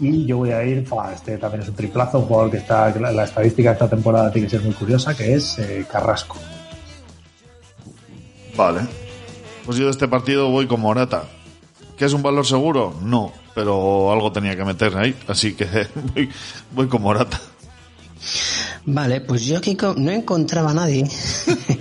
Y 0.00 0.26
yo 0.26 0.38
voy 0.38 0.50
a 0.50 0.62
ir, 0.64 0.86
fua, 0.86 1.12
este 1.14 1.38
también 1.38 1.62
es 1.62 1.68
un 1.68 1.74
triplazo, 1.74 2.18
un 2.18 2.26
jugador 2.26 2.50
que 2.50 2.58
está, 2.58 2.90
la, 2.98 3.12
la 3.12 3.24
estadística 3.24 3.70
de 3.70 3.74
esta 3.74 3.88
temporada 3.88 4.30
tiene 4.30 4.46
que 4.48 4.56
ser 4.56 4.62
muy 4.62 4.74
curiosa, 4.74 5.16
que 5.16 5.34
es 5.34 5.58
eh, 5.58 5.86
Carrasco. 5.90 6.36
Vale. 8.56 8.80
Pues 9.64 9.78
yo 9.78 9.86
de 9.86 9.90
este 9.90 10.08
partido 10.08 10.50
voy 10.50 10.66
con 10.66 10.80
Morata. 10.80 11.24
¿Que 11.96 12.04
es 12.04 12.12
un 12.12 12.22
valor 12.22 12.46
seguro? 12.46 12.94
No, 13.02 13.32
pero 13.54 14.12
algo 14.12 14.30
tenía 14.32 14.54
que 14.54 14.64
meter 14.64 14.96
ahí, 14.96 15.14
así 15.28 15.54
que 15.54 15.66
voy, 16.14 16.28
voy 16.72 16.88
con 16.88 17.02
Morata. 17.02 17.40
Vale, 18.84 19.20
pues 19.20 19.44
yo 19.44 19.58
aquí 19.58 19.76
no 19.96 20.10
encontraba 20.10 20.70
a 20.70 20.74
nadie 20.74 21.04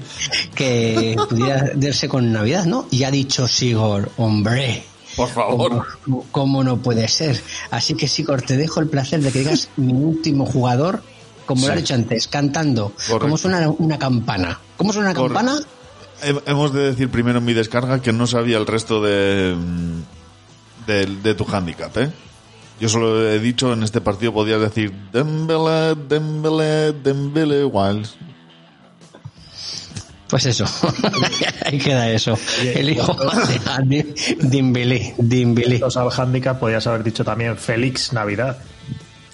que 0.56 1.16
pudiera 1.30 1.72
darse 1.76 2.08
con 2.10 2.32
Navidad, 2.32 2.66
¿no? 2.66 2.88
Y 2.92 3.04
ha 3.04 3.12
dicho 3.12 3.48
Sigor, 3.48 4.10
hombre. 4.18 4.84
Por 5.16 5.30
favor. 5.30 5.86
¿Cómo, 6.04 6.26
cómo 6.32 6.64
no 6.64 6.78
puede 6.78 7.08
ser? 7.08 7.40
Así 7.72 7.94
que 7.96 8.08
Sigor, 8.08 8.42
te 8.42 8.58
dejo 8.58 8.80
el 8.80 8.88
placer 8.88 9.22
de 9.22 9.32
que 9.32 9.40
digas 9.40 9.70
mi 9.78 9.94
último 9.94 10.46
jugador, 10.46 11.04
como 11.46 11.62
Sí. 11.62 11.68
lo 11.68 11.74
he 11.74 11.78
dicho 11.78 11.94
antes, 11.94 12.28
cantando. 12.28 12.90
Correcto. 12.92 13.20
¿Cómo 13.20 13.38
suena 13.38 13.70
una 13.70 14.00
campana? 14.00 14.60
¿Cómo 14.78 14.92
suena 14.92 15.12
una 15.12 15.20
Correcto. 15.20 15.36
campana? 15.46 15.62
He- 16.24 16.50
Hemos 16.52 16.74
de 16.74 16.82
decir 16.92 17.10
primero 17.10 17.40
en 17.40 17.46
mi 17.46 17.54
descarga 17.54 18.02
que 18.02 18.12
no 18.14 18.26
sabía 18.26 18.58
el 18.58 18.66
resto 18.66 19.02
de, 19.02 19.54
mm, 19.56 20.86
de, 20.88 21.06
de 21.06 21.36
tu 21.36 21.46
handicap, 21.54 21.96
¿eh? 21.98 22.12
Yo 22.80 22.90
solo 22.90 23.30
he 23.30 23.40
dicho 23.40 23.72
en 23.72 23.84
este 23.84 24.02
partido 24.02 24.34
podías 24.34 24.60
decir 24.60 24.92
Dembele, 25.14 25.96
Dembele, 26.10 26.92
Dembele, 26.92 27.64
Wiles. 27.64 28.16
Pues 30.30 30.46
eso, 30.48 30.66
ahí 31.66 31.78
queda 31.78 32.10
eso. 32.10 32.38
El 32.64 32.90
hijo 32.90 33.16
de 33.84 34.14
Dimbili, 34.40 35.14
Dimbili. 35.18 35.76
Entonces 35.76 36.02
al 36.02 36.10
handicap 36.12 36.60
podías 36.60 36.86
haber 36.88 37.04
dicho 37.04 37.24
también 37.24 37.58
Félix 37.58 38.12
Navidad. 38.12 38.58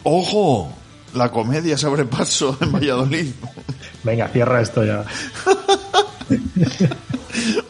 ¡Ojo! 0.04 0.74
La 1.14 1.30
comedia 1.30 1.78
se 1.78 1.88
abre 1.88 2.06
paso 2.06 2.58
en 2.62 2.72
Valladolid. 2.72 3.28
Venga, 4.04 4.28
cierra 4.30 4.62
esto 4.62 4.84
ya. 4.84 5.06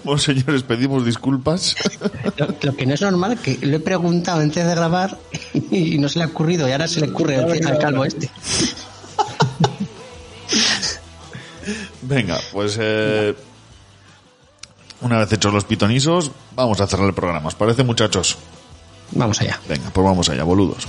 Bueno, 0.04 0.20
señores, 0.20 0.64
pedimos 0.64 1.06
disculpas. 1.06 1.76
Lo, 2.38 2.48
lo 2.62 2.76
que 2.76 2.86
no 2.86 2.94
es 2.96 3.02
normal, 3.02 3.38
que 3.40 3.58
lo 3.62 3.78
he 3.78 3.80
preguntado 3.80 4.42
antes 4.42 4.66
de 4.66 4.76
grabar 4.76 5.18
y 5.54 5.98
no 6.00 6.10
se 6.10 6.20
le 6.20 6.26
ha 6.26 6.28
ocurrido, 6.28 6.68
y 6.68 6.72
ahora 6.72 6.88
se 6.88 7.00
le 7.00 7.10
ocurre 7.12 7.38
al, 7.38 7.68
al 7.68 7.78
calvo 7.78 8.04
este. 8.04 8.30
Venga, 12.02 12.39
pues 12.52 12.78
eh, 12.80 13.36
una 15.02 15.20
vez 15.20 15.32
hechos 15.34 15.54
los 15.54 15.66
pitonisos, 15.66 16.32
vamos 16.56 16.82
a 16.82 16.88
cerrar 16.88 17.08
el 17.08 17.14
programa. 17.14 17.47
¿Os 17.47 17.56
parece, 17.56 17.84
muchachos? 17.84 18.38
Vamos 19.12 19.41
allá. 19.41 19.60
Venga, 19.68 19.89
pues 19.91 20.06
vamos 20.06 20.30
allá, 20.30 20.43
boludos. 20.43 20.88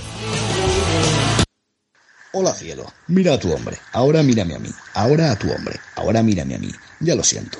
Hola 2.35 2.51
cielo, 2.55 2.91
mira 3.07 3.35
a 3.35 3.39
tu 3.39 3.53
hombre, 3.53 3.77
ahora 3.91 4.23
mírame 4.23 4.55
a 4.55 4.59
mí, 4.59 4.69
ahora 4.95 5.31
a 5.31 5.35
tu 5.37 5.51
hombre, 5.51 5.79
ahora 5.95 6.23
mírame 6.23 6.55
a 6.55 6.57
mí. 6.57 6.71
Ya 6.99 7.13
lo 7.13 7.23
siento, 7.23 7.59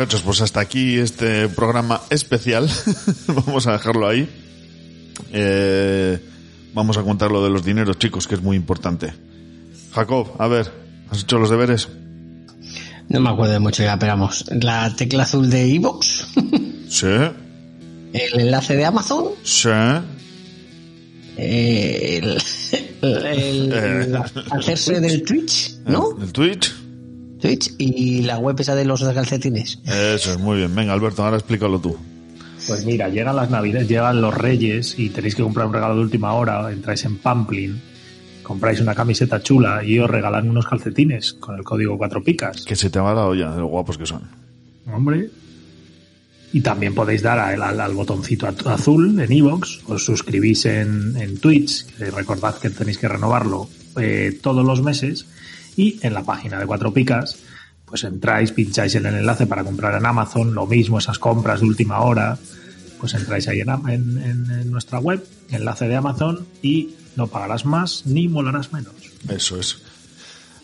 Muchachos, 0.00 0.22
pues 0.22 0.40
hasta 0.40 0.60
aquí 0.60 0.96
este 0.98 1.46
programa 1.48 2.00
especial. 2.08 2.70
vamos 3.26 3.66
a 3.66 3.72
dejarlo 3.72 4.08
ahí. 4.08 4.26
Eh, 5.30 6.18
vamos 6.72 6.96
a 6.96 7.02
contar 7.02 7.30
lo 7.30 7.44
de 7.44 7.50
los 7.50 7.62
dineros, 7.66 7.98
chicos, 7.98 8.26
que 8.26 8.34
es 8.36 8.40
muy 8.42 8.56
importante. 8.56 9.12
Jacob, 9.92 10.28
a 10.38 10.46
ver, 10.48 10.72
¿has 11.10 11.20
hecho 11.22 11.38
los 11.38 11.50
deberes? 11.50 11.88
No 13.10 13.20
me 13.20 13.28
acuerdo 13.28 13.52
de 13.52 13.58
mucho, 13.58 13.82
ya 13.82 13.92
esperamos. 13.92 14.46
La 14.62 14.94
tecla 14.96 15.24
azul 15.24 15.50
de 15.50 15.74
Evox, 15.74 16.28
Sí, 16.88 17.06
el 17.06 18.40
enlace 18.40 18.76
de 18.76 18.84
Amazon, 18.86 19.26
sí. 19.44 19.68
eh, 21.36 22.20
el, 22.22 22.38
el- 23.02 23.72
el- 23.72 24.14
Eh. 24.14 24.18
hacerse 24.50 24.98
del 25.00 25.22
Twitch, 25.24 25.74
¿no? 25.86 26.16
¿El 26.22 26.32
Twitch? 26.32 26.72
Twitch 27.40 27.72
y 27.78 28.22
la 28.22 28.38
web 28.38 28.56
esa 28.60 28.74
de 28.74 28.84
los 28.84 29.02
calcetines. 29.02 29.78
Eso 29.86 30.32
es, 30.32 30.38
muy 30.38 30.58
bien. 30.58 30.74
Venga, 30.74 30.92
Alberto, 30.92 31.24
ahora 31.24 31.36
explícalo 31.38 31.78
tú. 31.80 31.96
Pues 32.66 32.84
mira, 32.84 33.08
llegan 33.08 33.36
las 33.36 33.50
navidades, 33.50 33.88
llegan 33.88 34.20
los 34.20 34.34
reyes 34.34 34.94
y 34.98 35.08
tenéis 35.08 35.34
que 35.34 35.42
comprar 35.42 35.66
un 35.66 35.72
regalo 35.72 35.94
de 35.96 36.02
última 36.02 36.34
hora, 36.34 36.70
entráis 36.70 37.04
en 37.06 37.16
Pamplin, 37.16 37.80
compráis 38.42 38.80
una 38.80 38.94
camiseta 38.94 39.42
chula 39.42 39.82
y 39.82 39.98
os 39.98 40.10
regalan 40.10 40.48
unos 40.50 40.66
calcetines 40.66 41.32
con 41.34 41.56
el 41.56 41.64
código 41.64 41.96
cuatro 41.96 42.22
picas. 42.22 42.62
Que 42.64 42.76
se 42.76 42.90
te 42.90 43.00
va 43.00 43.14
la 43.14 43.24
olla 43.26 43.50
de 43.52 43.60
lo 43.60 43.66
guapos 43.66 43.96
que 43.96 44.06
son. 44.06 44.22
Hombre. 44.92 45.30
Y 46.52 46.60
también 46.62 46.94
podéis 46.94 47.22
dar 47.22 47.38
al, 47.38 47.62
al- 47.62 47.80
al 47.80 47.94
botoncito 47.94 48.46
azul 48.66 49.18
en 49.20 49.32
iVoox, 49.32 49.84
os 49.86 50.04
suscribís 50.04 50.66
en, 50.66 51.16
en 51.16 51.38
Twitch, 51.38 51.86
que 51.96 52.10
recordad 52.10 52.58
que 52.58 52.70
tenéis 52.70 52.98
que 52.98 53.06
renovarlo 53.08 53.68
eh, 54.00 54.36
todos 54.42 54.64
los 54.66 54.82
meses, 54.82 55.26
y 55.76 55.98
en 56.02 56.14
la 56.14 56.22
página 56.22 56.58
de 56.58 56.66
Cuatro 56.66 56.92
Picas, 56.92 57.36
pues 57.84 58.04
entráis, 58.04 58.52
pincháis 58.52 58.94
en 58.94 59.06
el 59.06 59.16
enlace 59.16 59.46
para 59.46 59.64
comprar 59.64 59.96
en 59.96 60.06
Amazon, 60.06 60.54
lo 60.54 60.66
mismo 60.66 60.98
esas 60.98 61.18
compras 61.18 61.60
de 61.60 61.66
última 61.66 62.00
hora, 62.00 62.38
pues 63.00 63.14
entráis 63.14 63.48
ahí 63.48 63.60
en, 63.60 64.70
nuestra 64.70 64.98
web, 64.98 65.24
enlace 65.50 65.88
de 65.88 65.96
Amazon, 65.96 66.46
y 66.62 66.90
no 67.16 67.26
pagarás 67.26 67.64
más 67.64 68.04
ni 68.06 68.28
molarás 68.28 68.72
menos. 68.72 68.92
Eso 69.28 69.58
es. 69.58 69.78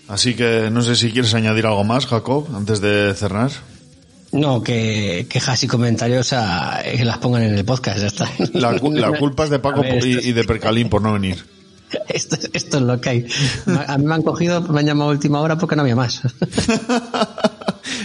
Así 0.08 0.34
que 0.34 0.70
no 0.70 0.82
sé 0.82 0.94
si 0.94 1.10
quieres 1.10 1.34
añadir 1.34 1.66
algo 1.66 1.82
más, 1.82 2.06
Jacob, 2.06 2.46
antes 2.54 2.80
de 2.80 3.12
cerrar. 3.14 3.50
No, 4.32 4.62
que 4.62 5.26
quejas 5.28 5.62
y 5.64 5.66
comentarios 5.66 6.32
a, 6.32 6.80
que 6.84 7.04
las 7.04 7.18
pongan 7.18 7.42
en 7.42 7.54
el 7.54 7.64
podcast, 7.64 7.98
ya 8.00 8.06
está. 8.06 8.30
La, 8.52 8.78
cu- 8.78 8.92
la 8.92 9.12
culpa 9.18 9.44
es 9.44 9.50
de 9.50 9.58
Paco 9.60 9.80
ver, 9.80 10.04
y 10.06 10.32
de 10.32 10.44
Percalín 10.44 10.88
por 10.88 11.02
no 11.02 11.12
venir. 11.14 11.44
esto, 12.08 12.36
esto 12.52 12.76
es 12.78 12.82
lo 12.82 13.00
que 13.00 13.08
hay. 13.08 13.26
A 13.86 13.98
mí 13.98 14.04
me 14.04 14.14
han 14.14 14.22
cogido, 14.22 14.60
me 14.62 14.80
han 14.80 14.86
llamado 14.86 15.10
a 15.10 15.12
última 15.12 15.40
hora 15.40 15.56
porque 15.58 15.76
no 15.76 15.82
había 15.82 15.96
más. 15.96 16.22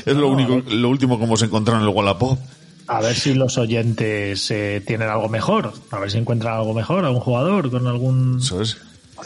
Es 0.05 0.15
lo 0.15 0.29
único, 0.29 0.61
lo 0.69 0.89
último 0.89 1.19
como 1.19 1.37
se 1.37 1.45
encontraron 1.45 1.83
en 1.83 1.89
el 1.89 1.95
Wallapop. 1.95 2.39
A 2.87 3.01
ver 3.01 3.15
si 3.15 3.33
los 3.33 3.57
oyentes 3.57 4.49
eh, 4.51 4.83
tienen 4.85 5.09
algo 5.09 5.29
mejor, 5.29 5.73
a 5.91 5.99
ver 5.99 6.11
si 6.11 6.17
encuentran 6.17 6.55
algo 6.55 6.73
mejor, 6.73 7.05
algún 7.05 7.21
jugador 7.21 7.69
con 7.69 7.87
algún... 7.87 8.39
Eso 8.39 8.61
es. 8.61 8.77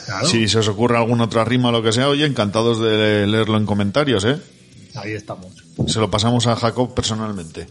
Claro. 0.05 0.27
Si 0.27 0.47
se 0.47 0.59
os 0.59 0.67
ocurre 0.67 0.97
alguna 0.97 1.23
otra 1.23 1.45
rima 1.45 1.69
o 1.69 1.71
lo 1.71 1.81
que 1.81 1.93
sea, 1.93 2.09
oye, 2.09 2.25
encantados 2.25 2.79
de 2.79 3.25
leerlo 3.25 3.57
en 3.57 3.65
comentarios, 3.65 4.25
¿eh? 4.25 4.37
Ahí 4.95 5.13
estamos. 5.13 5.47
Se 5.87 5.99
lo 5.99 6.11
pasamos 6.11 6.47
a 6.47 6.55
Jacob 6.55 6.93
personalmente. 6.93 7.67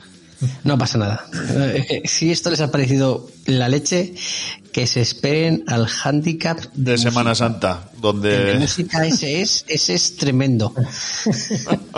No 0.64 0.76
pasa 0.78 0.98
nada. 0.98 1.26
Eh, 1.50 1.86
eh, 1.88 2.08
Si 2.08 2.30
esto 2.30 2.50
les 2.50 2.60
ha 2.60 2.70
parecido 2.70 3.30
la 3.46 3.68
leche, 3.68 4.14
que 4.72 4.86
se 4.86 5.00
esperen 5.00 5.64
al 5.68 5.86
handicap 6.02 6.58
De 6.74 6.98
Semana 6.98 7.34
Santa, 7.34 7.88
de 7.94 8.00
donde... 8.00 8.54
música. 8.58 9.06
Ese 9.06 9.40
es, 9.40 9.64
ese 9.68 9.94
es 9.94 10.16
tremendo. 10.16 10.74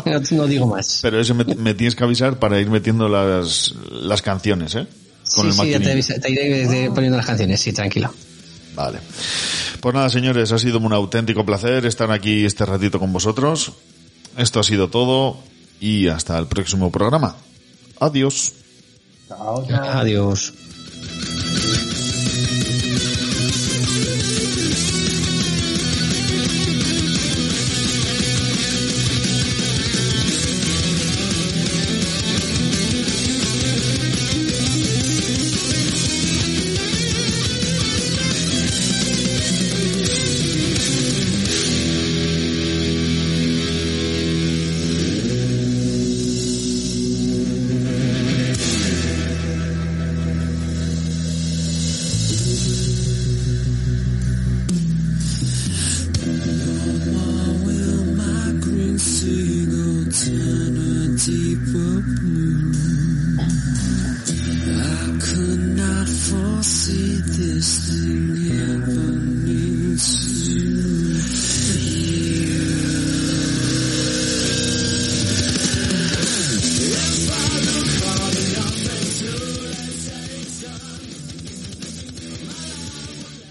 No, 0.07 0.21
no 0.31 0.47
digo 0.47 0.67
más. 0.69 1.01
Pero 1.03 1.21
ese 1.21 1.35
me, 1.35 1.45
me 1.57 1.75
tienes 1.75 1.97
que 1.97 2.05
avisar 2.05 2.39
para 2.39 2.61
ir 2.61 2.71
metiendo 2.71 3.09
las, 3.09 3.75
las 3.91 4.23
canciones, 4.23 4.75
¿eh? 4.77 4.87
Con 5.35 5.53
sí, 5.53 5.61
el 5.61 5.67
sí, 5.67 5.71
ya 5.73 5.81
te, 5.81 5.93
avisa- 5.93 6.21
te 6.21 6.31
iré 6.31 6.69
de- 6.69 6.91
poniendo 6.93 7.17
las 7.17 7.27
canciones, 7.27 7.61
sí, 7.61 7.73
tranquilo. 7.73 8.13
Vale. 8.77 8.99
Pues 9.81 9.95
nada, 9.95 10.09
señores, 10.11 10.53
ha 10.53 10.59
sido 10.59 10.79
un 10.79 10.93
auténtico 10.93 11.45
placer 11.45 11.85
estar 11.87 12.11
aquí 12.13 12.45
este 12.45 12.65
ratito 12.65 13.01
con 13.01 13.13
vosotros. 13.13 13.73
Esto 14.37 14.61
ha 14.61 14.63
sido 14.63 14.89
todo 14.89 15.39
y 15.81 16.07
hasta 16.09 16.39
el 16.39 16.47
próximo 16.47 16.93
programa. 16.93 17.35
Adiós. 18.01 18.55
Adiós. 19.31 20.53
I 20.53 20.55
could 20.55 20.66